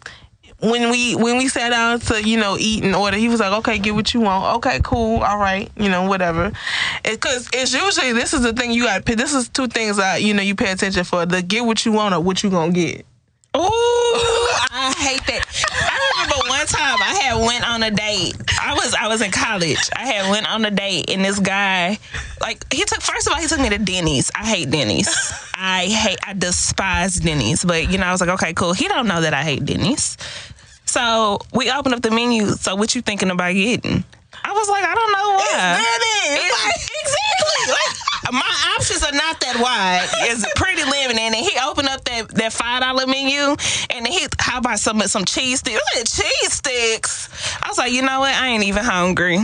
When 0.60 0.90
we 0.90 1.16
when 1.16 1.38
we 1.38 1.48
sat 1.50 1.70
down 1.70 2.00
to 2.00 2.28
you 2.28 2.38
know 2.38 2.58
eat 2.60 2.84
and 2.84 2.96
order, 2.96 3.16
he 3.16 3.30
was 3.30 3.40
like, 3.40 3.52
"Okay, 3.60 3.78
get 3.78 3.94
what 3.94 4.12
you 4.14 4.22
want. 4.22 4.58
Okay, 4.58 4.80
cool, 4.84 5.22
all 5.22 5.38
right, 5.38 5.70
you 5.78 5.88
know 5.88 6.08
whatever." 6.08 6.52
Because 7.04 7.48
it's 7.54 7.74
usually 7.74 8.14
this 8.14 8.34
is 8.34 8.42
the 8.42 8.54
thing 8.54 8.72
you 8.72 8.86
got. 8.86 9.06
This 9.06 9.36
is 9.36 9.50
two 9.50 9.68
things 9.68 9.98
that 9.98 10.24
you 10.24 10.34
know 10.34 10.42
you 10.42 10.56
pay 10.56 10.72
attention 10.72 11.04
for: 11.04 11.28
the 11.28 11.44
get 11.44 11.64
what 11.64 11.86
you 11.86 11.92
want 11.92 12.16
or 12.16 12.22
what 12.22 12.42
you 12.42 12.50
gonna 12.50 12.72
get. 12.72 13.06
Ooh, 13.56 13.62
on 17.42 17.84
a 17.84 17.92
date. 17.92 18.36
I 18.62 18.74
was 18.74 18.94
I 19.00 19.08
was 19.08 19.22
in 19.22 19.32
college. 19.32 19.78
I 19.96 20.06
had 20.08 20.30
went 20.32 20.50
on 20.50 20.66
a 20.66 20.72
date 20.72 21.10
and 21.10 21.24
this 21.24 21.40
guy, 21.40 21.98
like 22.42 22.72
he 22.74 22.84
took 22.86 23.02
first 23.02 23.28
of 23.28 23.34
all 23.34 23.40
he 23.40 23.48
took 23.48 23.60
me 23.60 23.70
to 23.70 23.78
Denny's. 23.78 24.32
I 24.36 24.46
hate 24.46 24.70
Denny's. 24.72 25.08
I 25.56 25.86
hate 25.86 26.20
I 26.26 26.34
despise 26.34 27.16
Denny's. 27.16 27.64
But 27.64 27.92
you 27.92 27.98
know 27.98 28.06
I 28.08 28.12
was 28.12 28.22
like 28.22 28.30
okay 28.32 28.54
cool. 28.54 28.74
He 28.74 28.88
don't 28.88 29.08
know 29.08 29.22
that 29.22 29.34
I 29.34 29.44
hate 29.44 29.66
Denny's. 29.66 30.18
So 30.86 31.40
we 31.54 31.70
opened 31.72 31.96
up 31.96 32.02
the 32.02 32.12
menu. 32.12 32.48
So 32.48 32.76
what 32.76 32.96
you 32.96 33.02
thinking 33.02 33.30
about 33.30 33.54
getting? 33.54 34.04
I 34.44 34.52
was 34.52 34.70
like 34.70 34.84
I 34.84 34.96
don't 34.96 35.12
know 35.12 35.30
why. 35.36 35.84
It's- 36.34 36.90
exactly. 37.04 37.74
Like 37.74 38.34
my 38.34 38.74
options 38.78 39.04
are 39.04 39.12
not 39.14 39.40
that 39.42 39.58
wide. 39.60 40.08
It's 40.30 40.46
pretty 40.56 40.84
limited. 40.84 41.27
That, 42.18 42.30
that 42.36 42.54
five 42.54 42.82
dollar 42.82 43.08
menu 43.08 43.56
and 43.90 44.08
he 44.08 44.28
how 44.40 44.60
about 44.60 44.80
some 44.80 45.00
some 45.02 45.26
cheese 45.26 45.60
sticks? 45.60 45.76
Look 45.76 46.02
at 46.02 46.08
cheese 46.08 46.54
sticks. 46.54 47.30
I 47.64 47.68
was 47.70 47.78
like, 47.78 47.92
you 47.92 48.02
know 48.02 48.20
what? 48.22 48.34
I 48.34 48.48
ain't 48.48 48.64
even 48.64 48.84
hungry. 48.84 49.40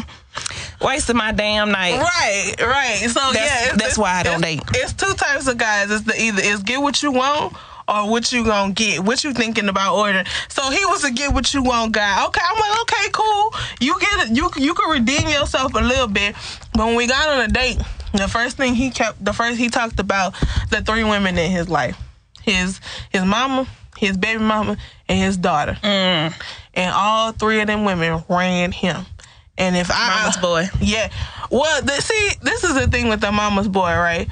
wasting 0.82 1.16
my 1.16 1.32
damn 1.32 1.72
night. 1.72 2.00
Right, 2.00 2.54
right. 2.60 2.98
So 3.10 3.20
That's- 3.20 3.36
yeah, 3.36 3.64
it's- 3.66 3.78
that's 3.82 3.98
why 3.98 4.20
I 4.20 4.24
don't 4.24 4.42
date. 4.42 4.62
It's 4.74 4.94
two 4.94 5.14
types 5.14 5.48
of 5.48 5.58
guys. 5.58 5.92
It's 5.92 6.04
the 6.04 6.20
either 6.20 6.42
it's 6.44 6.64
get 6.64 6.82
what 6.82 7.02
you 7.04 7.12
want 7.12 7.54
or 7.88 8.10
what 8.10 8.32
you 8.32 8.44
gonna 8.46 8.74
get. 8.74 9.02
What 9.02 9.24
you 9.24 9.34
thinking 9.34 9.70
about 9.70 9.96
ordering? 9.96 10.26
So 10.50 10.70
he 10.72 10.84
was 10.86 11.04
a 11.04 11.12
get 11.12 11.34
what 11.34 11.54
you 11.54 11.62
want 11.64 11.92
guy. 11.94 12.26
Okay, 12.26 12.42
I'm 12.44 12.58
like, 12.60 12.82
okay, 12.82 13.10
cool. 13.12 13.54
You 13.80 14.00
get 14.00 14.28
it. 14.30 14.36
You 14.36 14.50
you 14.58 14.74
can 14.74 14.90
redeem 14.90 15.28
yourself 15.30 15.74
a 15.76 15.80
little 15.80 16.08
bit. 16.08 16.36
But 16.74 16.88
when 16.88 16.96
we 16.96 17.08
got 17.08 17.30
on 17.30 17.42
a 17.42 17.48
date, 17.48 17.78
the 18.14 18.28
first 18.28 18.58
thing 18.58 18.74
he 18.76 18.90
kept, 18.90 19.24
the 19.24 19.34
first 19.34 19.58
he 19.58 19.70
talked 19.70 20.00
about 20.00 20.34
the 20.70 20.82
three 20.82 21.04
women 21.04 21.38
in 21.38 21.52
his 21.52 21.68
life, 21.70 21.98
his 22.44 22.80
his 23.12 23.24
mama, 23.24 23.68
his 23.98 24.18
baby 24.18 24.44
mama, 24.44 24.78
and 25.08 25.20
his 25.20 25.38
daughter. 25.38 25.78
Mm. 25.84 26.34
And 26.76 26.94
all 26.94 27.32
three 27.32 27.62
of 27.62 27.68
them 27.68 27.86
women 27.86 28.24
ran 28.30 28.72
him. 28.72 29.06
And 29.58 29.76
if 29.76 29.92
I 29.92 30.22
Mama's 30.22 30.38
boy. 30.38 30.66
yeah. 30.82 31.10
Well, 31.52 31.82
the, 31.82 31.92
see, 32.02 32.30
this 32.42 32.64
is 32.64 32.74
the 32.74 32.88
thing 32.88 33.10
with 33.10 33.22
the 33.22 33.32
mama's 33.32 33.68
boy, 33.68 33.94
right? 33.94 34.28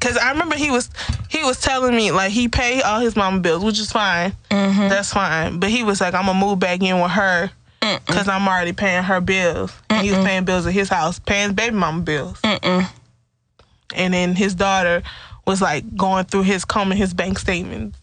Cause 0.00 0.16
I 0.16 0.30
remember 0.30 0.56
he 0.56 0.70
was 0.70 0.88
he 1.28 1.44
was 1.44 1.60
telling 1.60 1.94
me 1.94 2.10
like 2.10 2.30
he 2.30 2.48
paid 2.48 2.82
all 2.82 3.00
his 3.00 3.16
mama 3.16 3.40
bills, 3.40 3.62
which 3.62 3.78
is 3.78 3.92
fine. 3.92 4.32
Mm-hmm. 4.50 4.88
That's 4.88 5.12
fine. 5.12 5.60
But 5.60 5.68
he 5.68 5.84
was 5.84 6.00
like, 6.00 6.14
I'm 6.14 6.24
gonna 6.24 6.38
move 6.38 6.58
back 6.58 6.82
in 6.82 7.00
with 7.00 7.10
her 7.10 7.50
because 7.80 8.26
I'm 8.26 8.48
already 8.48 8.72
paying 8.72 9.02
her 9.02 9.20
bills. 9.20 9.72
And 9.90 10.04
he 10.06 10.12
was 10.12 10.24
paying 10.24 10.44
bills 10.44 10.66
at 10.66 10.72
his 10.72 10.88
house, 10.88 11.18
paying 11.18 11.48
his 11.48 11.52
baby 11.52 11.76
mama 11.76 12.02
bills. 12.02 12.40
And 12.42 14.14
then 14.14 14.34
his 14.34 14.54
daughter 14.54 15.02
was 15.50 15.60
like 15.60 15.96
going 15.96 16.24
through 16.24 16.42
his 16.42 16.64
combing 16.64 16.96
his 16.96 17.12
bank 17.12 17.38
statements, 17.38 17.98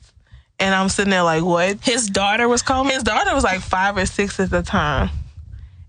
and 0.60 0.76
I'm 0.76 0.90
sitting 0.90 1.12
there 1.12 1.24
like, 1.24 1.44
what? 1.44 1.78
His 1.82 2.08
daughter 2.08 2.48
was 2.48 2.62
coming. 2.62 2.94
His 2.94 3.04
daughter 3.04 3.34
was 3.34 3.44
like 3.44 3.62
five 3.62 3.96
or 3.98 4.06
six 4.06 4.40
at 4.40 4.50
the 4.50 4.62
time. 4.62 5.10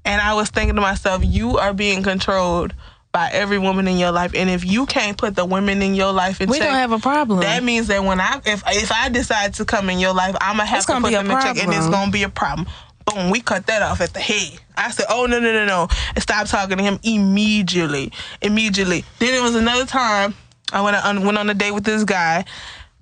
And 0.05 0.21
I 0.23 0.35
was 0.35 0.49
thinking 0.51 0.77
to 0.77 0.81
myself, 0.81 1.23
you 1.25 1.59
are 1.59 1.75
being 1.75 2.03
controlled 2.03 2.75
by 3.13 3.29
every 3.33 3.59
woman 3.59 3.89
in 3.89 3.99
your 3.99 4.13
life. 4.13 4.33
And 4.35 4.49
if 4.49 4.65
you 4.65 4.87
can't 4.87 5.19
put 5.19 5.35
the 5.35 5.45
women 5.45 5.83
in 5.83 5.95
your 5.95 6.13
life 6.13 6.41
in 6.41 6.49
We 6.49 6.59
check, 6.59 6.69
don't 6.69 6.77
have 6.77 6.93
a 6.93 6.99
problem. 6.99 7.41
that 7.41 7.63
means 7.65 7.89
that 7.89 8.05
when 8.05 8.21
I 8.21 8.41
if 8.47 8.63
if 8.69 8.93
I 8.93 9.09
decide 9.09 9.55
to 9.55 9.65
come 9.65 9.91
in 9.91 9.99
your 9.99 10.15
life, 10.15 10.37
I'ma 10.41 10.65
have 10.65 10.79
It's 10.79 10.87
to 10.87 10.93
gonna 10.93 11.05
put 11.07 11.13
them 11.13 11.31
in 11.31 11.41
check 11.43 11.59
and 11.63 11.73
it's 11.75 11.89
gonna 11.89 12.13
be 12.13 12.23
a 12.23 12.29
problem. 12.29 12.69
Boom, 13.05 13.31
we 13.31 13.41
cut 13.41 13.67
that 13.67 13.83
off 13.83 14.01
at 14.01 14.13
the 14.15 14.21
head. 14.21 14.61
I 14.77 14.91
said, 14.93 15.07
Oh 15.11 15.27
no 15.27 15.41
no 15.41 15.53
no 15.53 15.65
no 15.67 15.89
and 16.15 16.23
stop 16.23 16.47
talking 16.47 16.77
to 16.77 16.85
him 16.85 17.01
immediately. 17.03 18.13
Immediately. 18.43 19.05
Then 19.19 19.35
it 19.35 19.43
was 19.43 19.57
another 19.57 19.87
time 19.87 20.35
I 20.73 20.83
went 20.83 20.97
on 20.97 21.25
went 21.25 21.39
on 21.39 21.49
a 21.49 21.55
date 21.55 21.73
with 21.73 21.85
this 21.85 22.05
guy, 22.05 22.45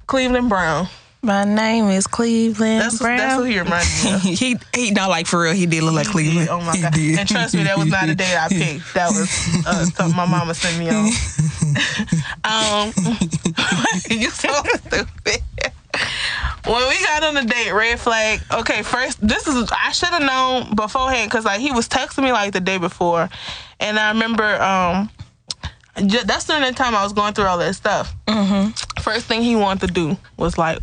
Cleveland 0.07 0.49
Brown. 0.49 0.89
My 1.23 1.45
name 1.45 1.87
is 1.87 2.07
Cleveland 2.07 2.83
That's 2.83 2.99
Brown. 3.01 3.17
that's 3.17 3.35
who 3.35 3.43
he 3.43 3.59
reminded 3.59 4.05
me 4.05 4.13
of. 4.13 4.21
he 4.39 4.57
he 4.73 4.91
not 4.93 5.09
like 5.09 5.27
for 5.27 5.41
real. 5.41 5.55
He 5.55 5.67
did 5.67 5.83
look 5.83 5.95
like 5.95 6.07
Cleveland. 6.07 6.49
Oh 6.49 6.61
my 6.61 6.81
god! 6.81 6.97
And 6.97 7.29
trust 7.29 7.55
me, 7.55 7.65
that 7.65 7.77
was 7.77 7.89
not 7.89 8.09
a 8.09 8.15
date 8.15 8.37
I 8.37 8.49
picked. 8.51 8.95
That 8.95 9.09
was 9.09 9.67
uh, 9.67 9.85
something 9.87 10.17
my 10.17 10.27
mama 10.27 10.55
sent 10.55 10.79
me 10.79 10.89
on. 10.89 11.07
um, 12.45 12.93
you 14.09 14.31
so 14.31 14.49
stupid. 14.77 15.43
When 16.67 16.89
we 16.89 17.03
got 17.05 17.25
on 17.25 17.35
the 17.35 17.45
date, 17.45 17.73
red 17.73 17.99
flag. 17.99 18.41
Okay, 18.53 18.83
first, 18.83 19.27
this 19.27 19.49
is 19.49 19.71
I 19.73 19.91
should 19.93 20.11
have 20.11 20.23
known 20.23 20.77
beforehand 20.77 21.31
because 21.31 21.45
like 21.45 21.61
he 21.61 21.73
was 21.73 21.89
texting 21.89 22.23
me 22.23 22.33
like 22.33 22.53
the 22.53 22.61
day 22.61 22.79
before, 22.79 23.29
and 23.81 23.99
I 23.99 24.11
remember 24.13 24.63
um, 24.63 25.11
that's 25.97 26.45
during 26.45 26.63
the 26.63 26.73
time 26.73 26.95
I 26.95 27.03
was 27.03 27.13
going 27.13 27.33
through 27.35 27.47
all 27.47 27.59
that 27.59 27.75
stuff. 27.75 28.15
Mm-hmm. 28.27 29.01
First 29.01 29.27
thing 29.27 29.43
he 29.43 29.57
wanted 29.57 29.89
to 29.89 29.93
do 29.93 30.17
was 30.37 30.59
like, 30.59 30.79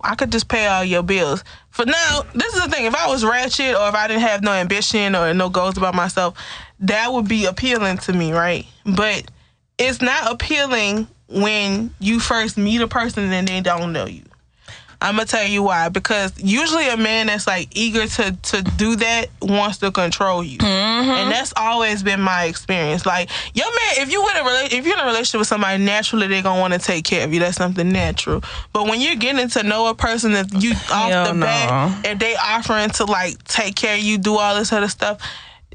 I 0.00 0.14
could 0.14 0.32
just 0.32 0.48
pay 0.48 0.66
all 0.66 0.84
your 0.84 1.02
bills. 1.02 1.42
For 1.70 1.84
now, 1.84 2.22
this 2.34 2.54
is 2.54 2.62
the 2.62 2.68
thing. 2.68 2.84
If 2.84 2.94
I 2.94 3.08
was 3.08 3.24
ratchet 3.24 3.74
or 3.74 3.88
if 3.88 3.94
I 3.94 4.08
didn't 4.08 4.22
have 4.22 4.42
no 4.42 4.52
ambition 4.52 5.14
or 5.16 5.32
no 5.34 5.48
goals 5.48 5.76
about 5.76 5.94
myself, 5.94 6.36
that 6.80 7.12
would 7.12 7.28
be 7.28 7.46
appealing 7.46 7.98
to 7.98 8.12
me, 8.12 8.32
right? 8.32 8.66
But 8.84 9.30
it's 9.78 10.02
not 10.02 10.30
appealing 10.32 11.08
when 11.28 11.94
you 11.98 12.20
first 12.20 12.58
meet 12.58 12.80
a 12.80 12.88
person 12.88 13.32
and 13.32 13.48
they 13.48 13.60
don't 13.60 13.92
know 13.92 14.06
you. 14.06 14.22
I'm 15.02 15.16
gonna 15.16 15.26
tell 15.26 15.46
you 15.46 15.62
why. 15.62 15.88
Because 15.88 16.32
usually 16.42 16.88
a 16.88 16.96
man 16.96 17.26
that's 17.26 17.46
like 17.46 17.68
eager 17.76 18.06
to 18.06 18.32
to 18.32 18.62
do 18.62 18.96
that 18.96 19.26
wants 19.40 19.78
to 19.78 19.90
control 19.90 20.42
you, 20.42 20.58
mm-hmm. 20.58 21.10
and 21.10 21.30
that's 21.30 21.52
always 21.56 22.02
been 22.02 22.20
my 22.20 22.44
experience. 22.44 23.04
Like 23.04 23.28
your 23.54 23.66
man, 23.66 24.06
if 24.06 24.12
you 24.12 24.22
in 24.28 24.36
a 24.36 24.40
rela- 24.40 24.72
if 24.72 24.86
you're 24.86 24.94
in 24.94 25.00
a 25.00 25.06
relationship 25.06 25.40
with 25.40 25.48
somebody, 25.48 25.82
naturally 25.82 26.28
they're 26.28 26.42
gonna 26.42 26.60
want 26.60 26.72
to 26.74 26.78
take 26.78 27.04
care 27.04 27.24
of 27.24 27.34
you. 27.34 27.40
That's 27.40 27.56
something 27.56 27.90
natural. 27.90 28.42
But 28.72 28.84
when 28.84 29.00
you're 29.00 29.16
getting 29.16 29.48
to 29.48 29.62
know 29.62 29.88
a 29.88 29.94
person 29.94 30.32
that 30.32 30.52
you 30.62 30.72
off 30.72 31.10
Hell 31.10 31.26
the 31.26 31.32
no. 31.34 31.46
bat, 31.46 32.06
if 32.06 32.18
they 32.18 32.36
offering 32.36 32.90
to 32.90 33.04
like 33.04 33.42
take 33.44 33.74
care 33.74 33.96
of 33.96 34.02
you, 34.02 34.18
do 34.18 34.36
all 34.36 34.54
this 34.54 34.72
other 34.72 34.88
stuff. 34.88 35.18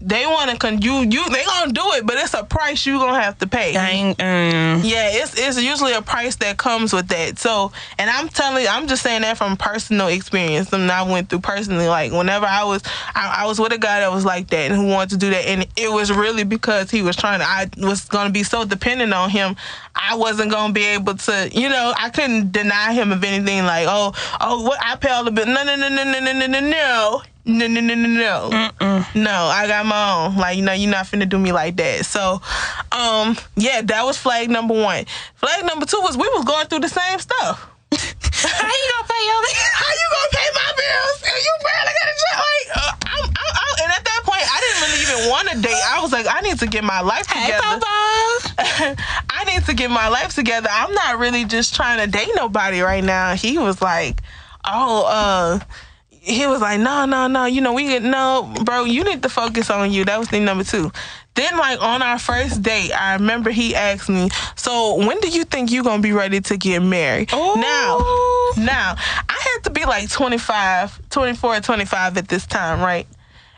They 0.01 0.25
want 0.25 0.51
to 0.51 0.57
con 0.57 0.81
you 0.81 0.99
you 0.99 1.29
they 1.29 1.43
gonna 1.43 1.73
do 1.73 1.81
it, 1.93 2.05
but 2.05 2.17
it's 2.17 2.33
a 2.33 2.43
price 2.43 2.85
you 2.85 2.99
gonna 2.99 3.19
have 3.19 3.37
to 3.39 3.47
pay. 3.47 3.73
Dang, 3.73 4.09
um, 4.11 4.83
Yeah, 4.83 5.09
it's 5.11 5.37
it's 5.37 5.61
usually 5.61 5.93
a 5.93 6.01
price 6.01 6.35
that 6.37 6.57
comes 6.57 6.93
with 6.93 7.07
that. 7.07 7.39
So, 7.39 7.71
and 7.97 8.09
I'm 8.09 8.29
telling 8.29 8.63
you, 8.63 8.69
I'm 8.69 8.87
just 8.87 9.01
saying 9.01 9.21
that 9.21 9.37
from 9.37 9.57
personal 9.57 10.07
experience. 10.07 10.69
Something 10.69 10.89
I 10.89 11.01
went 11.03 11.29
through 11.29 11.39
personally. 11.39 11.87
Like 11.87 12.11
whenever 12.11 12.45
I 12.45 12.63
was, 12.63 12.83
I, 13.15 13.37
I 13.39 13.47
was 13.47 13.59
with 13.59 13.71
a 13.71 13.77
guy 13.77 14.01
that 14.01 14.11
was 14.11 14.23
like 14.23 14.47
that 14.47 14.71
and 14.71 14.75
who 14.75 14.87
wanted 14.87 15.11
to 15.11 15.17
do 15.17 15.29
that, 15.31 15.45
and 15.47 15.67
it 15.75 15.91
was 15.91 16.11
really 16.11 16.43
because 16.43 16.91
he 16.91 17.01
was 17.01 17.15
trying 17.15 17.39
to. 17.39 17.45
I 17.45 17.67
was 17.77 18.05
gonna 18.05 18.29
be 18.31 18.43
so 18.43 18.65
dependent 18.65 19.13
on 19.13 19.29
him. 19.29 19.55
I 19.95 20.15
wasn't 20.15 20.51
gonna 20.51 20.73
be 20.73 20.83
able 20.85 21.15
to, 21.15 21.49
you 21.51 21.69
know, 21.69 21.93
I 21.97 22.09
couldn't 22.11 22.51
deny 22.51 22.93
him 22.93 23.11
of 23.11 23.23
anything. 23.23 23.65
Like, 23.65 23.87
oh, 23.89 24.13
oh, 24.39 24.61
what 24.61 24.77
I 24.79 24.95
pay 24.95 25.09
all 25.09 25.23
the 25.23 25.31
bill. 25.31 25.47
No, 25.47 25.63
no, 25.63 25.75
no, 25.75 25.89
no, 25.89 26.03
no, 26.03 26.19
no, 26.19 26.45
no, 26.47 26.59
no, 26.59 27.21
no. 27.47 27.67
No, 27.67 27.79
no, 27.79 27.95
no, 27.95 27.95
no, 27.95 28.49
no. 28.49 29.05
No, 29.15 29.31
I 29.31 29.67
got 29.67 29.85
my 29.85 30.25
own. 30.25 30.35
Like, 30.35 30.57
you 30.57 30.63
know, 30.63 30.73
you're 30.73 30.91
not 30.91 31.05
finna 31.05 31.27
do 31.27 31.39
me 31.39 31.51
like 31.51 31.77
that. 31.77 32.05
So, 32.05 32.41
um, 32.91 33.37
yeah, 33.55 33.81
that 33.81 34.03
was 34.05 34.17
flag 34.17 34.49
number 34.49 34.73
one. 34.73 35.05
Flag 35.35 35.65
number 35.65 35.85
two 35.85 35.99
was 36.01 36.17
we 36.17 36.27
was 36.29 36.45
going 36.45 36.67
through 36.67 36.81
the 36.81 36.89
same 36.89 37.19
stuff. 37.19 37.69
how 37.91 38.67
you 38.67 38.87
gonna 38.91 39.07
pay 39.07 39.23
your 39.25 39.39
How 39.73 39.91
you 39.95 40.07
gonna 40.11 40.33
pay 40.33 40.49
my 40.53 40.71
bills 40.75 41.23
and 41.23 41.37
you 41.39 41.53
barely 41.63 41.93
got 41.95 42.07
a 42.11 42.15
job? 42.19 42.37
Like, 42.37 42.69
uh, 42.77 42.91
I'm, 43.07 43.23
I'm, 43.31 43.51
I'm, 43.55 43.73
and 43.83 43.91
at 43.93 44.03
that 44.03 44.21
point, 44.25 44.43
I 44.43 44.59
didn't 44.59 44.81
really 44.83 45.01
even 45.01 45.29
want 45.31 45.47
to 45.49 45.61
date. 45.61 45.81
I 45.87 46.01
was 46.01 46.11
like, 46.11 46.25
I 46.29 46.41
need 46.41 46.59
to 46.59 46.67
get 46.67 46.83
my 46.83 46.99
life 47.01 47.27
Hey, 47.27 47.45
together. 47.45 47.63
Papa. 47.63 48.95
I 49.29 49.43
need 49.45 49.63
to 49.65 49.73
get 49.73 49.89
my 49.89 50.09
life 50.09 50.35
together. 50.35 50.67
I'm 50.71 50.93
not 50.93 51.17
really 51.17 51.45
just 51.45 51.75
trying 51.75 51.99
to 51.99 52.07
date 52.11 52.29
nobody 52.35 52.81
right 52.81 53.03
now. 53.03 53.35
He 53.35 53.57
was 53.57 53.81
like, 53.81 54.21
oh, 54.65 55.05
uh, 55.07 55.59
he 56.27 56.45
was 56.45 56.61
like, 56.61 56.79
no, 56.79 57.05
no, 57.05 57.27
no. 57.27 57.45
You 57.45 57.61
know, 57.61 57.73
we 57.73 57.85
get 57.85 58.03
no, 58.03 58.53
bro. 58.63 58.83
You 58.83 59.03
need 59.03 59.23
to 59.23 59.29
focus 59.29 59.69
on 59.69 59.91
you. 59.91 60.05
That 60.05 60.19
was 60.19 60.27
thing 60.27 60.45
number 60.45 60.63
two. 60.63 60.91
Then, 61.35 61.55
like 61.57 61.81
on 61.81 62.01
our 62.01 62.19
first 62.19 62.61
date, 62.63 62.91
I 62.91 63.13
remember 63.13 63.51
he 63.51 63.75
asked 63.75 64.09
me, 64.09 64.29
"So 64.55 64.95
when 64.95 65.19
do 65.19 65.29
you 65.29 65.43
think 65.45 65.71
you're 65.71 65.83
gonna 65.83 66.01
be 66.01 66.11
ready 66.11 66.41
to 66.41 66.57
get 66.57 66.81
married?" 66.81 67.31
Now, 67.31 67.99
now 68.57 68.95
I 69.29 69.51
had 69.53 69.63
to 69.65 69.69
be 69.69 69.85
like 69.85 70.09
25, 70.09 70.99
24, 71.09 71.59
25 71.61 72.17
at 72.17 72.27
this 72.27 72.45
time, 72.45 72.81
right? 72.81 73.07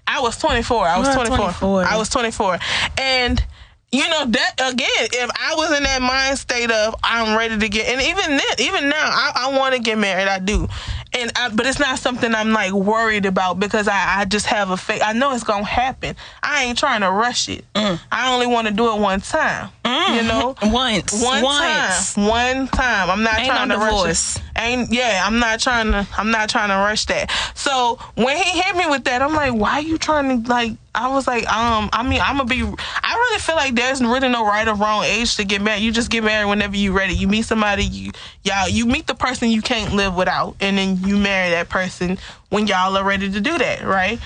I 0.05 0.19
was 0.21 0.37
24. 0.37 0.87
I 0.87 0.99
was 0.99 1.07
24. 1.09 1.37
24. 1.37 1.85
I 1.85 1.97
was 1.97 2.09
24. 2.09 2.59
And 2.97 3.43
you 3.91 4.07
know 4.07 4.25
that 4.25 4.53
again, 4.73 4.87
if 5.13 5.29
I 5.35 5.55
was 5.55 5.75
in 5.75 5.83
that 5.83 6.01
mind 6.01 6.37
state 6.37 6.69
of 6.71 6.95
I'm 7.03 7.37
ready 7.37 7.57
to 7.57 7.69
get, 7.69 7.87
and 7.87 8.01
even 8.01 8.37
then, 8.37 8.55
even 8.59 8.89
now, 8.89 8.95
I, 9.03 9.31
I 9.35 9.57
want 9.57 9.75
to 9.75 9.81
get 9.81 9.97
married. 9.97 10.27
I 10.27 10.39
do, 10.39 10.67
and 11.13 11.31
I, 11.35 11.49
but 11.49 11.65
it's 11.65 11.79
not 11.79 11.97
something 11.97 12.33
I'm 12.35 12.51
like 12.51 12.71
worried 12.71 13.25
about 13.25 13.59
because 13.59 13.87
I, 13.87 14.19
I 14.21 14.25
just 14.25 14.45
have 14.45 14.69
a 14.69 14.77
faith. 14.77 15.01
I 15.03 15.13
know 15.13 15.33
it's 15.33 15.43
gonna 15.43 15.65
happen. 15.65 16.15
I 16.43 16.65
ain't 16.65 16.77
trying 16.77 17.01
to 17.01 17.11
rush 17.11 17.49
it. 17.49 17.65
Mm. 17.73 17.99
I 18.11 18.31
only 18.33 18.47
want 18.47 18.67
to 18.67 18.73
do 18.73 18.93
it 18.93 18.99
one 18.99 19.21
time. 19.21 19.69
You 19.85 19.91
mm-hmm. 19.91 20.27
know, 20.27 20.55
Once. 20.71 21.21
one 21.21 21.43
Once. 21.43 22.13
time, 22.13 22.25
one 22.27 22.67
time. 22.67 23.09
I'm 23.09 23.23
not 23.23 23.39
Ain't 23.39 23.47
trying 23.47 23.67
no 23.69 23.75
to 23.75 23.79
rush 23.81 23.89
divorce. 23.91 24.35
it. 24.37 24.41
Ain't 24.59 24.91
yeah. 24.91 25.23
I'm 25.25 25.39
not 25.39 25.59
trying 25.59 25.91
to. 25.91 26.07
I'm 26.17 26.31
not 26.31 26.49
trying 26.49 26.69
to 26.69 26.75
rush 26.75 27.05
that. 27.05 27.31
So 27.55 27.97
when 28.15 28.37
he 28.37 28.61
hit 28.61 28.75
me 28.75 28.85
with 28.87 29.05
that, 29.05 29.21
I'm 29.21 29.33
like, 29.33 29.53
why 29.53 29.73
are 29.73 29.81
you 29.81 29.97
trying 29.97 30.43
to 30.43 30.49
like? 30.49 30.73
I 30.93 31.07
was 31.07 31.27
like, 31.27 31.47
um, 31.51 31.89
I 31.93 32.03
mean, 32.03 32.19
I'm 32.21 32.37
gonna 32.37 32.49
be. 32.49 32.61
I 32.61 33.13
really 33.13 33.39
feel 33.39 33.55
like 33.55 33.75
there's 33.75 34.01
really 34.01 34.29
no 34.29 34.45
right 34.45 34.67
or 34.67 34.75
wrong 34.75 35.03
age 35.03 35.37
to 35.37 35.45
get 35.45 35.61
married. 35.61 35.81
You 35.81 35.91
just 35.91 36.11
get 36.11 36.23
married 36.23 36.49
whenever 36.49 36.75
you're 36.75 36.93
ready. 36.93 37.13
You 37.13 37.27
meet 37.27 37.45
somebody, 37.45 37.85
you 37.85 38.11
y'all, 38.43 38.67
you 38.67 38.85
meet 38.85 39.07
the 39.07 39.15
person 39.15 39.49
you 39.49 39.61
can't 39.61 39.93
live 39.93 40.15
without, 40.15 40.55
and 40.59 40.77
then 40.77 40.97
you 41.05 41.17
marry 41.17 41.51
that 41.51 41.69
person 41.69 42.17
when 42.49 42.67
y'all 42.67 42.97
are 42.97 43.03
ready 43.03 43.31
to 43.31 43.41
do 43.41 43.57
that, 43.57 43.83
right? 43.83 44.19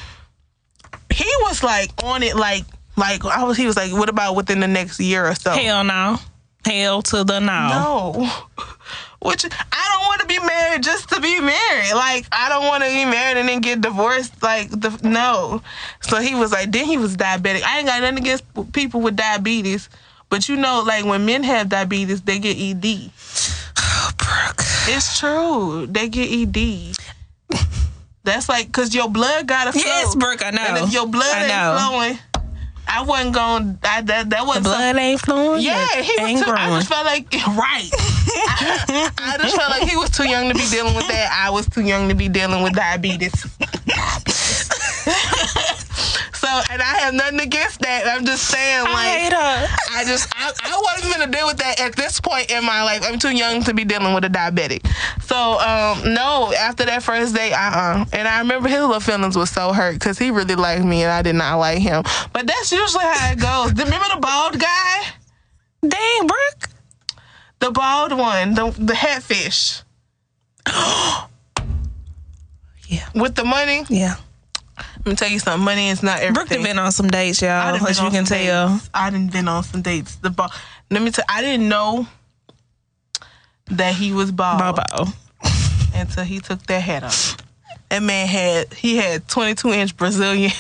he 1.14 1.30
was 1.42 1.64
like 1.64 1.92
on 2.04 2.24
it 2.24 2.36
like 2.36 2.66
like 2.96 3.26
I 3.26 3.44
was 3.44 3.58
he 3.58 3.66
was 3.66 3.76
like, 3.76 3.92
what 3.92 4.10
about 4.10 4.36
within 4.36 4.60
the 4.60 4.68
next 4.68 5.00
year 5.00 5.26
or 5.26 5.36
so? 5.36 5.52
Hell 5.52 5.84
no. 5.84 6.18
Hell 6.66 7.02
to 7.04 7.24
the 7.24 7.40
no. 7.40 7.70
No. 7.70 8.30
Which 9.24 9.46
I 9.46 9.86
don't 9.90 10.06
want 10.06 10.22
to 10.22 10.28
be 10.28 10.40
married 10.40 10.84
just 10.84 11.10
to 11.10 11.22
be 11.22 11.40
married. 11.40 11.94
Like 11.94 12.28
I 12.32 12.50
don't 12.50 12.66
want 12.66 12.84
to 12.84 12.90
be 12.90 13.06
married 13.06 13.38
and 13.38 13.48
then 13.48 13.62
get 13.62 13.80
divorced. 13.80 14.44
Like 14.44 14.70
the 14.70 15.00
no. 15.04 15.62
So 16.02 16.20
he 16.20 16.36
was 16.36 16.52
like, 16.52 16.72
then 16.72 16.86
he 16.86 16.98
was 16.98 17.16
diabetic. 17.16 17.64
I 17.64 17.80
ain't 17.80 17.88
got 17.88 18.02
nothing 18.02 18.18
against 18.20 18.44
people 18.74 19.00
with 19.00 19.16
diabetes, 19.16 19.90
but 20.30 20.50
you 20.50 20.58
know, 20.58 20.84
like 20.86 21.06
when 21.06 21.26
men 21.26 21.44
have 21.44 21.70
diabetes, 21.70 22.22
they 22.22 22.40
get 22.40 22.58
ED. 22.58 23.12
Oh, 23.96 24.12
Brooke. 24.18 24.62
It's 24.88 25.20
true. 25.20 25.88
They 25.88 26.10
get 26.10 26.30
ED. 26.30 26.96
That's 28.24 28.50
like 28.50 28.68
because 28.68 28.94
your 28.94 29.10
blood 29.10 29.48
gotta 29.48 29.72
flow. 29.72 29.82
Yes, 29.84 30.16
Brooke, 30.16 30.46
I 30.46 30.52
know. 30.52 30.62
And 30.62 30.78
if 30.88 30.94
your 30.94 31.08
blood 31.08 31.34
I 31.34 31.40
ain't 31.40 31.48
know. 31.50 31.78
flowing, 31.78 32.20
I 32.96 33.02
wasn't 33.02 33.34
going. 33.34 33.80
I, 33.82 34.02
that 34.02 34.30
that 34.30 34.46
wasn't. 34.46 34.66
blood 34.66 34.96
ain't 34.98 35.20
flowing. 35.20 35.64
yeah, 35.64 35.88
he 36.00 36.14
was 36.22 36.44
too. 36.44 36.52
I 36.52 36.70
just 36.70 36.90
felt 36.90 37.06
like 37.06 37.26
right. 37.58 37.90
I, 37.96 39.10
I 39.18 39.38
just 39.42 39.56
felt 39.56 39.72
like 39.72 39.90
he 39.90 39.98
was 39.98 40.12
too 40.12 40.30
young 40.30 40.48
to 40.50 40.54
be 40.54 40.68
dealing 40.70 40.96
with 40.96 41.08
that. 41.08 41.32
I 41.34 41.50
was 41.50 41.68
too 41.68 41.82
young 41.82 42.08
to 42.10 42.16
be 42.16 42.30
dealing 42.30 42.62
with 42.62 42.74
diabetes. 42.74 43.34
so, 46.62 46.74
and 46.74 46.82
I 46.82 47.00
have 47.00 47.14
nothing 47.14 47.40
against 47.40 47.80
that. 47.82 48.08
I'm 48.08 48.26
just 48.26 48.46
saying, 48.48 48.86
I 48.88 48.94
like, 48.94 49.34
her. 49.34 49.76
I 49.98 50.04
just 50.06 50.28
I, 50.36 50.52
I 50.64 50.82
wasn't 50.82 51.14
gonna 51.14 51.32
deal 51.32 51.48
with 51.48 51.58
that 51.58 51.80
at 51.80 51.96
this 51.96 52.20
point 52.20 52.52
in 52.52 52.64
my 52.64 52.84
life. 52.84 53.02
I'm 53.04 53.20
too 53.20 53.36
young 53.36 53.64
to 53.64 53.74
be 53.74 53.84
dealing 53.84 54.14
with 54.14 54.24
a 54.26 54.30
diabetic. 54.30 54.86
So 55.22 55.60
um 55.60 56.14
no, 56.14 56.54
after 56.58 56.86
that 56.86 57.04
first 57.04 57.36
date, 57.36 57.54
uh 57.54 57.72
uh 57.74 58.06
And 58.14 58.28
I 58.28 58.40
remember 58.40 58.70
his 58.70 58.82
little 58.82 59.00
feelings 59.00 59.36
was 59.36 59.50
so 59.50 59.74
hurt 59.74 59.94
because 59.94 60.18
he 60.20 60.32
really 60.32 60.56
liked 60.56 60.84
me 60.84 61.04
and 61.04 61.12
I 61.12 61.22
did 61.22 61.36
not 61.36 61.58
like 61.58 61.80
him. 61.80 62.04
But 62.34 62.48
that's 62.48 62.72
usually 62.72 63.04
how 63.04 63.32
it 63.32 63.40
goes. 63.40 63.72
Remember 63.86 64.08
the 64.14 64.20
bald 64.22 64.60
guy? 64.60 65.02
Dang, 65.88 66.28
Brooke. 66.28 66.70
The 67.60 67.72
bald 67.72 68.14
one, 68.18 68.54
the 68.56 68.72
the 68.78 68.96
hatfish 68.96 69.84
Yeah. 72.88 73.08
with 73.16 73.36
the 73.36 73.44
money. 73.46 73.86
Yeah. 73.90 74.16
Let 75.06 75.12
me 75.12 75.16
tell 75.18 75.30
you 75.30 75.40
something. 75.40 75.66
Money 75.66 75.90
is 75.90 76.02
not 76.02 76.20
Brooke 76.20 76.30
everything. 76.30 76.58
done 76.60 76.64
been 76.64 76.80
on 76.80 76.92
some 76.94 77.08
dates, 77.08 77.42
y'all. 77.42 77.52
I 77.52 77.76
As 77.76 78.00
you 78.00 78.10
can 78.10 78.24
tell. 78.24 78.70
dates. 78.70 78.90
I 78.94 79.10
didn't 79.10 79.34
been 79.34 79.50
on 79.50 79.64
some 79.64 79.82
dates. 79.82 80.16
The 80.16 80.30
bald. 80.30 80.52
Let 80.90 81.02
me 81.02 81.12
tell. 81.12 81.26
I 81.28 81.42
didn't 81.42 81.68
know 81.68 82.08
that 83.68 83.96
he 83.96 84.14
was 84.14 84.32
bald. 84.32 84.60
Bobo. 84.60 85.12
until 85.94 86.24
he 86.24 86.40
took 86.40 86.64
that 86.68 86.82
hat 86.82 87.04
off. 87.04 87.38
That 87.90 88.02
man 88.02 88.28
had 88.28 88.74
he 88.74 88.96
had 88.96 89.28
22 89.28 89.70
inch 89.74 89.98
Brazilian 89.98 90.52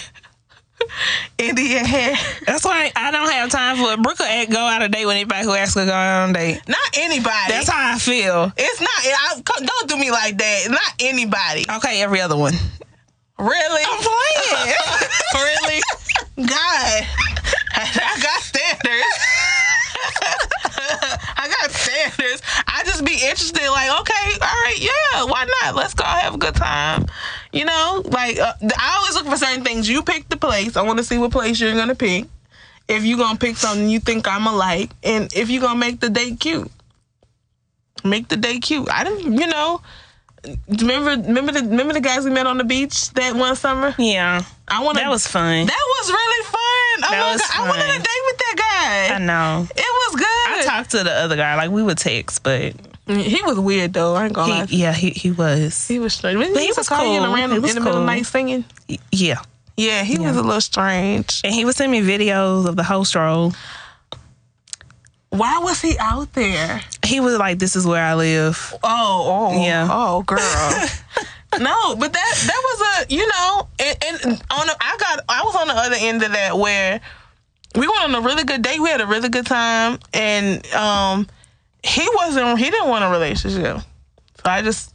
Indian 1.38 1.86
hair. 1.86 2.16
That's 2.46 2.66
why 2.66 2.91
I 2.98 3.12
don't 3.12 3.32
have 3.32 3.50
time 3.50 3.78
for 3.78 3.94
it. 3.94 4.02
Brooke 4.04 4.20
will 4.20 4.46
go 4.48 4.60
out 4.60 4.82
a 4.82 4.89
date 4.89 5.06
with 5.06 5.16
anybody 5.16 5.46
who 5.46 5.54
asks 5.54 5.76
her 5.76 5.82
to 5.82 5.88
go 5.88 5.94
out 5.94 6.24
on 6.24 6.30
a 6.32 6.34
date. 6.34 6.62
Not 6.68 6.80
anybody. 6.98 7.48
That's 7.48 7.70
how 7.70 7.96
I 7.96 7.98
feel. 7.98 8.52
it's 8.58 8.82
not. 8.82 8.89
I, 8.91 9.41
don't 9.66 9.89
do 9.89 9.98
me 9.98 10.12
like 10.12 10.38
that. 10.38 10.70
Not 10.70 10.94
anybody. 11.00 11.66
Okay, 11.78 12.02
every 12.02 12.20
other 12.20 12.36
one. 12.36 12.54
Really? 13.39 13.84
I'm 13.86 13.99
playing. 13.99 14.75
really? 15.36 15.81
God, 16.38 16.47
I 17.75 18.19
got 18.21 18.41
standards. 18.41 19.19
I 21.38 21.47
got 21.59 21.71
standards. 21.71 22.41
I 22.67 22.84
just 22.86 23.03
be 23.05 23.13
interested, 23.13 23.69
like, 23.69 23.99
okay, 24.01 24.38
all 24.41 24.61
right, 24.63 24.77
yeah, 24.79 25.23
why 25.25 25.45
not? 25.61 25.75
Let's 25.75 25.93
go 25.93 26.03
have 26.03 26.36
a 26.36 26.38
good 26.38 26.55
time. 26.55 27.07
You 27.51 27.65
know, 27.65 28.03
like 28.05 28.39
uh, 28.39 28.53
I 28.77 28.97
always 28.97 29.15
look 29.15 29.25
for 29.27 29.38
certain 29.38 29.63
things. 29.63 29.89
You 29.89 30.03
pick 30.03 30.29
the 30.29 30.38
place. 30.38 30.75
I 30.77 30.81
want 30.81 30.99
to 30.99 31.03
see 31.03 31.17
what 31.17 31.31
place 31.31 31.59
you're 31.59 31.75
gonna 31.75 31.95
pick. 31.95 32.25
If 32.88 33.03
you're 33.03 33.17
gonna 33.17 33.39
pick 33.39 33.57
something 33.57 33.89
you 33.89 33.99
think 33.99 34.27
I'm 34.27 34.47
a 34.47 34.55
like, 34.55 34.91
and 35.03 35.34
if 35.34 35.49
you're 35.49 35.61
gonna 35.61 35.79
make 35.79 35.99
the 35.99 36.09
date 36.09 36.39
cute, 36.39 36.71
make 38.03 38.27
the 38.27 38.38
date 38.38 38.61
cute. 38.63 38.89
I 38.91 39.03
didn't, 39.03 39.39
you 39.39 39.47
know. 39.47 39.81
Remember, 40.68 41.12
remember 41.28 41.52
the 41.54 41.62
remember 41.62 41.94
the 41.94 42.02
guys 42.02 42.26
we 42.26 42.32
met 42.32 42.48
on 42.48 42.58
the 42.58 42.64
beach 42.66 43.12
that 43.12 43.36
one 43.36 43.56
summer. 43.56 43.96
Yeah. 43.98 44.44
I 44.68 44.84
want 44.84 44.98
That 44.98 45.10
was 45.10 45.26
fun. 45.26 45.66
that 45.68 45.86
was 46.00 46.12
really 46.12 46.46
fun. 46.46 46.60
Oh 47.06 47.12
That 47.12 47.32
was 47.32 47.41
god, 47.41 47.50
I 47.56 47.70
wanted 47.70 47.82
fun. 47.86 47.96
a 47.96 48.00
date 48.00 48.24
with 48.26 48.38
that 48.38 48.56
guy. 49.10 49.16
I 49.16 49.20
know. 49.20 49.68
It 49.70 49.78
was 49.78 50.16
good. 50.16 50.26
I 50.28 50.64
talked 50.66 50.91
to 50.91 51.04
the 51.04 51.12
other 51.12 51.36
guy, 51.38 51.56
like 51.56 51.72
we 51.72 51.82
would 51.84 51.98
text, 51.98 52.44
but 52.44 52.74
he 53.08 53.41
was 53.44 53.60
weird 53.60 53.94
though. 53.94 54.16
I 54.16 54.26
ain't 54.26 54.34
gonna 54.34 54.52
lie. 54.54 54.66
yeah, 54.70 54.91
he 54.94 55.12
he 55.12 55.32
was. 55.32 55.88
He 55.88 56.00
was 56.00 56.14
strange. 56.14 56.38
But 56.38 56.48
he 56.48 56.54
he 56.62 56.68
was 56.68 56.78
was 56.78 56.89
calling 56.89 57.12
you 57.12 57.18
in 57.18 57.24
the, 57.24 57.36
random, 57.36 57.52
He 57.54 57.60
was 57.60 57.72
in 57.72 57.76
the 57.76 57.82
middle 57.82 58.00
of 58.02 58.06
the 58.06 58.12
night 58.14 58.26
singing. 58.26 58.66
Yeah. 59.12 59.41
Yeah, 59.78 60.04
he 60.04 60.20
was 60.20 60.36
a 60.38 60.44
little 60.44 60.62
strange. 60.62 61.41
And 61.44 61.54
he 61.54 61.66
would 61.66 61.76
send 61.76 61.91
me 61.91 62.02
videos 62.02 62.68
of 62.68 62.76
the 62.76 62.84
whole 62.84 63.06
stroll. 63.06 63.54
Why 65.34 65.57
was 65.57 65.81
he 65.81 65.97
out 65.99 66.31
there? 66.34 66.79
He 67.03 67.19
was 67.19 67.38
like, 67.39 67.57
"This 67.57 67.75
is 67.75 67.88
where 67.88 68.03
I 68.03 68.13
live." 68.13 68.71
Oh, 68.84 69.49
oh, 69.51 69.63
Yeah. 69.63 69.88
Oh, 69.89 70.21
girl. 70.21 70.38
no, 71.59 71.95
but 71.95 72.13
that 72.13 72.34
that 72.45 72.61
was 72.63 72.81
a 73.09 73.13
you 73.13 73.27
know, 73.27 73.67
and, 73.79 73.97
and 74.05 74.43
on 74.51 74.67
the, 74.67 74.75
I 74.79 74.95
got 74.99 75.19
I 75.27 75.41
was 75.43 75.55
on 75.55 75.67
the 75.69 75.73
other 75.73 75.95
end 75.97 76.21
of 76.21 76.34
that 76.34 76.55
where 76.55 77.01
we 77.75 77.88
went 77.88 78.03
on 78.03 78.13
a 78.13 78.21
really 78.21 78.43
good 78.43 78.61
date. 78.61 78.79
We 78.79 78.89
had 78.89 79.01
a 79.01 79.07
really 79.07 79.29
good 79.29 79.47
time, 79.47 79.97
and 80.13 80.63
um, 80.73 81.25
he 81.84 82.07
wasn't. 82.13 82.59
He 82.59 82.69
didn't 82.69 82.89
want 82.89 83.03
a 83.03 83.09
relationship, 83.09 83.77
so 83.77 84.43
I 84.45 84.61
just 84.61 84.93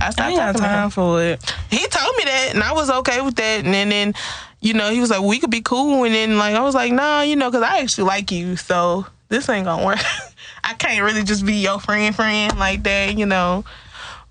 I 0.00 0.06
I 0.06 0.10
stopped 0.10 0.36
got 0.36 0.36
talking 0.36 0.60
to 0.62 0.66
him. 0.66 0.74
time 0.74 0.90
for 0.90 1.22
it. 1.22 1.54
He 1.70 1.86
told 1.88 2.16
me 2.16 2.24
that, 2.24 2.50
and 2.54 2.62
I 2.62 2.72
was 2.72 2.88
okay 2.88 3.20
with 3.20 3.34
that. 3.36 3.64
And 3.66 3.74
then, 3.74 3.90
then 3.90 4.14
you 4.60 4.74
know, 4.74 4.90
he 4.90 5.00
was 5.00 5.10
like, 5.10 5.22
"We 5.22 5.38
could 5.38 5.50
be 5.50 5.62
cool." 5.62 6.04
And 6.04 6.14
then, 6.14 6.38
like, 6.38 6.54
I 6.54 6.60
was 6.60 6.74
like, 6.74 6.92
"Nah, 6.92 7.22
you 7.22 7.36
know, 7.36 7.50
because 7.50 7.62
I 7.62 7.78
actually 7.78 8.04
like 8.04 8.30
you, 8.30 8.56
so 8.56 9.06
this 9.28 9.48
ain't 9.48 9.64
gonna 9.64 9.84
work. 9.84 9.98
I 10.64 10.74
can't 10.74 11.02
really 11.02 11.24
just 11.24 11.44
be 11.46 11.54
your 11.54 11.80
friend, 11.80 12.14
friend 12.14 12.58
like 12.58 12.82
that, 12.84 13.16
you 13.16 13.26
know." 13.26 13.64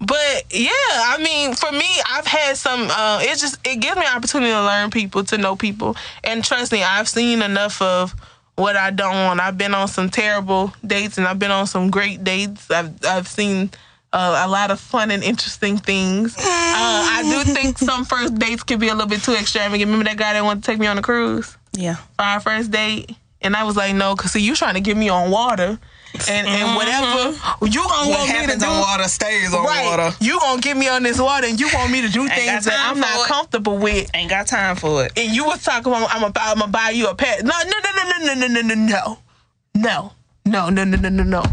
But 0.02 0.46
yeah, 0.50 0.70
I 0.70 1.18
mean, 1.22 1.56
for 1.56 1.72
me, 1.72 1.88
I've 2.10 2.28
had 2.28 2.56
some. 2.56 2.88
Uh, 2.90 3.20
it 3.22 3.38
just 3.38 3.60
it 3.68 3.82
gives 3.82 3.98
me 3.98 4.06
an 4.06 4.16
opportunity 4.16 4.52
to 4.52 4.64
learn 4.64 4.92
people, 4.92 5.24
to 5.26 5.38
know 5.38 5.56
people, 5.56 5.98
and 6.24 6.44
trust 6.44 6.72
me, 6.72 6.84
I've 6.84 7.10
seen 7.10 7.42
enough 7.42 7.82
of 7.82 8.16
what 8.56 8.78
I 8.78 8.92
don't 8.92 9.26
want. 9.26 9.40
I've 9.42 9.58
been 9.58 9.74
on 9.74 9.88
some 9.90 10.10
terrible 10.10 10.74
dates, 10.86 11.18
and 11.18 11.28
I've 11.28 11.40
been 11.40 11.52
on 11.52 11.68
some 11.68 11.90
great 11.90 12.24
dates. 12.24 12.72
I've 12.72 12.94
I've 13.06 13.28
seen 13.28 13.72
uh, 14.14 14.44
a 14.46 14.50
lot 14.50 14.72
of 14.72 14.80
fun 14.80 15.12
and 15.12 15.24
interesting 15.24 15.78
things. 15.78 16.36
Uh, 16.38 16.42
I 16.44 17.22
do 17.44 17.54
think 17.54 17.78
some 17.78 18.06
first 18.06 18.36
dates 18.36 18.64
can 18.64 18.80
be 18.80 18.88
a 18.90 18.94
little 18.94 19.08
bit 19.10 19.22
too 19.22 19.34
extravagant. 19.34 19.88
Remember 19.90 20.06
that 20.10 20.18
guy 20.18 20.34
that 20.34 20.44
wanted 20.44 20.64
to 20.64 20.72
take 20.72 20.80
me 20.80 20.88
on 20.88 20.98
a 20.98 21.02
cruise 21.02 21.58
Yeah. 21.74 21.96
for 22.16 22.24
our 22.24 22.40
first 22.40 22.72
date? 22.72 23.16
And 23.42 23.56
I 23.56 23.64
was 23.64 23.78
like, 23.78 23.96
no, 23.96 24.16
because 24.16 24.32
see, 24.34 24.42
you 24.42 24.56
trying 24.56 24.74
to 24.74 24.82
get 24.82 24.98
me 24.98 25.08
on 25.10 25.32
water. 25.32 25.80
And, 26.28 26.48
and 26.48 26.76
whatever 26.76 27.30
you 27.66 27.84
gonna 27.84 28.10
What 28.10 28.10
want 28.10 28.28
me 28.30 28.34
to 28.34 28.42
happens 28.42 28.64
do, 28.64 28.68
on 28.70 28.80
water 28.82 29.04
stays 29.04 29.54
on 29.54 29.64
right? 29.64 29.86
water. 29.86 30.16
You 30.20 30.40
gonna 30.40 30.60
get 30.60 30.76
me 30.76 30.90
on 30.90 31.04
this 31.04 31.22
water, 31.22 31.46
and 31.46 31.60
you 31.60 31.70
want 31.72 31.92
me 31.92 32.02
to 32.02 32.10
do 32.10 32.28
things 32.28 32.66
that 32.66 32.76
I'm 32.90 33.00
not 33.00 33.22
it. 33.22 33.28
comfortable 33.28 33.78
with. 33.78 34.10
Ain't 34.16 34.30
got 34.32 34.48
time 34.48 34.76
for 34.76 35.06
it. 35.06 35.12
And 35.16 35.34
you 35.36 35.46
was 35.46 35.64
talking 35.64 35.94
about 35.94 36.10
I'm 36.14 36.24
about 36.24 36.52
I'm 36.52 36.60
gonna 36.60 36.72
buy 36.72 36.90
you 36.90 37.08
a 37.10 37.16
pet. 37.16 37.44
No, 37.46 37.52
no, 37.64 37.70
no, 37.70 37.92
no, 37.96 38.10
no, 38.10 38.34
no, 38.34 38.34
no, 38.34 38.62
no, 38.62 38.62
no, 38.62 38.74
no, 38.74 40.12
no, 40.46 40.70
no, 40.70 40.70
no, 40.70 40.86
no, 40.86 41.10
no, 41.10 41.24
no, 41.24 41.44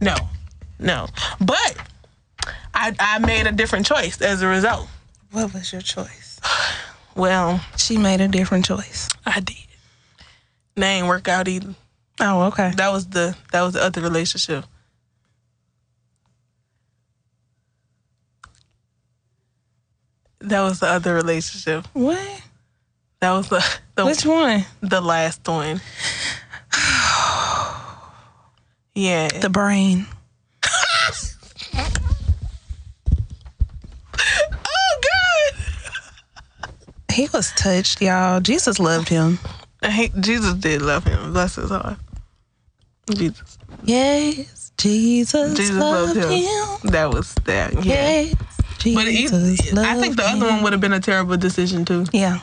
no, 0.00 0.14
no. 0.78 1.06
But 1.40 1.76
I 2.74 2.94
I 2.98 3.18
made 3.18 3.46
a 3.46 3.52
different 3.52 3.86
choice 3.86 4.20
as 4.20 4.42
a 4.42 4.46
result. 4.46 4.88
What 5.30 5.52
was 5.54 5.72
your 5.72 5.82
choice? 5.82 6.40
Well, 7.14 7.60
She 7.76 7.98
made 7.98 8.20
a 8.20 8.28
different 8.28 8.64
choice. 8.64 9.08
I 9.26 9.40
did. 9.40 9.56
That 10.76 10.86
ain't 10.86 11.06
work 11.06 11.28
out 11.28 11.48
either. 11.48 11.74
Oh, 12.20 12.42
okay. 12.44 12.72
That 12.76 12.90
was 12.92 13.08
the 13.08 13.36
that 13.52 13.62
was 13.62 13.74
the 13.74 13.82
other 13.82 14.00
relationship. 14.00 14.64
That 20.40 20.62
was 20.62 20.80
the 20.80 20.88
other 20.88 21.14
relationship. 21.14 21.86
What? 21.92 22.42
That 23.20 23.32
was 23.32 23.48
the 23.48 23.64
the, 23.94 24.06
Which 24.06 24.26
one? 24.26 24.64
the 24.80 25.00
last 25.00 25.46
one. 25.46 25.80
Yeah. 28.94 29.28
The 29.28 29.48
brain. 29.48 30.06
oh 31.74 31.90
God. 35.02 35.54
He 37.12 37.28
was 37.32 37.52
touched, 37.52 38.00
y'all. 38.00 38.40
Jesus 38.40 38.78
loved 38.78 39.08
him. 39.08 39.38
He, 39.88 40.08
Jesus 40.20 40.54
did 40.54 40.82
love 40.82 41.04
him. 41.04 41.32
Bless 41.32 41.56
his 41.56 41.70
heart. 41.70 41.98
Jesus. 43.10 43.58
Yes, 43.84 44.72
Jesus, 44.78 45.56
Jesus 45.56 45.76
loved, 45.76 46.16
loved 46.16 46.32
him. 46.32 46.42
him. 46.42 46.90
That 46.92 47.10
was 47.12 47.34
that. 47.44 47.74
Yeah. 47.84 48.20
Yes, 48.22 48.34
But 48.94 49.06
he, 49.08 49.22
Jesus 49.26 49.76
I 49.76 49.98
think 50.00 50.16
the 50.16 50.22
other 50.24 50.46
him. 50.46 50.54
one 50.54 50.62
would 50.62 50.72
have 50.72 50.80
been 50.80 50.92
a 50.92 51.00
terrible 51.00 51.36
decision 51.36 51.84
too. 51.84 52.04
Yeah. 52.12 52.40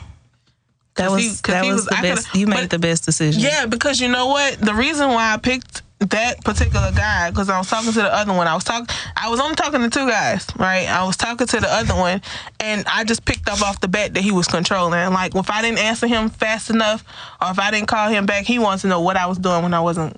That 0.96 1.10
was 1.10 1.22
he- 1.22 1.52
that 1.52 1.64
he 1.64 1.70
was, 1.72 1.76
was- 1.82 1.86
the 1.86 1.98
best. 2.02 2.34
You 2.34 2.46
made 2.46 2.56
but- 2.62 2.70
the 2.70 2.78
best 2.78 3.04
decision. 3.04 3.42
Yeah, 3.42 3.66
because 3.66 4.00
you 4.00 4.08
know 4.08 4.26
what? 4.26 4.58
The 4.60 4.74
reason 4.74 5.08
why 5.08 5.32
I 5.32 5.38
picked 5.38 5.82
that 6.00 6.42
particular 6.44 6.90
guy 6.92 7.30
because 7.30 7.50
I 7.50 7.58
was 7.58 7.68
talking 7.68 7.92
to 7.92 7.98
the 8.00 8.12
other 8.14 8.32
one. 8.32 8.46
I 8.46 8.54
was 8.54 8.64
talking. 8.64 8.86
I 9.16 9.28
was 9.28 9.38
only 9.38 9.54
talking 9.54 9.80
to 9.82 9.90
two 9.90 10.08
guys, 10.08 10.46
right? 10.58 10.88
I 10.88 11.04
was 11.04 11.16
talking 11.16 11.46
to 11.46 11.60
the 11.60 11.68
other 11.70 11.94
one, 11.94 12.22
and 12.58 12.84
I 12.86 13.04
just 13.04 13.24
picked 13.24 13.48
up 13.48 13.60
off 13.62 13.80
the 13.80 13.88
bat 13.88 14.14
that 14.14 14.22
he 14.22 14.32
was 14.32 14.46
controlling. 14.46 15.12
Like 15.12 15.34
if 15.34 15.50
I 15.50 15.60
didn't 15.62 15.78
answer 15.78 16.06
him 16.06 16.30
fast 16.30 16.70
enough, 16.70 17.04
or 17.40 17.50
if 17.50 17.58
I 17.58 17.70
didn't 17.70 17.88
call 17.88 18.08
him 18.08 18.24
back, 18.26 18.44
he 18.46 18.58
wants 18.58 18.82
to 18.82 18.88
know 18.88 19.00
what 19.00 19.16
I 19.16 19.26
was 19.26 19.38
doing 19.38 19.62
when 19.62 19.74
I 19.74 19.80
wasn't 19.80 20.16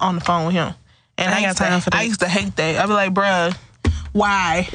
on 0.00 0.14
the 0.14 0.20
phone 0.22 0.46
with 0.46 0.54
him. 0.54 0.72
And 1.18 1.34
I 1.34 1.38
I, 1.38 1.46
used 1.46 1.58
got 1.58 1.64
time 1.68 1.78
to, 1.78 1.84
for 1.84 1.90
that. 1.90 1.98
I 1.98 2.02
used 2.04 2.20
to 2.20 2.28
hate 2.28 2.56
that. 2.56 2.76
I'd 2.76 2.86
be 2.86 2.92
like, 2.92 3.12
bruh, 3.12 3.54
why? 4.12 4.68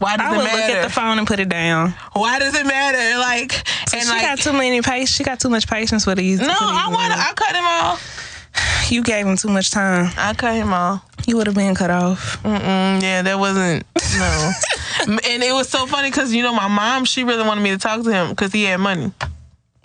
Why 0.00 0.16
does 0.16 0.26
I 0.26 0.34
it 0.34 0.36
would 0.36 0.44
matter? 0.44 0.56
look 0.56 0.70
at 0.76 0.82
the 0.88 0.92
phone 0.92 1.18
and 1.18 1.26
put 1.26 1.38
it 1.38 1.48
down. 1.48 1.94
Why 2.14 2.38
does 2.40 2.54
it 2.54 2.66
matter? 2.66 3.18
Like, 3.20 3.54
And 3.92 3.94
and 3.94 4.02
she 4.02 4.08
like, 4.10 4.22
got 4.22 4.38
too 4.38 4.52
many 4.52 4.82
patience. 4.82 5.10
She 5.10 5.22
got 5.24 5.38
too 5.38 5.48
much 5.48 5.68
patience 5.68 6.04
for 6.04 6.14
these. 6.16 6.40
no, 6.40 6.48
I 6.48 6.88
want. 6.90 7.12
I 7.16 7.32
cut 7.34 7.54
him 7.54 7.64
off. 7.64 8.23
You 8.88 9.02
gave 9.02 9.26
him 9.26 9.36
too 9.36 9.48
much 9.48 9.70
time. 9.70 10.10
I 10.16 10.34
cut 10.34 10.54
him 10.54 10.72
off. 10.72 11.04
You 11.26 11.36
would 11.38 11.46
have 11.46 11.56
been 11.56 11.74
cut 11.74 11.90
off. 11.90 12.42
Mm-mm, 12.42 13.02
yeah, 13.02 13.22
that 13.22 13.38
wasn't 13.38 13.86
no. 14.18 14.52
and 15.08 15.42
it 15.42 15.52
was 15.54 15.68
so 15.68 15.86
funny 15.86 16.10
because 16.10 16.34
you 16.34 16.42
know 16.42 16.54
my 16.54 16.68
mom, 16.68 17.04
she 17.06 17.24
really 17.24 17.46
wanted 17.46 17.62
me 17.62 17.70
to 17.70 17.78
talk 17.78 18.02
to 18.04 18.10
him 18.12 18.30
because 18.30 18.52
he 18.52 18.64
had 18.64 18.76
money. 18.78 19.10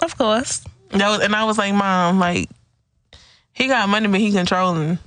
Of 0.01 0.17
course. 0.17 0.61
That 0.91 1.07
was, 1.09 1.21
and 1.21 1.35
I 1.35 1.45
was 1.45 1.57
like, 1.57 1.73
mom, 1.73 2.19
like 2.19 2.49
he 3.53 3.67
got 3.67 3.87
money, 3.89 4.07
but 4.07 4.19
he 4.19 4.31
controlling. 4.31 4.99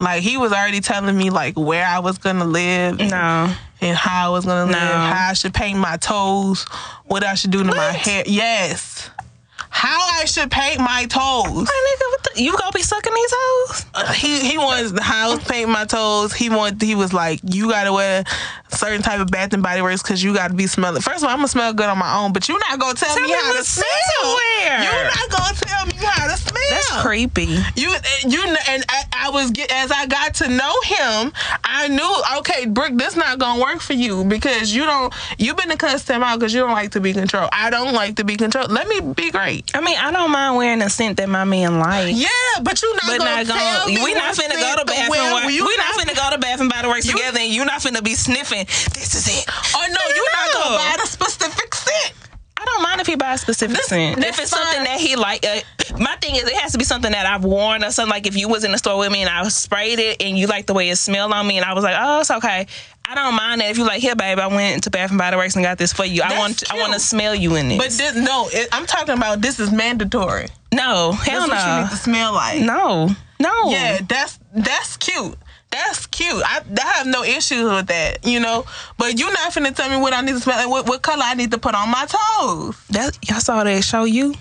Like 0.00 0.22
he 0.22 0.36
was 0.36 0.52
already 0.52 0.80
telling 0.80 1.16
me 1.16 1.30
like 1.30 1.56
where 1.56 1.86
I 1.86 1.98
was 2.00 2.18
gonna 2.18 2.44
live 2.44 2.98
No. 2.98 3.52
and 3.80 3.96
how 3.96 4.30
I 4.30 4.32
was 4.32 4.44
gonna 4.44 4.66
live, 4.70 4.76
how 4.76 5.28
I 5.30 5.32
should 5.32 5.54
paint 5.54 5.78
my 5.78 5.96
toes, 5.96 6.64
what 7.06 7.24
I 7.24 7.34
should 7.34 7.50
do 7.50 7.58
to 7.62 7.70
my 7.74 7.92
hair. 7.92 8.24
Yes, 8.26 9.10
how 9.74 10.20
I 10.20 10.26
should 10.26 10.50
paint 10.50 10.78
my 10.78 11.06
toes. 11.08 11.44
My 11.46 11.62
nigga, 11.62 12.10
what 12.10 12.22
the, 12.34 12.42
you 12.42 12.56
gonna 12.56 12.72
be 12.72 12.82
sucking 12.82 13.12
these 13.12 13.30
toes? 13.30 13.86
Uh, 13.94 14.12
he 14.12 14.40
he 14.50 14.58
wants 14.58 14.92
the 14.92 15.02
house 15.02 15.42
paint 15.48 15.68
my 15.70 15.84
toes. 15.86 16.32
He 16.34 16.50
want 16.50 16.80
he 16.80 16.94
was 16.94 17.12
like, 17.12 17.40
you 17.42 17.68
gotta 17.70 17.92
wear 17.92 18.22
a 18.70 18.76
certain 18.76 19.02
type 19.02 19.20
of 19.20 19.28
Bath 19.28 19.52
and 19.54 19.62
Body 19.62 19.80
Works 19.82 20.02
because 20.02 20.22
you 20.22 20.34
gotta 20.34 20.54
be 20.54 20.66
smelling. 20.66 21.00
First 21.02 21.18
of 21.18 21.24
all, 21.24 21.30
I'm 21.30 21.38
gonna 21.38 21.48
smell 21.48 21.72
good 21.72 21.88
on 21.88 21.98
my 21.98 22.18
own, 22.22 22.32
but 22.32 22.48
you're 22.48 22.58
not 22.60 22.78
gonna 22.78 22.94
tell, 22.94 23.14
Tell 23.14 23.22
me 23.24 23.28
me 23.30 23.34
how 23.34 23.52
to 23.52 23.64
smell. 23.64 23.86
scent. 24.22 24.84
You're 24.84 25.04
not 25.04 25.30
gonna 25.30 25.56
tell 25.56 25.86
me 25.86 25.94
how 25.98 26.28
to 26.28 26.36
smell. 26.36 26.52
That's 26.70 27.02
creepy. 27.02 27.58
You 27.74 27.92
you 28.28 28.42
and 28.68 28.84
I, 28.88 29.04
I 29.24 29.30
was 29.30 29.50
get, 29.50 29.72
as 29.72 29.90
I 29.90 30.06
got 30.06 30.34
to 30.34 30.48
know 30.48 30.74
him, 30.84 31.32
I 31.64 31.88
knew 31.88 32.38
okay, 32.38 32.66
Brick, 32.66 32.96
this 32.96 33.16
not 33.16 33.38
gonna 33.38 33.60
work 33.60 33.80
for 33.80 33.94
you 33.94 34.24
because 34.24 34.72
you 34.72 34.84
don't. 34.84 35.12
You've 35.38 35.56
been 35.56 35.70
to 35.70 35.76
cuss 35.76 36.06
him 36.08 36.22
out 36.22 36.38
because 36.38 36.52
you 36.54 36.60
don't 36.60 36.72
like 36.72 36.92
to 36.92 37.00
be 37.00 37.12
controlled. 37.12 37.50
I 37.52 37.70
don't 37.70 37.94
like 37.94 38.16
to 38.16 38.24
be 38.24 38.36
controlled. 38.36 38.70
Let 38.70 38.86
me 38.86 39.00
be 39.00 39.30
great. 39.30 39.61
I 39.74 39.80
mean, 39.80 39.96
I 39.98 40.12
don't 40.12 40.30
mind 40.30 40.56
wearing 40.56 40.82
a 40.82 40.90
scent 40.90 41.16
that 41.16 41.28
my 41.28 41.44
man 41.44 41.78
likes. 41.78 42.12
Yeah, 42.18 42.28
but 42.62 42.80
you 42.82 42.92
not 42.92 43.02
But 43.06 43.18
gonna 43.18 43.44
not 43.44 43.46
gonna. 43.46 43.92
me 43.92 44.04
We 44.04 44.14
not 44.14 44.34
finna 44.34 44.60
go 44.60 44.76
to 44.80 44.84
Bath 44.84 45.10
and 45.10 45.32
Work. 45.34 45.50
You 45.50 45.64
We 45.64 45.76
not 45.76 45.94
finna 45.96 46.14
go 46.16 46.30
to 46.30 46.38
Bath 46.38 46.60
and 46.60 46.68
Body 46.70 46.88
Works 46.88 47.06
together, 47.06 47.38
and 47.40 47.52
you 47.52 47.64
not 47.64 47.80
finna 47.80 48.02
be 48.04 48.14
sniffing. 48.14 48.64
This 48.66 49.14
is 49.14 49.28
it. 49.28 49.44
Oh 49.74 49.86
no, 49.88 50.02
you're 50.14 50.32
not 50.32 50.52
gonna 50.52 50.76
buy 50.76 50.96
the 51.00 51.06
specific 51.06 51.74
scent. 51.74 52.12
I 52.62 52.64
don't 52.64 52.82
mind 52.84 53.00
if 53.00 53.06
he 53.08 53.16
buys 53.16 53.40
a 53.40 53.42
specific 53.42 53.76
This- 53.76 53.86
scent. 53.86 54.24
If 54.24 54.38
it's 54.38 54.50
something 54.50 54.84
that 54.84 55.00
he 55.00 55.16
like, 55.16 55.44
uh, 55.44 55.60
my 55.98 56.14
thing 56.16 56.36
is 56.36 56.44
it 56.44 56.54
has 56.54 56.72
to 56.72 56.78
be 56.78 56.84
something 56.84 57.10
that 57.10 57.26
I've 57.26 57.44
worn 57.44 57.82
or 57.82 57.90
something. 57.90 58.10
Like 58.10 58.26
if 58.28 58.36
you 58.36 58.48
was 58.48 58.62
in 58.64 58.70
the 58.72 58.78
store 58.78 58.98
with 58.98 59.10
me 59.10 59.22
and 59.22 59.28
I 59.28 59.42
sprayed 59.48 59.98
it 59.98 60.22
and 60.22 60.38
you 60.38 60.46
like 60.46 60.66
the 60.66 60.74
way 60.74 60.88
it 60.88 60.96
smelled 60.96 61.32
on 61.32 61.46
me 61.46 61.56
and 61.56 61.64
I 61.66 61.74
was 61.74 61.82
like, 61.82 61.96
oh, 61.98 62.20
it's 62.20 62.30
okay. 62.30 62.66
I 63.04 63.14
don't 63.16 63.34
mind 63.34 63.60
that 63.60 63.70
if 63.70 63.78
you 63.78 63.84
like, 63.84 64.00
here, 64.00 64.14
babe, 64.14 64.38
I 64.38 64.46
went 64.46 64.84
to 64.84 64.90
Bath 64.90 65.10
and 65.10 65.18
Body 65.18 65.36
Works 65.36 65.56
and 65.56 65.64
got 65.64 65.76
this 65.76 65.92
for 65.92 66.04
you. 66.04 66.22
I 66.22 66.28
That's 66.28 66.38
want, 66.38 66.72
I 66.72 66.78
want 66.80 66.92
to 66.94 67.00
smell 67.00 67.34
you 67.34 67.56
in 67.56 67.68
this. 67.68 67.78
But 67.78 67.90
this, 67.90 68.14
no, 68.14 68.48
it, 68.52 68.68
I'm 68.72 68.86
talking 68.86 69.14
about 69.16 69.40
this 69.42 69.58
is 69.58 69.72
mandatory. 69.72 70.46
no, 70.72 71.12
hell 71.12 71.48
That's 71.48 71.50
what 71.50 71.60
you 71.60 71.76
no, 71.76 71.82
need 71.82 71.90
to 71.90 71.96
smell 71.96 72.32
like. 72.32 72.60
no, 72.62 73.10
no. 73.40 73.70
Yeah, 73.70 74.00
that's 74.08 74.38
that's 74.54 74.96
cute. 74.98 75.36
That's 75.72 76.06
cute. 76.06 76.42
I, 76.44 76.60
I 76.82 76.86
have 76.98 77.06
no 77.06 77.24
issues 77.24 77.64
with 77.64 77.86
that, 77.86 78.26
you 78.26 78.38
know. 78.40 78.66
But 78.98 79.18
you're 79.18 79.32
not 79.32 79.52
finna 79.52 79.74
tell 79.74 79.88
me 79.88 79.96
what 79.96 80.12
I 80.12 80.20
need 80.20 80.32
to 80.32 80.40
smell 80.40 80.58
and 80.58 80.70
what, 80.70 80.86
what 80.86 81.00
color 81.02 81.22
I 81.24 81.34
need 81.34 81.50
to 81.52 81.58
put 81.58 81.74
on 81.74 81.88
my 81.90 82.06
toes. 82.06 82.76
That 82.90 83.18
y'all 83.26 83.40
saw 83.40 83.64
that 83.64 83.82
show 83.82 84.04
you. 84.04 84.34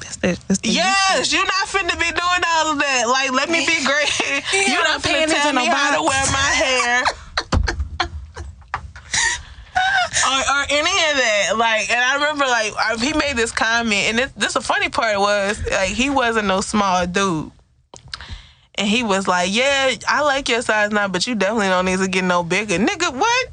That's 0.00 0.16
the, 0.16 0.38
that's 0.48 0.60
the 0.60 0.70
Yes, 0.70 1.32
you're 1.32 1.44
not 1.44 1.68
finna 1.68 1.92
be 2.00 2.06
doing 2.06 2.42
all 2.48 2.72
of 2.72 2.78
that. 2.78 3.04
Like, 3.08 3.32
let 3.32 3.50
me 3.50 3.66
be 3.66 3.84
great. 3.84 4.08
You're 4.68 4.84
not 4.84 5.02
finna 5.02 5.26
tell 5.26 5.52
me 5.52 5.66
how 5.66 5.96
to 5.96 6.02
wear 6.02 6.24
my 6.32 6.38
hair. 6.38 7.02
or, 10.30 10.38
or 10.38 10.64
any 10.70 10.96
of 11.10 11.16
that. 11.18 11.54
Like, 11.56 11.90
and 11.90 12.00
I 12.00 12.14
remember, 12.14 12.46
like, 12.46 12.72
he 13.00 13.12
made 13.12 13.36
this 13.36 13.50
comment, 13.52 14.08
and 14.08 14.18
this, 14.18 14.32
this 14.36 14.54
the 14.54 14.60
funny 14.60 14.88
part 14.88 15.18
was, 15.18 15.60
like, 15.70 15.90
he 15.90 16.10
wasn't 16.10 16.46
no 16.46 16.60
small 16.60 17.04
dude. 17.06 17.50
And 18.78 18.86
he 18.86 19.02
was 19.02 19.26
like, 19.26 19.48
Yeah, 19.52 19.94
I 20.06 20.22
like 20.22 20.48
your 20.48 20.62
size 20.62 20.92
now, 20.92 21.08
but 21.08 21.26
you 21.26 21.34
definitely 21.34 21.66
don't 21.66 21.84
need 21.84 21.98
to 21.98 22.08
get 22.08 22.24
no 22.24 22.44
bigger. 22.44 22.76
Nigga, 22.76 23.12
what? 23.12 23.48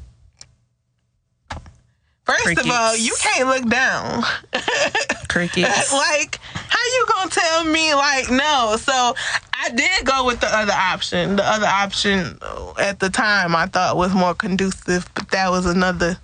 First 2.24 2.58
of 2.58 2.70
all, 2.70 2.96
you 2.96 3.14
can't 3.20 3.48
look 3.48 3.68
down. 3.68 4.24
crickets. 5.28 5.92
like, 5.92 6.40
how 6.52 6.78
you 6.78 7.06
gonna 7.14 7.30
tell 7.30 7.64
me 7.64 7.94
like 7.94 8.30
no? 8.30 8.76
So 8.78 9.14
I 9.52 9.70
did 9.70 10.04
go 10.04 10.24
with 10.24 10.40
the 10.40 10.48
other 10.48 10.72
option. 10.72 11.36
The 11.36 11.44
other 11.44 11.66
option 11.66 12.38
at 12.78 12.98
the 13.00 13.10
time 13.10 13.54
I 13.54 13.66
thought 13.66 13.96
was 13.96 14.14
more 14.14 14.34
conducive, 14.34 15.08
but 15.14 15.30
that 15.30 15.50
was 15.50 15.66
another 15.66 16.18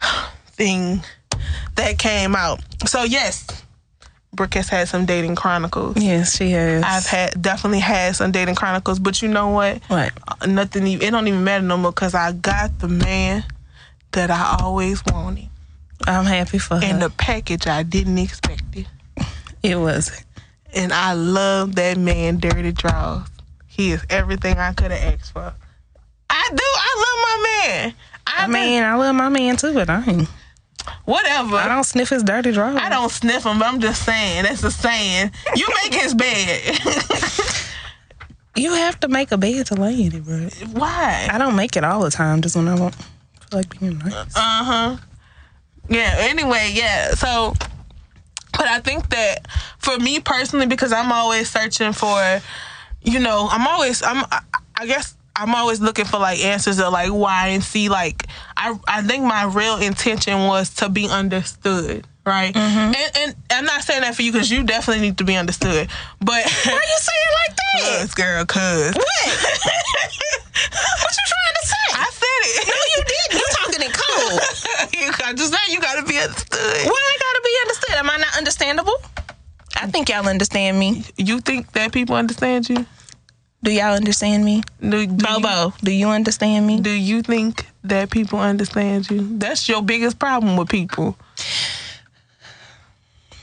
thing 0.46 1.02
that 1.76 1.98
came 1.98 2.36
out. 2.36 2.60
So 2.86 3.02
yes, 3.02 3.46
Brooke 4.38 4.54
has 4.54 4.68
had 4.68 4.86
some 4.86 5.04
dating 5.04 5.34
chronicles. 5.34 5.96
yes, 5.96 6.36
she 6.36 6.52
has. 6.52 6.84
I've 6.84 7.06
had 7.06 7.42
definitely 7.42 7.80
had 7.80 8.14
some 8.14 8.30
dating 8.30 8.54
chronicles, 8.54 9.00
but 9.00 9.20
you 9.20 9.26
know 9.26 9.48
what? 9.48 9.82
what? 9.88 10.12
Uh, 10.28 10.46
Nothing. 10.46 10.86
It 10.86 11.10
don't 11.10 11.26
even 11.26 11.42
matter 11.42 11.64
no 11.64 11.76
more 11.76 11.90
because 11.90 12.14
I 12.14 12.30
got 12.30 12.78
the 12.78 12.86
man 12.86 13.42
that 14.12 14.30
I 14.30 14.58
always 14.62 15.04
wanted 15.06 15.48
I'm 16.06 16.24
happy 16.24 16.58
for 16.58 16.76
her. 16.76 16.86
in 16.86 17.00
the 17.00 17.10
package 17.10 17.66
I 17.66 17.82
didn't 17.82 18.18
expect 18.18 18.62
it. 18.76 18.86
it 19.64 19.74
was. 19.74 20.24
And 20.72 20.92
I 20.92 21.14
love 21.14 21.74
that 21.74 21.98
man, 21.98 22.38
Dirty 22.38 22.70
Draws. 22.70 23.26
He 23.66 23.90
is 23.90 24.06
everything 24.08 24.56
I 24.56 24.72
could 24.72 24.92
have 24.92 25.14
asked 25.14 25.32
for. 25.32 25.52
I 26.30 26.48
do. 26.48 26.62
I 26.62 26.94
love 26.96 27.42
my 27.42 27.66
man. 27.66 27.94
I, 28.24 28.44
I 28.44 28.46
mean, 28.46 28.84
I 28.84 28.94
love 28.94 29.16
my 29.16 29.30
man 29.30 29.56
too, 29.56 29.74
but 29.74 29.90
I 29.90 30.04
ain't. 30.06 30.28
Whatever. 31.04 31.56
I 31.56 31.68
don't 31.68 31.84
sniff 31.84 32.10
his 32.10 32.22
dirty 32.22 32.52
drawers. 32.52 32.76
I 32.80 32.88
don't 32.88 33.10
sniff 33.10 33.44
him, 33.44 33.58
but 33.58 33.66
I'm 33.66 33.80
just 33.80 34.04
saying. 34.04 34.44
That's 34.44 34.62
a 34.64 34.70
saying. 34.70 35.30
You 35.56 35.66
make 35.84 35.94
his 35.94 36.14
bed. 36.14 36.78
You 38.56 38.74
have 38.74 38.98
to 39.00 39.08
make 39.08 39.30
a 39.30 39.38
bed 39.38 39.66
to 39.66 39.74
lay 39.76 40.02
in 40.02 40.14
it, 40.14 40.24
bro. 40.24 40.48
Why? 40.72 41.28
I 41.30 41.38
don't 41.38 41.54
make 41.54 41.76
it 41.76 41.84
all 41.84 42.00
the 42.00 42.10
time, 42.10 42.42
just 42.42 42.56
when 42.56 42.66
I 42.66 42.74
want 42.74 42.94
feel 42.94 43.06
like 43.52 43.78
being 43.78 43.98
nice. 43.98 44.36
Uh 44.36 44.64
huh. 44.64 44.96
Yeah. 45.88 46.14
Anyway, 46.18 46.72
yeah. 46.74 47.10
So, 47.12 47.54
but 48.52 48.66
I 48.66 48.80
think 48.80 49.10
that 49.10 49.46
for 49.78 49.96
me 49.98 50.20
personally, 50.20 50.66
because 50.66 50.92
I'm 50.92 51.12
always 51.12 51.48
searching 51.50 51.92
for, 51.92 52.40
you 53.02 53.20
know, 53.20 53.48
I'm 53.50 53.66
always 53.66 54.02
I'm 54.02 54.24
I, 54.30 54.40
I 54.76 54.86
guess. 54.86 55.14
I'm 55.38 55.54
always 55.54 55.80
looking 55.80 56.04
for 56.04 56.18
like 56.18 56.40
answers 56.44 56.80
of 56.80 56.92
like 56.92 57.10
why 57.10 57.48
and 57.48 57.62
see 57.62 57.88
like 57.88 58.26
I 58.56 58.76
I 58.88 59.02
think 59.02 59.24
my 59.24 59.44
real 59.44 59.76
intention 59.78 60.46
was 60.46 60.74
to 60.76 60.88
be 60.88 61.08
understood, 61.08 62.06
right? 62.26 62.52
Mm-hmm. 62.52 62.92
And 62.94 63.12
and 63.18 63.34
I'm 63.50 63.64
not 63.64 63.82
saying 63.84 64.00
that 64.02 64.16
for 64.16 64.22
you 64.22 64.32
because 64.32 64.50
you 64.50 64.64
definitely 64.64 65.02
need 65.02 65.18
to 65.18 65.24
be 65.24 65.36
understood. 65.36 65.88
But 66.18 66.44
Why 66.44 66.72
are 66.72 66.74
you 66.74 66.98
say 66.98 67.12
it 67.14 67.34
like 67.48 67.56
that? 67.56 68.00
cuz 68.02 68.14
girl, 68.14 68.44
cuz 68.46 68.94
What? 68.96 69.28
what 70.98 71.12
you 71.14 71.26
trying 71.32 71.56
to 71.60 71.66
say? 71.66 71.86
I 71.94 72.08
said 72.10 72.40
it. 72.42 72.66
no, 72.66 72.74
you 72.96 73.04
didn't. 73.06 73.38
You 73.38 73.46
talking 73.62 73.82
in 73.86 73.92
code. 73.92 74.92
you, 74.98 75.12
I 75.24 75.32
just 75.34 75.54
saying 75.54 75.70
you 75.70 75.80
gotta 75.80 76.02
be 76.02 76.18
understood. 76.18 76.86
Why 76.86 76.98
I 76.98 77.16
gotta 77.20 77.42
be 77.44 77.54
understood? 77.62 77.94
Am 77.96 78.10
I 78.10 78.16
not 78.16 78.36
understandable? 78.36 78.96
I 79.76 79.86
think 79.86 80.08
y'all 80.08 80.26
understand 80.28 80.78
me. 80.78 81.04
You 81.16 81.40
think 81.40 81.70
that 81.72 81.92
people 81.92 82.16
understand 82.16 82.68
you? 82.68 82.84
Do 83.62 83.72
y'all 83.72 83.94
understand 83.96 84.44
me? 84.44 84.62
Do, 84.80 84.90
do 84.90 84.98
you- 85.00 85.06
Bobo, 85.08 85.74
do 85.82 85.90
you 85.90 86.08
understand 86.08 86.66
me? 86.66 86.80
do 86.80 86.90
you 86.90 87.22
think 87.22 87.66
that 87.84 88.10
people 88.10 88.38
understand 88.38 89.10
you? 89.10 89.36
That's 89.38 89.68
your 89.68 89.82
biggest 89.82 90.18
problem 90.18 90.56
with 90.56 90.68
people. 90.68 91.16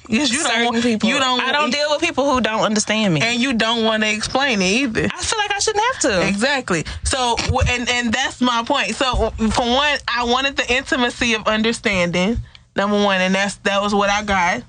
Yes, 0.08 0.32
you 0.32 0.40
Certain 0.40 0.72
don't. 0.74 0.82
people. 0.84 1.10
You 1.10 1.18
don't. 1.20 1.42
I 1.42 1.52
don't 1.52 1.72
deal 1.72 1.90
with 1.90 2.00
people 2.00 2.32
who 2.32 2.40
don't 2.40 2.62
understand 2.62 3.14
me. 3.14 3.22
and 3.22 3.42
you 3.42 3.54
don't 3.54 3.84
want 3.84 4.04
to 4.04 4.10
explain 4.14 4.62
it 4.62 4.66
either. 4.66 5.06
I 5.12 5.22
feel 5.24 5.40
like 5.40 5.52
I 5.52 5.58
shouldn't 5.60 5.84
have 5.94 6.00
to. 6.02 6.28
Exactly. 6.28 6.86
So, 7.04 7.36
and 7.68 7.90
and 7.90 8.14
that's 8.14 8.40
my 8.40 8.64
point. 8.66 8.94
So, 8.96 9.32
for 9.32 9.66
one, 9.66 9.98
I 10.08 10.26
wanted 10.26 10.58
the 10.58 10.72
intimacy 10.72 11.34
of 11.34 11.48
understanding. 11.48 12.38
Number 12.76 13.04
one, 13.04 13.20
and 13.20 13.34
that's 13.34 13.56
that 13.64 13.82
was 13.82 13.96
what 13.96 14.10
I 14.12 14.24
got. 14.24 14.62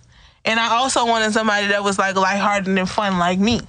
And 0.47 0.59
I 0.59 0.77
also 0.77 1.05
wanted 1.05 1.33
somebody 1.33 1.67
that 1.69 1.83
was 1.85 1.99
like 1.99 2.17
lighthearted 2.17 2.69
and 2.79 2.89
fun 2.89 3.19
like 3.19 3.39
me. 3.39 3.61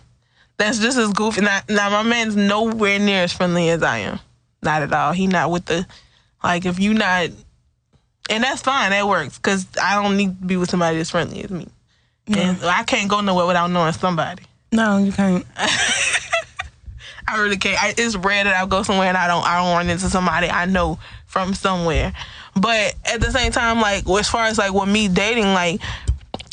That's 0.57 0.79
just 0.79 0.97
as 0.97 1.13
goofy. 1.13 1.41
Now, 1.41 1.61
now 1.69 1.89
my 1.89 2.03
man's 2.03 2.35
nowhere 2.35 2.99
near 2.99 3.23
as 3.23 3.33
friendly 3.33 3.69
as 3.69 3.83
I 3.83 3.99
am. 3.99 4.19
Not 4.63 4.81
at 4.81 4.91
all. 4.91 5.11
He 5.11 5.27
not 5.27 5.51
with 5.51 5.65
the 5.65 5.85
like 6.43 6.65
if 6.65 6.79
you 6.79 6.93
not, 6.93 7.29
and 8.29 8.43
that's 8.43 8.61
fine. 8.61 8.91
That 8.91 9.07
works 9.07 9.37
because 9.37 9.67
I 9.81 10.01
don't 10.01 10.17
need 10.17 10.39
to 10.39 10.45
be 10.45 10.57
with 10.57 10.69
somebody 10.69 10.99
as 10.99 11.11
friendly 11.11 11.43
as 11.43 11.51
me. 11.51 11.67
And 12.27 12.61
I 12.63 12.83
can't 12.83 13.09
go 13.09 13.21
nowhere 13.21 13.45
without 13.45 13.71
knowing 13.71 13.93
somebody. 13.93 14.43
No, 14.71 14.97
you 14.97 15.11
can't. 15.11 15.45
I 17.27 17.37
really 17.39 17.57
can't. 17.57 17.81
I, 17.81 17.93
it's 17.97 18.15
rare 18.15 18.43
that 18.43 18.55
I'll 18.55 18.67
go 18.67 18.83
somewhere 18.83 19.07
and 19.07 19.17
I 19.17 19.27
don't 19.27 19.45
I 19.45 19.57
don't 19.57 19.75
run 19.75 19.89
into 19.89 20.09
somebody 20.09 20.49
I 20.49 20.65
know 20.65 20.99
from 21.25 21.53
somewhere. 21.53 22.13
But 22.55 22.95
at 23.05 23.21
the 23.21 23.31
same 23.31 23.51
time, 23.51 23.79
like 23.79 24.09
as 24.09 24.29
far 24.29 24.45
as 24.45 24.57
like 24.57 24.73
with 24.73 24.89
me 24.89 25.07
dating, 25.07 25.53
like 25.53 25.81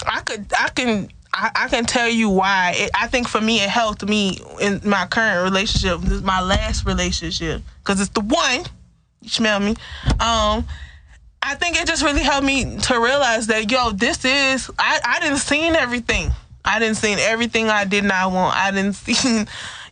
I 0.07 0.21
could 0.21 0.47
I 0.59 0.69
can 0.71 1.09
I, 1.35 1.51
I 1.55 1.69
can 1.69 1.85
tell 1.85 2.09
you 2.09 2.31
why. 2.31 2.75
It, 2.77 2.91
I 2.95 3.09
think 3.09 3.29
for 3.29 3.41
me 3.41 3.61
it 3.61 3.69
helped 3.69 4.07
me 4.07 4.39
in 4.61 4.81
my 4.85 5.07
current 5.07 5.43
relationship. 5.43 6.01
This 6.01 6.13
is 6.13 6.23
my 6.23 6.41
last 6.41 6.87
relationship 6.87 7.63
because 7.83 8.01
it's 8.01 8.11
the 8.11 8.21
one. 8.21 8.65
You 9.21 9.29
smell 9.29 9.59
me? 9.59 9.71
Um, 10.21 10.65
I 11.43 11.57
think 11.57 11.77
it 11.77 11.89
just 11.89 12.05
really 12.05 12.23
helped 12.23 12.47
me 12.47 12.79
to 12.79 13.01
realize 13.01 13.49
that 13.49 13.71
yo, 13.71 13.91
this 13.91 14.25
is 14.25 14.71
I 14.79 15.01
I 15.05 15.21
didn't 15.21 15.39
seen 15.39 15.75
everything. 15.75 16.31
I 16.65 16.79
didn't 16.79 16.97
seen 16.97 17.19
everything 17.19 17.69
I 17.69 17.85
did 17.85 18.05
not 18.05 18.33
want. 18.33 18.57
I 18.57 18.71
didn't 18.71 18.93
seen, 18.95 19.47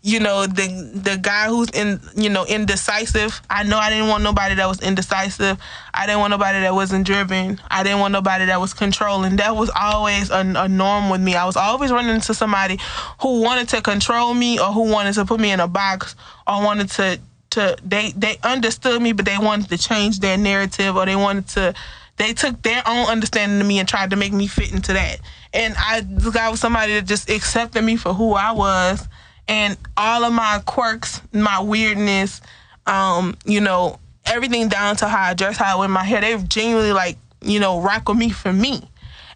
you 0.04 0.18
know, 0.18 0.46
the 0.46 0.90
the 0.94 1.16
guy 1.16 1.46
who's 1.46 1.70
in 1.70 2.00
you 2.16 2.28
know 2.28 2.44
indecisive. 2.44 3.40
I 3.48 3.62
know 3.62 3.78
I 3.78 3.88
didn't 3.88 4.08
want 4.08 4.24
nobody 4.24 4.56
that 4.56 4.66
was 4.66 4.80
indecisive. 4.80 5.58
I 5.94 6.06
didn't 6.06 6.18
want 6.18 6.32
nobody 6.32 6.60
that 6.60 6.74
wasn't 6.74 7.06
driven. 7.06 7.60
I 7.70 7.84
didn't 7.84 8.00
want 8.00 8.12
nobody 8.12 8.46
that 8.46 8.60
was 8.60 8.74
controlling. 8.74 9.36
That 9.36 9.54
was 9.54 9.70
always 9.80 10.30
a, 10.30 10.40
a 10.56 10.68
norm 10.68 11.08
with 11.08 11.20
me. 11.20 11.36
I 11.36 11.44
was 11.44 11.56
always 11.56 11.92
running 11.92 12.16
into 12.16 12.34
somebody 12.34 12.78
who 13.20 13.42
wanted 13.42 13.68
to 13.70 13.80
control 13.80 14.34
me 14.34 14.58
or 14.58 14.72
who 14.72 14.90
wanted 14.90 15.14
to 15.14 15.24
put 15.24 15.38
me 15.38 15.52
in 15.52 15.60
a 15.60 15.68
box 15.68 16.16
or 16.48 16.64
wanted 16.64 16.90
to 16.90 17.20
to 17.50 17.76
they 17.84 18.12
they 18.16 18.38
understood 18.42 19.00
me 19.00 19.12
but 19.12 19.24
they 19.24 19.38
wanted 19.38 19.68
to 19.68 19.78
change 19.78 20.18
their 20.18 20.36
narrative 20.36 20.96
or 20.96 21.06
they 21.06 21.16
wanted 21.16 21.46
to 21.46 21.74
they 22.16 22.32
took 22.32 22.60
their 22.62 22.82
own 22.86 23.06
understanding 23.06 23.60
of 23.60 23.66
me 23.66 23.78
and 23.78 23.88
tried 23.88 24.10
to 24.10 24.16
make 24.16 24.32
me 24.32 24.46
fit 24.46 24.72
into 24.72 24.94
that 24.94 25.18
and 25.52 25.74
i 25.76 26.00
got 26.00 26.50
was 26.50 26.60
somebody 26.60 26.94
that 26.94 27.04
just 27.04 27.28
accepted 27.28 27.82
me 27.82 27.94
for 27.94 28.14
who 28.14 28.32
i 28.32 28.50
was 28.52 29.06
and 29.52 29.76
all 29.96 30.24
of 30.24 30.32
my 30.32 30.60
quirks 30.66 31.20
my 31.32 31.60
weirdness 31.60 32.40
um 32.86 33.36
you 33.44 33.60
know 33.60 33.98
everything 34.24 34.68
down 34.68 34.96
to 34.96 35.06
how 35.06 35.30
i 35.30 35.34
dress 35.34 35.56
how 35.56 35.76
i 35.76 35.78
wear 35.78 35.88
my 35.88 36.04
hair 36.04 36.20
they 36.20 36.36
genuinely 36.44 36.92
like 36.92 37.16
you 37.42 37.60
know 37.60 37.80
rock 37.80 38.08
with 38.08 38.18
me 38.18 38.30
for 38.30 38.52
me 38.52 38.88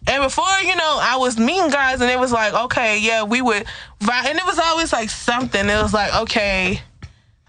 and 0.09 0.23
before, 0.23 0.45
you 0.63 0.75
know, 0.77 0.99
I 1.01 1.17
was 1.17 1.37
meeting 1.37 1.69
guys 1.69 1.99
and 1.99 2.09
it 2.09 2.17
was 2.17 2.31
like, 2.31 2.53
okay, 2.53 2.97
yeah, 3.01 3.23
we 3.23 3.41
would 3.41 3.65
vibe. 3.99 4.25
And 4.25 4.37
it 4.37 4.45
was 4.45 4.57
always 4.57 4.93
like 4.93 5.09
something. 5.09 5.67
It 5.67 5.81
was 5.81 5.93
like, 5.93 6.15
okay, 6.21 6.81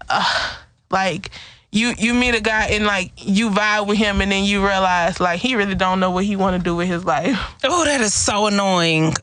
uh, 0.09 0.55
like 0.89 1.31
you 1.71 1.93
you 1.97 2.13
meet 2.13 2.35
a 2.35 2.41
guy 2.41 2.67
and 2.71 2.85
like 2.85 3.11
you 3.15 3.49
vibe 3.49 3.87
with 3.87 3.97
him 3.97 4.21
and 4.21 4.31
then 4.31 4.43
you 4.43 4.65
realize 4.65 5.19
like 5.19 5.39
he 5.39 5.55
really 5.55 5.75
don't 5.75 5.99
know 5.99 6.11
what 6.11 6.25
he 6.25 6.35
want 6.35 6.57
to 6.57 6.63
do 6.63 6.75
with 6.75 6.87
his 6.87 7.05
life. 7.05 7.37
Oh, 7.63 7.85
that 7.85 8.01
is 8.01 8.13
so 8.13 8.47
annoying. 8.47 9.13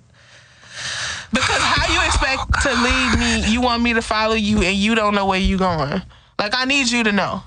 Because 1.36 1.62
how 1.62 1.92
you 1.92 2.00
expect 2.06 2.62
to 2.62 2.72
lead 2.82 3.18
me, 3.18 3.52
you 3.52 3.60
want 3.60 3.82
me 3.82 3.92
to 3.92 4.02
follow 4.02 4.34
you 4.34 4.62
and 4.62 4.74
you 4.74 4.94
don't 4.94 5.14
know 5.14 5.26
where 5.26 5.38
you 5.38 5.58
going. 5.58 6.00
Like 6.38 6.54
I 6.54 6.64
need 6.64 6.90
you 6.90 7.04
to 7.04 7.12
know. 7.12 7.42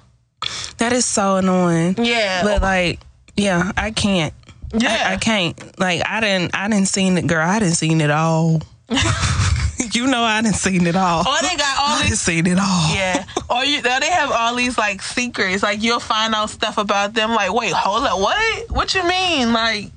That 0.77 0.93
is 0.93 1.05
so 1.05 1.37
annoying. 1.37 1.95
Yeah. 1.97 2.43
But 2.43 2.61
like, 2.61 2.99
yeah, 3.35 3.71
I 3.75 3.91
can't. 3.91 4.33
Yeah. 4.73 5.07
I, 5.09 5.13
I 5.13 5.17
can't. 5.17 5.79
Like, 5.79 6.03
I 6.07 6.21
didn't. 6.21 6.55
I 6.55 6.69
didn't 6.69 6.87
seen 6.87 7.17
it, 7.17 7.25
girl. 7.25 7.47
I 7.47 7.59
didn't 7.59 7.75
seen 7.75 7.99
it 8.01 8.11
all. 8.11 8.61
you 8.89 10.07
know, 10.07 10.21
I 10.21 10.41
didn't 10.43 10.55
seen 10.55 10.85
it 10.85 10.95
all. 10.95 11.21
or 11.21 11.41
they 11.41 11.55
got 11.55 11.79
all 11.79 11.95
I 11.95 11.97
didn't 11.99 12.09
these 12.11 12.21
seen 12.21 12.47
it 12.47 12.59
all. 12.59 12.93
Yeah. 12.93 13.25
Or 13.49 13.65
you 13.65 13.79
or 13.79 13.99
they 13.99 14.09
have 14.11 14.31
all 14.31 14.55
these 14.55 14.77
like 14.77 15.01
secrets. 15.01 15.63
Like 15.63 15.81
you'll 15.81 15.99
find 15.99 16.35
out 16.35 16.51
stuff 16.51 16.77
about 16.77 17.15
them 17.15 17.31
like, 17.31 17.51
wait, 17.51 17.73
hold 17.73 18.03
up, 18.03 18.19
what? 18.19 18.69
What 18.69 18.93
you 18.93 19.03
mean? 19.07 19.51
Like 19.51 19.91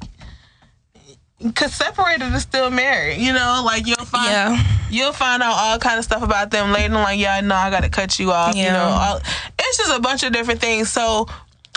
Cause 1.55 1.75
separated 1.75 2.33
is 2.35 2.43
still 2.43 2.71
married, 2.71 3.19
you 3.19 3.33
know. 3.33 3.63
Like 3.65 3.87
you'll 3.87 3.97
find, 4.05 4.31
Yeah. 4.31 4.63
you'll 4.91 5.13
find 5.13 5.43
out 5.43 5.55
all 5.55 5.79
kind 5.79 5.99
of 5.99 6.05
stuff 6.05 6.23
about 6.23 6.51
them 6.51 6.73
later. 6.73 6.95
Like, 6.95 7.19
yeah, 7.19 7.35
I 7.37 7.41
know 7.41 7.55
I 7.55 7.71
gotta 7.71 7.89
cut 7.89 8.19
you 8.19 8.31
off. 8.33 8.55
You 8.55 8.65
know, 8.71 8.85
all, 8.85 9.17
it's 9.59 9.77
just 9.79 9.97
a 9.97 10.01
bunch 10.01 10.23
of 10.23 10.33
different 10.33 10.61
things. 10.61 10.91
So, 10.91 11.29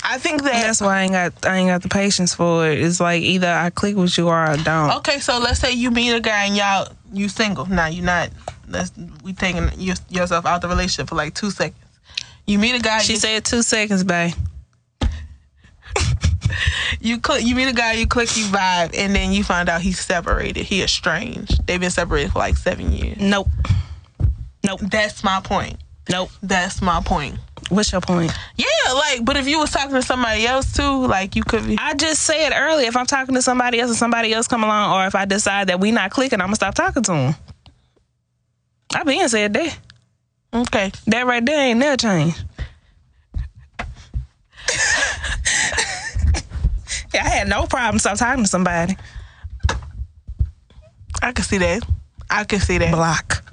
I 0.04 0.20
think 0.20 0.44
that 0.44 0.62
That's 0.62 0.82
why 0.82 1.00
I 1.00 1.02
ain't 1.04 1.14
got. 1.14 1.34
I 1.46 1.58
ain't 1.58 1.70
got 1.70 1.82
the 1.82 1.90
patience 1.90 2.36
for 2.36 2.68
it. 2.68 2.80
It's 2.80 3.00
like 3.00 3.24
either 3.24 3.48
I 3.48 3.72
click 3.72 3.96
with 3.96 4.16
you 4.18 4.28
or 4.28 4.36
I 4.36 4.56
don't. 4.58 4.92
Okay, 4.98 5.20
so 5.20 5.40
let's 5.40 5.60
say 5.60 5.72
you 5.72 5.90
meet 5.90 6.12
a 6.12 6.20
guy 6.20 6.46
and 6.46 6.56
y'all 6.56 6.90
you 7.12 7.28
single. 7.28 7.66
Now 7.66 7.88
you're 7.88 8.06
not. 8.06 8.30
Let's 8.68 8.92
we 9.24 9.34
taking 9.34 9.70
your, 9.78 9.96
yourself 10.10 10.46
out 10.46 10.62
the 10.62 10.68
relationship 10.68 11.10
for 11.10 11.16
like 11.16 11.34
two 11.34 11.50
seconds. 11.50 11.80
You 12.46 12.60
meet 12.60 12.76
a 12.76 12.80
guy. 12.80 13.00
She 13.00 13.16
said 13.16 13.46
two 13.46 13.64
seconds, 13.64 14.04
babe. 14.04 14.34
you 17.00 17.20
click. 17.20 17.46
You 17.46 17.56
meet 17.56 17.68
a 17.68 17.74
guy. 17.74 17.94
You 17.94 18.08
click. 18.08 18.36
You 18.38 18.46
vibe, 18.46 18.96
and 18.98 19.16
then 19.16 19.32
you 19.32 19.44
find 19.44 19.70
out 19.70 19.82
he's 19.82 20.00
separated. 20.00 20.66
He 20.66 20.82
estranged. 20.82 21.66
They've 21.68 21.80
been 21.80 21.92
separated 21.92 22.32
for 22.32 22.40
like 22.40 22.58
seven 22.58 22.92
years. 22.92 23.18
Nope. 23.20 23.50
Nope. 24.64 24.80
That's 24.82 25.24
my 25.24 25.42
point. 25.42 25.78
Nope. 26.10 26.30
That's 26.42 26.82
my 26.82 27.02
point. 27.02 27.40
What's 27.70 27.92
your 27.92 28.02
point? 28.02 28.32
Yeah, 28.58 28.94
like, 28.94 29.26
but 29.26 29.38
if 29.38 29.48
you 29.48 29.60
was 29.60 29.72
talking 29.72 29.96
to 29.96 30.02
somebody 30.04 30.46
else 30.46 30.72
too, 30.72 31.08
like 31.08 31.36
you 31.36 31.44
could 31.44 31.66
be. 31.66 31.78
I 31.80 31.96
just 31.96 32.22
said 32.22 32.52
earlier, 32.54 32.88
if 32.88 32.96
I'm 32.96 33.08
talking 33.08 33.34
to 33.36 33.42
somebody 33.42 33.80
else 33.80 33.90
and 33.90 33.98
somebody 33.98 34.34
else 34.34 34.48
come 34.48 34.64
along, 34.64 34.94
or 34.94 35.08
if 35.08 35.16
I 35.16 35.26
decide 35.26 35.68
that 35.68 35.80
we 35.80 35.92
not 35.92 36.12
clicking, 36.12 36.42
I'm 36.42 36.48
gonna 36.48 36.56
stop 36.58 36.76
talking 36.76 37.02
to 37.04 37.12
them. 37.12 37.36
I 38.94 39.04
been 39.04 39.28
said 39.30 39.54
that. 39.54 39.78
Okay. 40.54 40.92
That 41.08 41.26
right 41.26 41.44
there 41.46 41.68
ain't 41.68 41.80
never 41.80 41.98
changed. 41.98 42.44
yeah, 44.70 44.78
I 47.18 47.28
had 47.30 47.48
no 47.48 47.66
problem 47.66 48.00
stop 48.00 48.18
talking 48.18 48.44
to 48.44 48.50
somebody. 48.50 48.98
I 51.22 51.32
could 51.32 51.46
see 51.46 51.58
that. 51.58 51.84
I 52.30 52.44
could 52.44 52.62
see 52.62 52.78
that. 52.78 52.94
Block. 52.94 53.44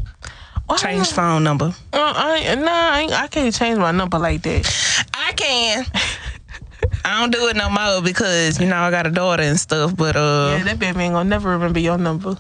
Why 0.67 0.77
Change 0.77 1.13
phone 1.13 1.45
number. 1.45 1.75
Uh, 1.93 2.13
I, 2.17 2.55
nah, 2.55 2.71
I, 2.71 3.25
I 3.25 3.27
can't 3.29 3.55
change 3.55 3.79
my 3.79 3.91
number 3.91 4.19
like 4.19 4.43
that. 4.43 5.07
I 5.15 5.33
can. 5.33 5.85
I 7.05 7.21
don't 7.21 7.31
do 7.33 7.49
it 7.49 7.57
no 7.57 7.69
more 7.69 8.03
because 8.03 8.61
you 8.61 8.67
know 8.67 8.77
I 8.77 8.91
got 8.91 9.07
a 9.07 9.11
daughter 9.11 9.43
and 9.43 9.59
stuff. 9.59 9.97
But 9.97 10.17
uh, 10.17 10.57
Yeah, 10.59 10.65
that 10.65 10.79
baby 10.79 11.01
ain't 11.01 11.15
gonna 11.15 11.29
never 11.29 11.51
remember 11.51 11.81
your 11.81 11.99
number. 11.99 12.39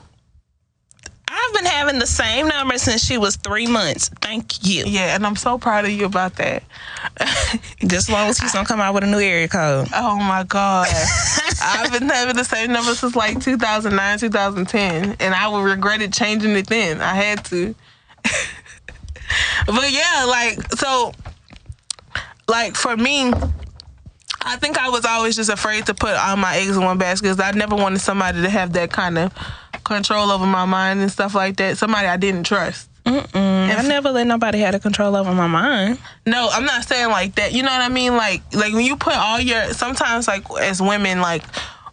Having 1.82 1.98
the 1.98 2.06
same 2.06 2.46
number 2.46 2.78
since 2.78 3.04
she 3.04 3.18
was 3.18 3.34
three 3.34 3.66
months. 3.66 4.08
Thank 4.20 4.64
you. 4.64 4.84
Yeah, 4.86 5.16
and 5.16 5.26
I'm 5.26 5.34
so 5.34 5.58
proud 5.58 5.84
of 5.84 5.90
you 5.90 6.04
about 6.04 6.36
that. 6.36 6.62
Just 7.80 8.08
as 8.08 8.08
long 8.08 8.28
as 8.28 8.38
she's 8.38 8.52
gonna 8.52 8.68
come 8.68 8.80
out 8.80 8.94
with 8.94 9.02
a 9.02 9.08
new 9.08 9.18
area 9.18 9.48
code. 9.48 9.88
Oh 9.92 10.16
my 10.16 10.44
god, 10.44 10.86
I've 11.60 11.90
been 11.90 12.08
having 12.08 12.36
the 12.36 12.44
same 12.44 12.70
number 12.70 12.94
since 12.94 13.16
like 13.16 13.40
2009, 13.40 14.18
2010, 14.20 15.16
and 15.18 15.34
I 15.34 15.48
would 15.48 15.64
regret 15.64 16.00
it 16.02 16.12
changing 16.12 16.52
it 16.52 16.68
then. 16.68 17.00
I 17.00 17.14
had 17.14 17.44
to. 17.46 17.74
but 19.66 19.90
yeah, 19.90 20.24
like 20.28 20.62
so, 20.74 21.12
like 22.46 22.76
for 22.76 22.96
me, 22.96 23.32
I 24.40 24.54
think 24.54 24.78
I 24.78 24.88
was 24.88 25.04
always 25.04 25.34
just 25.34 25.50
afraid 25.50 25.86
to 25.86 25.94
put 25.94 26.12
all 26.12 26.36
my 26.36 26.58
eggs 26.58 26.76
in 26.76 26.84
one 26.84 26.98
basket 26.98 27.24
because 27.24 27.40
I 27.40 27.50
never 27.50 27.74
wanted 27.74 28.00
somebody 28.00 28.40
to 28.42 28.48
have 28.48 28.72
that 28.74 28.92
kind 28.92 29.18
of 29.18 29.34
control 29.84 30.30
over 30.30 30.46
my 30.46 30.64
mind 30.64 31.00
and 31.00 31.10
stuff 31.10 31.34
like 31.34 31.56
that. 31.56 31.78
Somebody 31.78 32.06
I 32.06 32.16
didn't 32.16 32.44
trust. 32.44 32.88
I 33.04 33.84
never 33.86 34.10
let 34.10 34.26
nobody 34.26 34.58
have 34.60 34.72
the 34.72 34.80
control 34.80 35.16
over 35.16 35.32
my 35.32 35.46
mind. 35.46 35.98
No, 36.26 36.48
I'm 36.52 36.64
not 36.64 36.84
saying 36.84 37.08
like 37.08 37.34
that. 37.36 37.52
You 37.52 37.62
know 37.62 37.70
what 37.70 37.80
I 37.82 37.88
mean? 37.88 38.16
Like 38.16 38.42
like 38.52 38.72
when 38.72 38.84
you 38.84 38.96
put 38.96 39.14
all 39.14 39.40
your 39.40 39.72
sometimes 39.72 40.28
like 40.28 40.44
as 40.60 40.80
women 40.80 41.20
like 41.20 41.42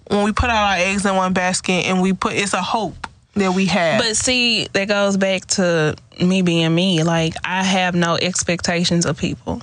when 0.07 0.23
we 0.23 0.31
put 0.31 0.49
all 0.49 0.55
our 0.55 0.77
eggs 0.77 1.05
in 1.05 1.15
one 1.15 1.33
basket 1.33 1.85
and 1.85 2.01
we 2.01 2.13
put 2.13 2.33
it's 2.33 2.53
a 2.53 2.61
hope 2.61 3.07
that 3.35 3.53
we 3.53 3.65
have. 3.65 4.01
But 4.01 4.15
see, 4.17 4.67
that 4.73 4.87
goes 4.87 5.17
back 5.17 5.45
to 5.47 5.95
me 6.21 6.41
being 6.41 6.73
me. 6.73 7.03
Like 7.03 7.33
I 7.43 7.63
have 7.63 7.95
no 7.95 8.15
expectations 8.15 9.05
of 9.05 9.17
people. 9.17 9.61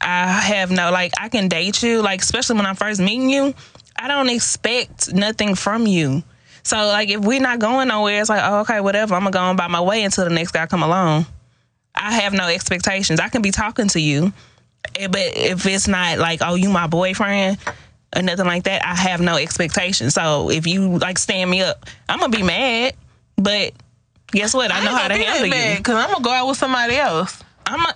I 0.00 0.32
have 0.32 0.70
no 0.70 0.90
like 0.90 1.12
I 1.18 1.28
can 1.28 1.48
date 1.48 1.82
you, 1.82 2.02
like 2.02 2.22
especially 2.22 2.56
when 2.56 2.66
I'm 2.66 2.76
first 2.76 3.00
meeting 3.00 3.30
you, 3.30 3.54
I 3.96 4.08
don't 4.08 4.28
expect 4.28 5.12
nothing 5.14 5.54
from 5.54 5.86
you. 5.86 6.22
So 6.66 6.76
like 6.78 7.08
if 7.10 7.20
we're 7.20 7.40
not 7.40 7.60
going 7.60 7.86
nowhere, 7.86 8.20
it's 8.20 8.28
like, 8.28 8.42
oh, 8.42 8.60
okay, 8.62 8.80
whatever. 8.80 9.14
I'm 9.14 9.20
gonna 9.20 9.30
go 9.30 9.38
on 9.38 9.54
by 9.54 9.68
my 9.68 9.80
way 9.80 10.02
until 10.02 10.24
the 10.24 10.30
next 10.34 10.50
guy 10.50 10.66
come 10.66 10.82
along. 10.82 11.24
I 11.94 12.12
have 12.14 12.32
no 12.32 12.48
expectations. 12.48 13.20
I 13.20 13.28
can 13.28 13.40
be 13.40 13.52
talking 13.52 13.86
to 13.88 14.00
you, 14.00 14.32
eh, 14.96 15.06
but 15.06 15.20
if 15.36 15.64
it's 15.64 15.86
not 15.86 16.18
like, 16.18 16.40
oh, 16.42 16.56
you 16.56 16.68
my 16.68 16.88
boyfriend 16.88 17.58
or 18.16 18.22
nothing 18.22 18.46
like 18.46 18.64
that, 18.64 18.84
I 18.84 18.96
have 18.96 19.20
no 19.20 19.36
expectations. 19.36 20.14
So 20.14 20.50
if 20.50 20.66
you 20.66 20.98
like 20.98 21.18
stand 21.18 21.48
me 21.52 21.62
up, 21.62 21.86
I'm 22.08 22.18
gonna 22.18 22.36
be 22.36 22.42
mad. 22.42 22.94
But 23.36 23.72
guess 24.32 24.52
what? 24.52 24.72
I 24.72 24.84
know 24.84 24.90
how 24.90 25.06
to 25.06 25.14
handle 25.14 25.46
you. 25.46 25.76
because 25.76 25.94
I'm 25.94 26.10
gonna 26.10 26.24
go 26.24 26.32
out 26.32 26.48
with 26.48 26.58
somebody 26.58 26.96
else. 26.96 27.44
I'm 27.64 27.78
a, 27.78 27.94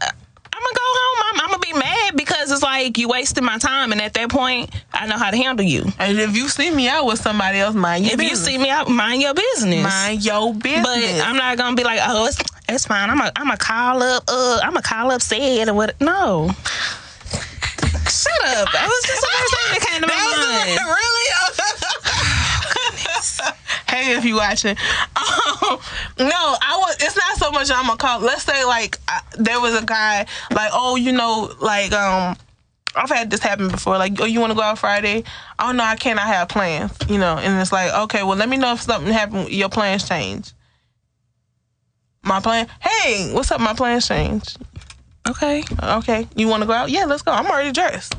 I'm 0.53 0.63
gonna 0.63 0.77
go 0.77 0.81
home. 0.85 1.23
I'm, 1.27 1.41
I'm 1.41 1.51
gonna 1.51 1.59
be 1.59 1.73
mad 2.11 2.17
because 2.17 2.51
it's 2.51 2.63
like 2.63 2.99
you 2.99 3.09
wasted 3.09 3.45
my 3.45 3.59
time, 3.59 3.93
and 3.93 4.01
at 4.01 4.15
that 4.15 4.31
point, 4.31 4.71
I 4.93 5.07
know 5.07 5.17
how 5.17 5.31
to 5.31 5.37
handle 5.37 5.65
you. 5.65 5.85
And 5.99 6.19
if 6.19 6.37
you 6.37 6.49
see 6.49 6.71
me 6.71 6.89
out 6.89 7.07
with 7.07 7.21
somebody 7.21 7.59
else, 7.59 7.75
mind 7.75 8.05
your 8.05 8.15
If 8.15 8.23
you 8.23 8.31
business. 8.31 8.47
see 8.47 8.59
me 8.59 8.71
out, 8.71 8.89
mind 8.89 9.23
your 9.23 9.35
business. 9.35 9.83
mind 9.83 10.25
your 10.25 10.55
business. 10.55 10.85
But 11.21 11.27
I'm 11.27 11.37
not 11.37 11.57
gonna 11.59 11.77
be 11.77 11.85
like, 11.85 12.01
oh, 12.03 12.27
it's 12.27 12.39
it's 12.69 12.87
fine. 12.87 13.11
I'm 13.11 13.21
a 13.21 13.33
I'm 13.37 13.51
a 13.51 13.57
call 13.57 14.03
up. 14.03 14.25
Uh, 14.29 14.61
I'm 14.63 14.77
a 14.77 14.83
call 14.83 15.11
up 15.11 15.23
said 15.23 15.69
or 15.69 15.75
what? 15.75 16.01
No. 16.01 16.51
Shut 18.11 18.43
up. 18.45 18.69
That 18.73 18.87
was 18.87 19.03
just 19.07 19.21
the 19.21 19.27
first 19.31 19.55
thing 19.55 19.71
that 19.73 19.81
came 19.89 20.01
to 20.03 20.07
my 20.09 20.15
mind. 20.15 20.79
really? 20.87 21.27
hey, 23.91 24.17
if 24.17 24.25
you 24.25 24.37
watching. 24.37 24.77
Um, 25.21 25.79
no, 26.19 26.57
I 26.63 26.79
was. 26.79 26.97
It's 27.01 27.17
not 27.17 27.37
so 27.37 27.51
much 27.51 27.71
I'm 27.71 27.87
gonna 27.87 27.97
call. 27.97 28.21
Let's 28.21 28.45
say 28.45 28.65
like 28.65 28.97
I, 29.07 29.21
there 29.39 29.61
was 29.61 29.81
a 29.81 29.85
guy 29.85 30.27
like, 30.51 30.71
oh, 30.73 30.97
you 30.97 31.13
know, 31.13 31.53
like 31.61 31.93
um. 31.93 32.37
I've 32.97 33.09
had 33.09 33.31
this 33.31 33.41
happen 33.41 33.69
before. 33.69 33.99
Like, 33.99 34.21
oh, 34.21 34.25
you 34.25 34.41
want 34.41 34.51
to 34.51 34.57
go 34.57 34.63
out 34.63 34.79
Friday? 34.79 35.23
Oh 35.61 35.71
no, 35.71 35.85
I 35.85 35.95
can't. 35.95 36.19
I 36.19 36.27
have 36.27 36.49
plans. 36.49 36.93
You 37.09 37.19
know, 37.19 37.37
and 37.37 37.61
it's 37.61 37.71
like, 37.71 37.93
okay, 37.93 38.25
well, 38.25 38.37
let 38.37 38.49
me 38.49 38.57
know 38.57 38.73
if 38.73 38.81
something 38.81 39.13
happened. 39.13 39.51
Your 39.51 39.69
plans 39.69 40.09
change. 40.09 40.53
My 42.23 42.41
plan. 42.41 42.67
Hey, 42.81 43.33
what's 43.33 43.53
up? 43.53 43.61
My 43.61 43.75
plans 43.75 44.09
change. 44.09 44.57
Okay. 45.29 45.63
Okay, 45.81 46.27
you 46.35 46.49
want 46.49 46.63
to 46.63 46.67
go 46.67 46.73
out? 46.73 46.91
Yeah, 46.91 47.05
let's 47.05 47.23
go. 47.23 47.31
I'm 47.31 47.47
already 47.47 47.73
dressed. 47.73 48.17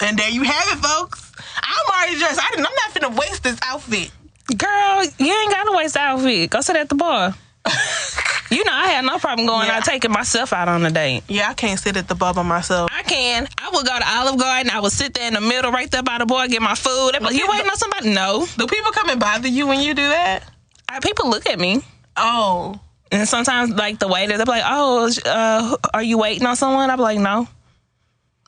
And 0.00 0.18
there 0.18 0.28
you 0.30 0.42
have 0.42 0.78
it, 0.78 0.82
folks. 0.84 1.32
I'm 1.62 1.86
already 1.94 2.18
dressed. 2.18 2.40
I 2.42 2.50
didn't, 2.50 2.66
I'm 2.66 2.72
not 2.74 2.94
finna 3.14 3.18
waste 3.18 3.42
this 3.42 3.58
outfit. 3.62 4.10
Girl, 4.56 5.04
you 5.18 5.32
ain't 5.34 5.50
got 5.50 5.64
to 5.64 5.72
waste 5.76 5.94
the 5.94 6.00
outfit. 6.00 6.50
Go 6.50 6.60
sit 6.60 6.76
at 6.76 6.88
the 6.88 6.94
bar. 6.94 7.34
you 8.50 8.64
know, 8.64 8.72
I 8.72 8.88
had 8.88 9.04
no 9.04 9.18
problem 9.18 9.46
going 9.46 9.66
Yeah. 9.66 9.78
out 9.78 9.84
taking 9.84 10.12
myself 10.12 10.52
out 10.52 10.68
on 10.68 10.84
a 10.86 10.90
date. 10.90 11.24
Yeah, 11.28 11.48
I 11.50 11.54
can't 11.54 11.80
sit 11.80 11.96
at 11.96 12.06
the 12.08 12.14
bar 12.14 12.32
by 12.34 12.42
myself. 12.42 12.90
I 12.92 13.02
can. 13.02 13.48
I 13.58 13.70
would 13.72 13.86
go 13.86 13.98
to 13.98 14.08
Olive 14.08 14.38
Garden. 14.38 14.70
I 14.70 14.80
would 14.80 14.92
sit 14.92 15.14
there 15.14 15.26
in 15.26 15.34
the 15.34 15.40
middle, 15.40 15.72
right 15.72 15.90
there 15.90 16.02
by 16.02 16.18
the 16.18 16.26
bar, 16.26 16.46
get 16.46 16.62
my 16.62 16.74
food. 16.76 17.12
Like, 17.20 17.34
you 17.34 17.46
waiting 17.48 17.68
on 17.68 17.76
somebody? 17.76 18.10
No. 18.14 18.46
Do 18.56 18.66
people 18.66 18.92
come 18.92 19.08
and 19.10 19.18
bother 19.18 19.48
you 19.48 19.66
when 19.66 19.80
you 19.80 19.94
do 19.94 20.08
that? 20.08 20.44
I, 20.88 21.00
people 21.00 21.28
look 21.28 21.48
at 21.48 21.58
me. 21.58 21.82
Oh, 22.16 22.78
And 23.10 23.28
sometimes, 23.28 23.70
like 23.72 23.98
the 23.98 24.08
waiter, 24.08 24.36
they're 24.36 24.46
like, 24.46 24.62
"Oh, 24.64 25.10
uh, 25.26 25.76
are 25.92 26.02
you 26.02 26.16
waiting 26.18 26.46
on 26.46 26.56
someone?" 26.56 26.88
I'm 26.90 26.98
like, 26.98 27.18
"No." 27.18 27.46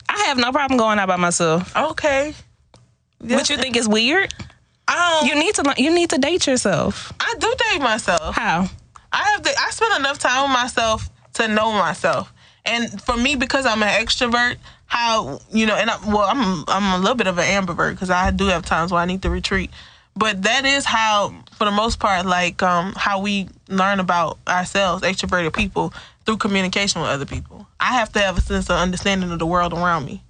I 0.09 0.24
have 0.26 0.38
no 0.38 0.52
problem 0.52 0.78
going 0.78 0.98
out 0.98 1.09
by 1.09 1.16
myself. 1.16 1.74
okay. 1.76 2.34
But 3.20 3.50
you 3.50 3.56
think 3.56 3.76
it's 3.76 3.88
weird? 3.88 4.32
Um, 4.86 5.26
You 5.26 5.34
need 5.34 5.54
to 5.56 5.74
you 5.76 5.92
need 5.92 6.11
to 6.11 6.18
date 6.18 6.46
yourself. 6.46 7.12
I 7.20 7.34
do 7.38 7.54
date 7.70 7.80
myself. 7.82 8.34
How? 8.34 8.68
I 9.12 9.22
have 9.32 9.42
to. 9.42 9.50
I 9.59 9.70
spend 9.70 9.98
enough 9.98 10.18
time 10.18 10.42
with 10.44 10.52
myself 10.52 11.11
to 11.34 11.48
know 11.48 11.72
myself. 11.72 12.32
And 12.64 13.00
for 13.02 13.16
me, 13.16 13.34
because 13.36 13.66
I'm 13.66 13.82
an 13.82 13.88
extrovert, 14.04 14.56
how 14.86 15.40
you 15.52 15.66
know, 15.66 15.74
and 15.74 15.90
I, 15.90 15.96
well, 16.06 16.26
I'm 16.28 16.64
I'm 16.68 16.94
a 16.94 16.98
little 17.02 17.16
bit 17.16 17.26
of 17.26 17.38
an 17.38 17.44
ambivert 17.44 17.92
because 17.92 18.11
I 18.11 18.30
do 18.30 18.46
have 18.46 18.64
times 18.64 18.92
where 18.92 19.00
I 19.00 19.04
need 19.06 19.22
to 19.22 19.30
retreat. 19.30 19.70
But 20.16 20.42
that 20.42 20.64
is 20.64 20.84
how, 20.84 21.32
for 21.56 21.64
the 21.64 21.70
most 21.70 22.00
part, 22.00 22.26
like 22.26 22.62
um, 22.62 22.92
how 22.96 23.20
we 23.20 23.48
learn 23.68 24.00
about 24.00 24.38
ourselves, 24.48 25.02
extroverted 25.02 25.54
people, 25.54 25.92
through 26.28 26.36
communication 26.36 27.00
with 27.00 27.08
other 27.08 27.24
people. 27.24 27.66
I 27.80 27.94
have 27.94 28.12
to 28.12 28.18
have 28.18 28.36
a 28.36 28.42
sense 28.42 28.68
of 28.68 28.76
understanding 28.76 29.32
of 29.32 29.38
the 29.38 29.46
world 29.46 29.72
around 29.72 30.04
me. 30.04 30.22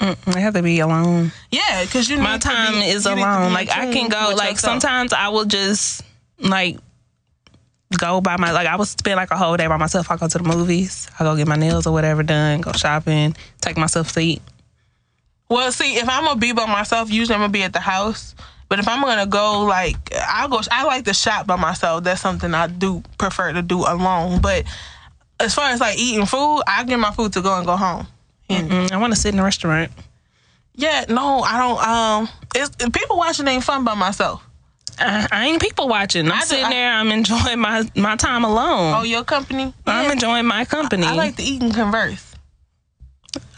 I 0.00 0.16
have 0.40 0.54
to 0.54 0.62
be 0.62 0.80
alone. 0.80 1.32
Yeah, 1.50 1.84
because 1.84 2.08
you 2.08 2.16
My 2.16 2.38
time 2.38 2.72
be- 2.72 2.86
is 2.86 3.04
you 3.04 3.10
need 3.10 3.16
to 3.16 3.16
be 3.16 3.22
alone. 3.22 3.52
Like 3.52 3.68
I 3.68 3.92
can 3.92 4.08
go. 4.08 4.32
Like 4.34 4.52
yourself. 4.52 4.80
sometimes 4.80 5.12
I 5.12 5.28
will 5.28 5.44
just 5.44 6.02
like 6.38 6.78
go 7.98 8.22
by 8.22 8.38
my 8.38 8.52
like 8.52 8.66
I 8.66 8.74
would 8.76 8.88
spend 8.88 9.16
like 9.16 9.30
a 9.30 9.36
whole 9.36 9.54
day 9.58 9.66
by 9.66 9.76
myself. 9.76 10.10
I 10.10 10.16
go 10.16 10.28
to 10.28 10.38
the 10.38 10.44
movies. 10.44 11.10
I 11.20 11.24
go 11.24 11.36
get 11.36 11.46
my 11.46 11.56
nails 11.56 11.86
or 11.86 11.92
whatever 11.92 12.22
done. 12.22 12.62
Go 12.62 12.72
shopping. 12.72 13.36
Take 13.60 13.76
myself 13.76 14.12
to 14.12 14.20
eat. 14.20 14.40
Well, 15.50 15.70
see, 15.72 15.96
if 15.96 16.08
I'm 16.08 16.24
gonna 16.24 16.40
be 16.40 16.52
by 16.52 16.64
myself, 16.64 17.12
usually 17.12 17.34
I'm 17.34 17.42
gonna 17.42 17.52
be 17.52 17.64
at 17.64 17.74
the 17.74 17.80
house. 17.80 18.34
But 18.70 18.78
if 18.78 18.88
I'm 18.88 19.02
gonna 19.02 19.26
go, 19.26 19.66
like, 19.66 19.98
I'll 20.26 20.48
go. 20.48 20.62
I 20.70 20.84
like 20.84 21.04
to 21.04 21.12
shop 21.12 21.46
by 21.46 21.56
myself. 21.56 22.04
That's 22.04 22.22
something 22.22 22.54
I 22.54 22.68
do 22.68 23.02
prefer 23.18 23.52
to 23.52 23.60
do 23.60 23.80
alone. 23.80 24.40
But 24.40 24.64
as 25.40 25.54
far 25.54 25.70
as 25.70 25.80
like 25.80 25.98
eating 25.98 26.26
food, 26.26 26.62
I 26.66 26.84
get 26.84 26.98
my 26.98 27.10
food 27.12 27.32
to 27.34 27.42
go 27.42 27.56
and 27.56 27.66
go 27.66 27.76
home. 27.76 28.06
And 28.48 28.70
Mm, 28.70 28.92
I 28.92 28.96
want 28.98 29.12
to 29.14 29.18
sit 29.18 29.32
in 29.34 29.40
a 29.40 29.44
restaurant. 29.44 29.90
yeah, 30.74 31.04
no, 31.08 31.40
I 31.42 31.58
don't. 31.58 31.86
Um, 31.88 32.28
it's 32.54 32.74
people 32.90 33.16
watching 33.16 33.46
ain't 33.48 33.64
fun 33.64 33.84
by 33.84 33.94
myself. 33.94 34.42
I, 34.98 35.26
I 35.32 35.46
ain't 35.46 35.60
people 35.60 35.88
watching. 35.88 36.26
I'm 36.26 36.32
I 36.32 36.40
do- 36.40 36.46
sitting 36.46 36.66
I- 36.66 36.70
there. 36.70 36.92
I'm 36.92 37.10
enjoying 37.10 37.58
my 37.58 37.88
my 37.96 38.16
time 38.16 38.44
alone. 38.44 38.94
Oh, 38.94 39.02
your 39.02 39.24
company? 39.24 39.72
I'm 39.86 40.04
Yeah. 40.06 40.12
enjoying 40.12 40.46
my 40.46 40.64
company. 40.64 41.06
I 41.06 41.12
like 41.14 41.36
to 41.36 41.42
eat 41.42 41.62
and 41.62 41.74
converse. 41.74 42.34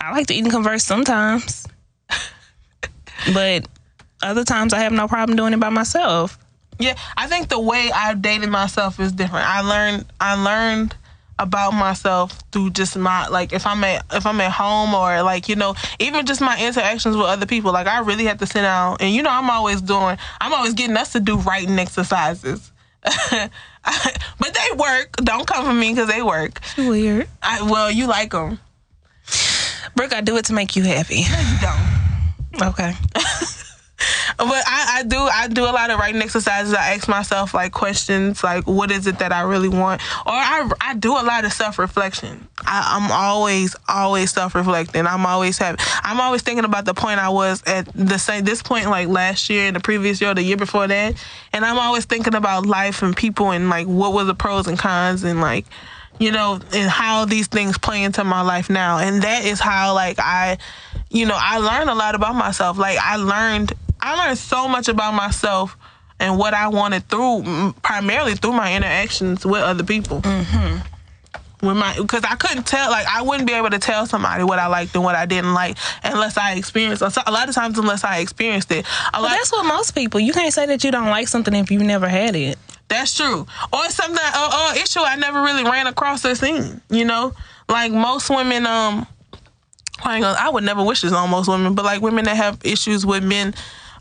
I 0.00 0.12
like 0.12 0.28
to 0.28 0.34
eat 0.34 0.42
and 0.44 0.50
converse 0.52 0.84
sometimes, 0.84 1.66
but 3.32 3.66
other 4.22 4.44
times 4.44 4.72
I 4.72 4.78
have 4.80 4.92
no 4.92 5.08
problem 5.08 5.36
doing 5.36 5.52
it 5.52 5.60
by 5.60 5.70
myself. 5.70 6.38
Yeah, 6.78 6.94
I 7.16 7.26
think 7.26 7.48
the 7.48 7.58
way 7.60 7.90
I've 7.94 8.20
dated 8.22 8.48
myself 8.50 8.98
is 9.00 9.12
different. 9.12 9.48
I 9.48 9.60
learned 9.62 10.06
I 10.20 10.34
learned 10.34 10.94
about 11.44 11.72
myself 11.72 12.42
through 12.50 12.70
just 12.70 12.96
my 12.96 13.28
like 13.28 13.52
if 13.52 13.66
I'm 13.66 13.84
at 13.84 14.04
if 14.12 14.26
I'm 14.26 14.40
at 14.40 14.50
home 14.50 14.94
or 14.94 15.22
like 15.22 15.48
you 15.48 15.56
know 15.56 15.74
even 16.00 16.24
just 16.26 16.40
my 16.40 16.58
interactions 16.58 17.16
with 17.16 17.26
other 17.26 17.46
people. 17.46 17.70
Like 17.72 17.86
I 17.86 18.00
really 18.00 18.24
have 18.24 18.38
to 18.38 18.46
sit 18.46 18.62
down 18.62 18.96
and 19.00 19.14
you 19.14 19.22
know 19.22 19.30
I'm 19.30 19.50
always 19.50 19.80
doing 19.80 20.16
I'm 20.40 20.54
always 20.54 20.72
getting 20.72 20.96
us 20.96 21.12
to 21.12 21.20
do 21.20 21.36
writing 21.36 21.78
exercises. 21.78 22.72
but 23.04 23.50
they 24.40 24.76
work. 24.76 25.16
Don't 25.16 25.46
come 25.46 25.66
for 25.66 25.74
me 25.74 25.92
because 25.92 26.08
they 26.08 26.22
work. 26.22 26.60
Weird, 26.78 27.28
I, 27.42 27.62
well, 27.62 27.90
you 27.90 28.06
like 28.06 28.30
them. 28.30 28.58
Brooke. 29.94 30.14
I 30.14 30.22
do 30.22 30.36
it 30.38 30.46
to 30.46 30.54
make 30.54 30.74
you 30.74 30.82
happy. 30.82 31.20
You 31.20 31.58
don't. 31.60 32.68
Okay. 32.70 32.94
But 34.36 34.64
I, 34.66 34.98
I 34.98 35.02
do 35.04 35.18
I 35.18 35.48
do 35.48 35.64
a 35.64 35.70
lot 35.70 35.90
of 35.90 35.98
writing 35.98 36.20
exercises. 36.20 36.74
I 36.74 36.94
ask 36.94 37.08
myself 37.08 37.54
like 37.54 37.72
questions 37.72 38.42
like 38.42 38.66
what 38.66 38.90
is 38.90 39.06
it 39.06 39.18
that 39.20 39.32
I 39.32 39.42
really 39.42 39.68
want? 39.68 40.00
Or 40.26 40.32
I 40.32 40.68
I 40.80 40.94
do 40.94 41.12
a 41.12 41.22
lot 41.22 41.44
of 41.44 41.52
self 41.52 41.78
reflection. 41.78 42.46
I'm 42.66 43.10
always 43.12 43.76
always 43.88 44.32
self 44.32 44.54
reflecting. 44.54 45.06
I'm 45.06 45.24
always 45.24 45.58
having 45.58 45.78
I'm 46.02 46.20
always 46.20 46.42
thinking 46.42 46.64
about 46.64 46.84
the 46.84 46.94
point 46.94 47.20
I 47.20 47.28
was 47.28 47.62
at 47.66 47.86
the 47.94 48.18
same 48.18 48.44
this 48.44 48.62
point 48.62 48.90
like 48.90 49.08
last 49.08 49.48
year 49.48 49.66
and 49.66 49.76
the 49.76 49.80
previous 49.80 50.20
year, 50.20 50.34
the 50.34 50.42
year 50.42 50.56
before 50.56 50.86
that. 50.88 51.14
And 51.52 51.64
I'm 51.64 51.78
always 51.78 52.04
thinking 52.04 52.34
about 52.34 52.66
life 52.66 53.02
and 53.02 53.16
people 53.16 53.50
and 53.52 53.70
like 53.70 53.86
what 53.86 54.12
were 54.12 54.24
the 54.24 54.34
pros 54.34 54.66
and 54.66 54.78
cons 54.78 55.22
and 55.22 55.40
like 55.40 55.66
you 56.18 56.30
know, 56.30 56.60
and 56.72 56.90
how 56.90 57.24
these 57.24 57.48
things 57.48 57.76
play 57.78 58.02
into 58.02 58.24
my 58.24 58.42
life 58.42 58.70
now. 58.70 58.98
And 58.98 59.22
that 59.22 59.44
is 59.44 59.60
how 59.60 59.94
like 59.94 60.18
I, 60.18 60.58
you 61.10 61.26
know, 61.26 61.36
I 61.36 61.58
learned 61.58 61.90
a 61.90 61.94
lot 61.94 62.14
about 62.14 62.34
myself. 62.36 62.78
Like 62.78 62.98
I 62.98 63.16
learned, 63.16 63.72
I 64.04 64.26
learned 64.26 64.38
so 64.38 64.68
much 64.68 64.88
about 64.88 65.14
myself 65.14 65.76
and 66.20 66.38
what 66.38 66.52
I 66.52 66.68
wanted 66.68 67.08
through, 67.08 67.72
primarily 67.82 68.34
through 68.34 68.52
my 68.52 68.76
interactions 68.76 69.46
with 69.46 69.62
other 69.62 69.82
people. 69.82 70.20
Mm-hmm. 70.20 71.66
With 71.66 71.76
my, 71.78 71.96
because 71.96 72.22
I 72.24 72.34
couldn't 72.34 72.66
tell, 72.66 72.90
like 72.90 73.06
I 73.06 73.22
wouldn't 73.22 73.46
be 73.46 73.54
able 73.54 73.70
to 73.70 73.78
tell 73.78 74.04
somebody 74.04 74.44
what 74.44 74.58
I 74.58 74.66
liked 74.66 74.94
and 74.94 75.02
what 75.02 75.14
I 75.14 75.24
didn't 75.24 75.54
like 75.54 75.78
unless 76.02 76.36
I 76.36 76.54
experienced. 76.54 77.00
A 77.00 77.30
lot 77.30 77.48
of 77.48 77.54
times, 77.54 77.78
unless 77.78 78.04
I 78.04 78.18
experienced 78.18 78.70
it. 78.70 78.84
Well, 79.14 79.22
that's 79.22 79.50
what 79.50 79.64
most 79.64 79.92
people. 79.94 80.20
You 80.20 80.34
can't 80.34 80.52
say 80.52 80.66
that 80.66 80.84
you 80.84 80.90
don't 80.90 81.08
like 81.08 81.26
something 81.26 81.54
if 81.54 81.70
you've 81.70 81.80
never 81.82 82.06
had 82.06 82.36
it. 82.36 82.58
That's 82.88 83.14
true. 83.16 83.46
Or 83.72 83.88
something, 83.88 84.18
or, 84.36 84.44
or 84.44 84.74
issue 84.76 85.00
I 85.00 85.16
never 85.16 85.40
really 85.42 85.64
ran 85.64 85.86
across 85.86 86.26
or 86.26 86.34
seen. 86.34 86.82
You 86.90 87.06
know, 87.06 87.32
like 87.70 87.92
most 87.92 88.28
women, 88.28 88.66
um, 88.66 89.06
I, 90.02 90.20
I 90.22 90.50
would 90.50 90.64
never 90.64 90.84
wish 90.84 91.00
this 91.00 91.12
on 91.12 91.30
most 91.30 91.48
women, 91.48 91.74
but 91.74 91.86
like 91.86 92.02
women 92.02 92.26
that 92.26 92.36
have 92.36 92.58
issues 92.62 93.06
with 93.06 93.24
men, 93.24 93.54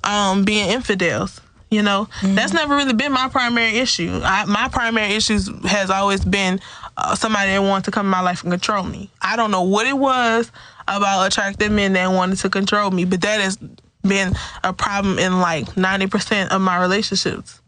um, 0.03 0.43
being 0.43 0.69
infidels. 0.69 1.39
You 1.69 1.81
know, 1.81 2.07
that's 2.21 2.53
never 2.53 2.75
really 2.75 2.93
been 2.93 3.11
my 3.11 3.29
primary 3.29 3.79
issue. 3.79 4.21
I, 4.23 4.45
my 4.45 4.67
primary 4.67 5.13
issues 5.13 5.49
has 5.65 5.89
always 5.89 6.23
been 6.23 6.59
uh, 6.97 7.15
somebody 7.15 7.49
that 7.49 7.63
wanted 7.63 7.85
to 7.85 7.91
come 7.91 8.05
in 8.05 8.11
my 8.11 8.21
life 8.21 8.43
and 8.43 8.51
control 8.51 8.83
me. 8.83 9.09
I 9.23 9.35
don't 9.35 9.49
know 9.49 9.63
what 9.63 9.87
it 9.87 9.97
was 9.97 10.51
about 10.87 11.25
attractive 11.25 11.71
men 11.71 11.93
that 11.93 12.11
wanted 12.11 12.37
to 12.39 12.49
control 12.51 12.91
me, 12.91 13.05
but 13.05 13.21
that 13.21 13.41
has 13.41 13.57
been 14.03 14.35
a 14.63 14.71
problem 14.71 15.17
in 15.17 15.39
like 15.39 15.75
ninety 15.75 16.05
percent 16.05 16.51
of 16.51 16.61
my 16.61 16.79
relationships 16.79 17.59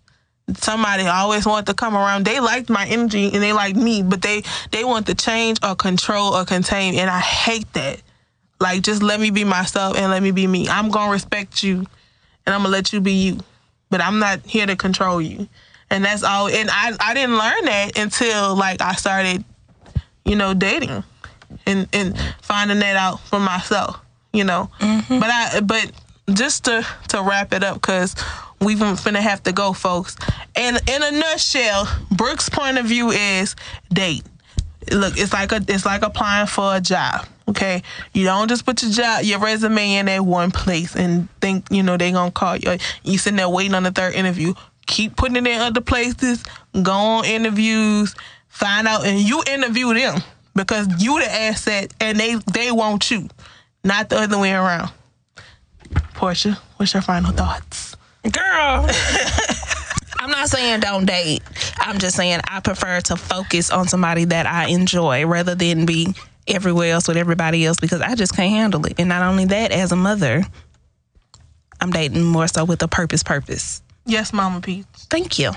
somebody 0.54 1.08
always 1.08 1.46
wanted 1.46 1.66
to 1.68 1.74
come 1.74 1.96
around. 1.96 2.26
They 2.26 2.40
liked 2.40 2.70
my 2.70 2.86
energy 2.86 3.32
and 3.34 3.42
they 3.42 3.54
liked 3.54 3.78
me, 3.78 4.04
but 4.04 4.22
they 4.22 4.44
they 4.72 4.84
want 4.84 5.08
to 5.08 5.16
change 5.16 5.60
or 5.64 5.76
control 5.76 6.34
or 6.34 6.46
contain, 6.46 6.96
and 6.96 7.10
I 7.10 7.20
hate 7.20 7.72
that. 7.74 8.02
Like, 8.60 8.84
just 8.84 9.04
let 9.04 9.20
me 9.20 9.32
be 9.32 9.44
myself 9.44 9.98
and 9.98 10.12
let 10.12 10.24
me 10.24 10.32
be 10.32 10.48
me. 10.48 10.70
I'm 10.70 10.90
gonna 10.90 11.12
respect 11.12 11.64
you, 11.64 11.86
and 12.46 12.54
I'm 12.54 12.62
gonna 12.62 12.70
let 12.70 12.94
you 12.94 13.02
be 13.02 13.14
you, 13.14 13.40
but 13.90 14.02
I'm 14.02 14.20
not 14.20 14.46
here 14.46 14.66
to 14.66 14.76
control 14.76 15.22
you. 15.22 15.48
And 15.90 16.04
that's 16.04 16.24
all. 16.24 16.48
And 16.48 16.70
I 16.72 16.94
I 17.00 17.14
didn't 17.14 17.38
learn 17.38 17.66
that 17.66 17.98
until 17.98 18.56
like 18.56 18.82
I 18.82 18.94
started, 18.94 19.44
you 20.24 20.36
know, 20.36 20.54
dating, 20.54 21.04
and 21.66 21.88
and 21.94 22.18
finding 22.42 22.80
that 22.80 22.96
out 22.96 23.20
for 23.22 23.40
myself. 23.40 24.00
You 24.34 24.44
know, 24.44 24.70
mm-hmm. 24.80 25.20
but 25.20 25.30
I 25.30 25.62
but 25.62 25.92
just 26.34 26.66
to 26.66 26.86
to 27.10 27.22
wrap 27.22 27.54
it 27.54 27.64
up 27.64 27.76
because 27.76 28.16
we 28.60 28.76
finna 28.76 29.20
have 29.20 29.44
to 29.44 29.52
go, 29.52 29.74
folks. 29.74 30.16
And 30.56 30.78
in 30.90 31.04
a 31.04 31.12
nutshell, 31.12 31.88
Brooke's 32.12 32.50
point 32.50 32.78
of 32.78 32.86
view 32.86 33.12
is 33.12 33.56
date. 33.94 34.24
Look, 34.92 35.18
it's 35.18 35.34
like 35.34 35.52
a 35.52 35.62
it's 35.68 35.86
like 35.86 36.02
applying 36.02 36.48
for 36.48 36.76
a 36.76 36.82
job. 36.82 37.28
Okay, 37.48 37.84
you 38.14 38.24
don't 38.24 38.48
just 38.48 38.66
put 38.66 38.82
your 38.82 38.92
job 38.92 39.24
your 39.24 39.40
resume 39.40 39.96
in 39.96 40.10
at 40.10 40.26
one 40.26 40.50
place 40.50 40.96
and 40.96 41.30
think 41.42 41.66
you 41.70 41.84
know 41.84 41.96
they 41.96 42.12
gonna 42.12 42.32
call 42.32 42.56
you. 42.56 42.78
You 43.04 43.18
sitting 43.18 43.38
there 43.38 43.50
waiting 43.50 43.76
on 43.76 43.84
the 43.84 43.92
third 43.92 44.16
interview. 44.16 44.54
Keep 44.88 45.16
putting 45.16 45.36
it 45.38 45.48
in 45.48 45.62
other 45.62 45.82
places. 45.82 46.44
Go 46.82 46.92
on 46.92 47.26
interviews. 47.26 48.16
Find 48.48 48.88
out 48.88 49.06
and 49.06 49.20
you 49.20 49.44
interview 49.48 49.94
them 49.94 50.22
because 50.56 50.88
you 51.04 51.20
the 51.20 51.32
asset 51.32 51.94
and 52.00 52.20
they 52.20 52.36
they 52.52 52.72
want 52.72 53.12
you, 53.12 53.30
not 53.84 54.10
the 54.10 54.18
other 54.18 54.40
way 54.40 54.54
around. 54.54 54.92
Portia, 56.16 56.58
what's 56.78 56.94
your 56.94 57.04
final 57.04 57.32
thoughts? 57.32 57.96
Girl. 58.32 58.90
I'm 60.20 60.32
not 60.32 60.50
saying 60.50 60.80
don't 60.80 61.06
date. 61.06 61.44
I'm 61.78 62.00
just 62.00 62.16
saying 62.16 62.40
I 62.48 62.60
prefer 62.60 63.00
to 63.02 63.16
focus 63.16 63.70
on 63.70 63.88
somebody 63.88 64.26
that 64.26 64.48
I 64.48 64.70
enjoy 64.70 65.28
rather 65.28 65.54
than 65.54 65.86
be 65.86 66.16
everywhere 66.48 66.94
else 66.94 67.08
with 67.08 67.18
everybody 67.18 67.66
else 67.66 67.78
because 67.80 68.02
I 68.02 68.16
just 68.16 68.36
can't 68.36 68.52
handle 68.52 68.86
it. 68.86 68.94
And 69.00 69.10
not 69.10 69.24
only 69.24 69.46
that, 69.46 69.72
as 69.72 69.92
a 69.92 69.96
mother, 69.96 70.44
I'm 71.82 71.92
dating 71.92 72.24
more 72.24 72.48
so 72.48 72.66
with 72.66 72.82
a 72.84 72.88
purpose 72.88 73.24
purpose. 73.24 73.82
Yes, 74.06 74.32
Mama 74.34 74.62
Peach. 74.62 74.86
Thank 75.10 75.40
you. 75.40 75.52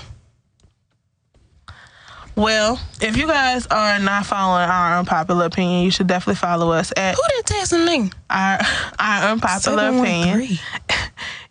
Well, 2.35 2.79
if 3.01 3.17
you 3.17 3.27
guys 3.27 3.67
are 3.67 3.99
not 3.99 4.25
following 4.25 4.69
our 4.69 4.99
unpopular 4.99 5.45
opinion, 5.45 5.83
you 5.83 5.91
should 5.91 6.07
definitely 6.07 6.35
follow 6.35 6.71
us 6.71 6.93
at 6.95 7.15
Who 7.15 7.21
that 7.21 7.43
texting 7.45 7.85
me? 7.85 8.11
our 8.29 8.59
our 8.97 9.31
unpopular 9.31 9.89
opinion. 9.89 10.57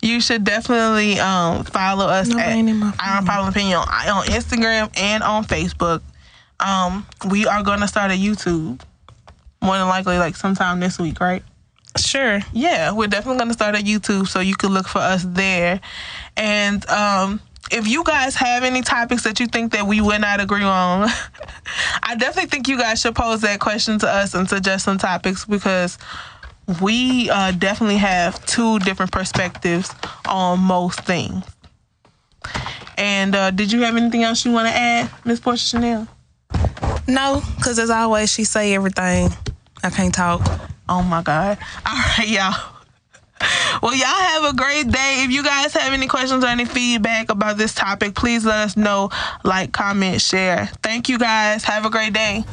You 0.00 0.20
should 0.20 0.44
definitely 0.44 1.18
um, 1.18 1.64
follow 1.64 2.06
us 2.06 2.28
No, 2.28 2.38
at 2.38 2.56
our 3.00 3.18
unpopular 3.18 3.48
opinion 3.48 3.78
on, 3.78 3.88
on 4.08 4.24
Instagram 4.26 4.96
and 4.96 5.24
on 5.24 5.44
Facebook. 5.44 6.02
Um, 6.60 7.04
we 7.28 7.46
are 7.48 7.64
going 7.64 7.80
to 7.80 7.88
start 7.88 8.12
a 8.12 8.14
YouTube 8.14 8.80
more 9.62 9.76
than 9.76 9.88
likely 9.88 10.18
like 10.18 10.36
sometime 10.36 10.80
this 10.80 10.98
week, 10.98 11.20
right? 11.20 11.42
Sure. 11.96 12.40
Yeah, 12.52 12.92
we're 12.92 13.08
definitely 13.08 13.38
going 13.38 13.48
to 13.48 13.54
start 13.54 13.74
a 13.74 13.78
YouTube 13.78 14.28
so 14.28 14.40
you 14.40 14.54
can 14.54 14.70
look 14.70 14.86
for 14.86 14.98
us 14.98 15.24
there. 15.26 15.80
And 16.36 16.88
um, 16.88 17.40
if 17.70 17.88
you 17.88 18.04
guys 18.04 18.34
have 18.36 18.62
any 18.62 18.82
topics 18.82 19.24
that 19.24 19.40
you 19.40 19.46
think 19.46 19.72
that 19.72 19.86
we 19.86 20.00
would 20.00 20.20
not 20.20 20.40
agree 20.40 20.62
on, 20.62 21.08
I 22.02 22.14
definitely 22.16 22.50
think 22.50 22.68
you 22.68 22.78
guys 22.78 23.00
should 23.00 23.14
pose 23.14 23.40
that 23.40 23.60
question 23.60 23.98
to 24.00 24.08
us 24.08 24.34
and 24.34 24.48
suggest 24.48 24.84
some 24.84 24.98
topics 24.98 25.44
because 25.44 25.98
we 26.82 27.30
uh, 27.30 27.52
definitely 27.52 27.96
have 27.96 28.44
two 28.46 28.78
different 28.80 29.10
perspectives 29.10 29.90
on 30.28 30.60
most 30.60 31.00
things. 31.00 31.44
And 32.96 33.34
uh, 33.34 33.50
did 33.50 33.72
you 33.72 33.82
have 33.82 33.96
anything 33.96 34.22
else 34.22 34.44
you 34.44 34.52
want 34.52 34.68
to 34.68 34.74
add, 34.74 35.10
Miss 35.24 35.40
Portia 35.40 35.64
Chanel? 35.64 36.08
No, 37.08 37.42
because 37.56 37.78
as 37.78 37.88
always, 37.88 38.30
she 38.30 38.44
say 38.44 38.74
everything. 38.74 39.30
I 39.82 39.88
can't 39.88 40.14
talk. 40.14 40.42
Oh 40.88 41.02
my 41.02 41.22
God. 41.22 41.56
All 41.86 41.94
right, 42.18 42.28
y'all. 42.28 42.74
Well, 43.82 43.94
y'all 43.94 44.06
have 44.06 44.44
a 44.44 44.54
great 44.54 44.90
day. 44.90 45.22
If 45.24 45.30
you 45.30 45.42
guys 45.42 45.72
have 45.72 45.92
any 45.92 46.06
questions 46.06 46.44
or 46.44 46.48
any 46.48 46.64
feedback 46.64 47.30
about 47.30 47.56
this 47.56 47.72
topic, 47.72 48.14
please 48.14 48.44
let 48.44 48.56
us 48.56 48.76
know. 48.76 49.10
Like, 49.44 49.72
comment, 49.72 50.20
share. 50.20 50.66
Thank 50.82 51.08
you 51.08 51.18
guys. 51.18 51.64
Have 51.64 51.86
a 51.86 51.90
great 51.90 52.12
day. 52.12 52.44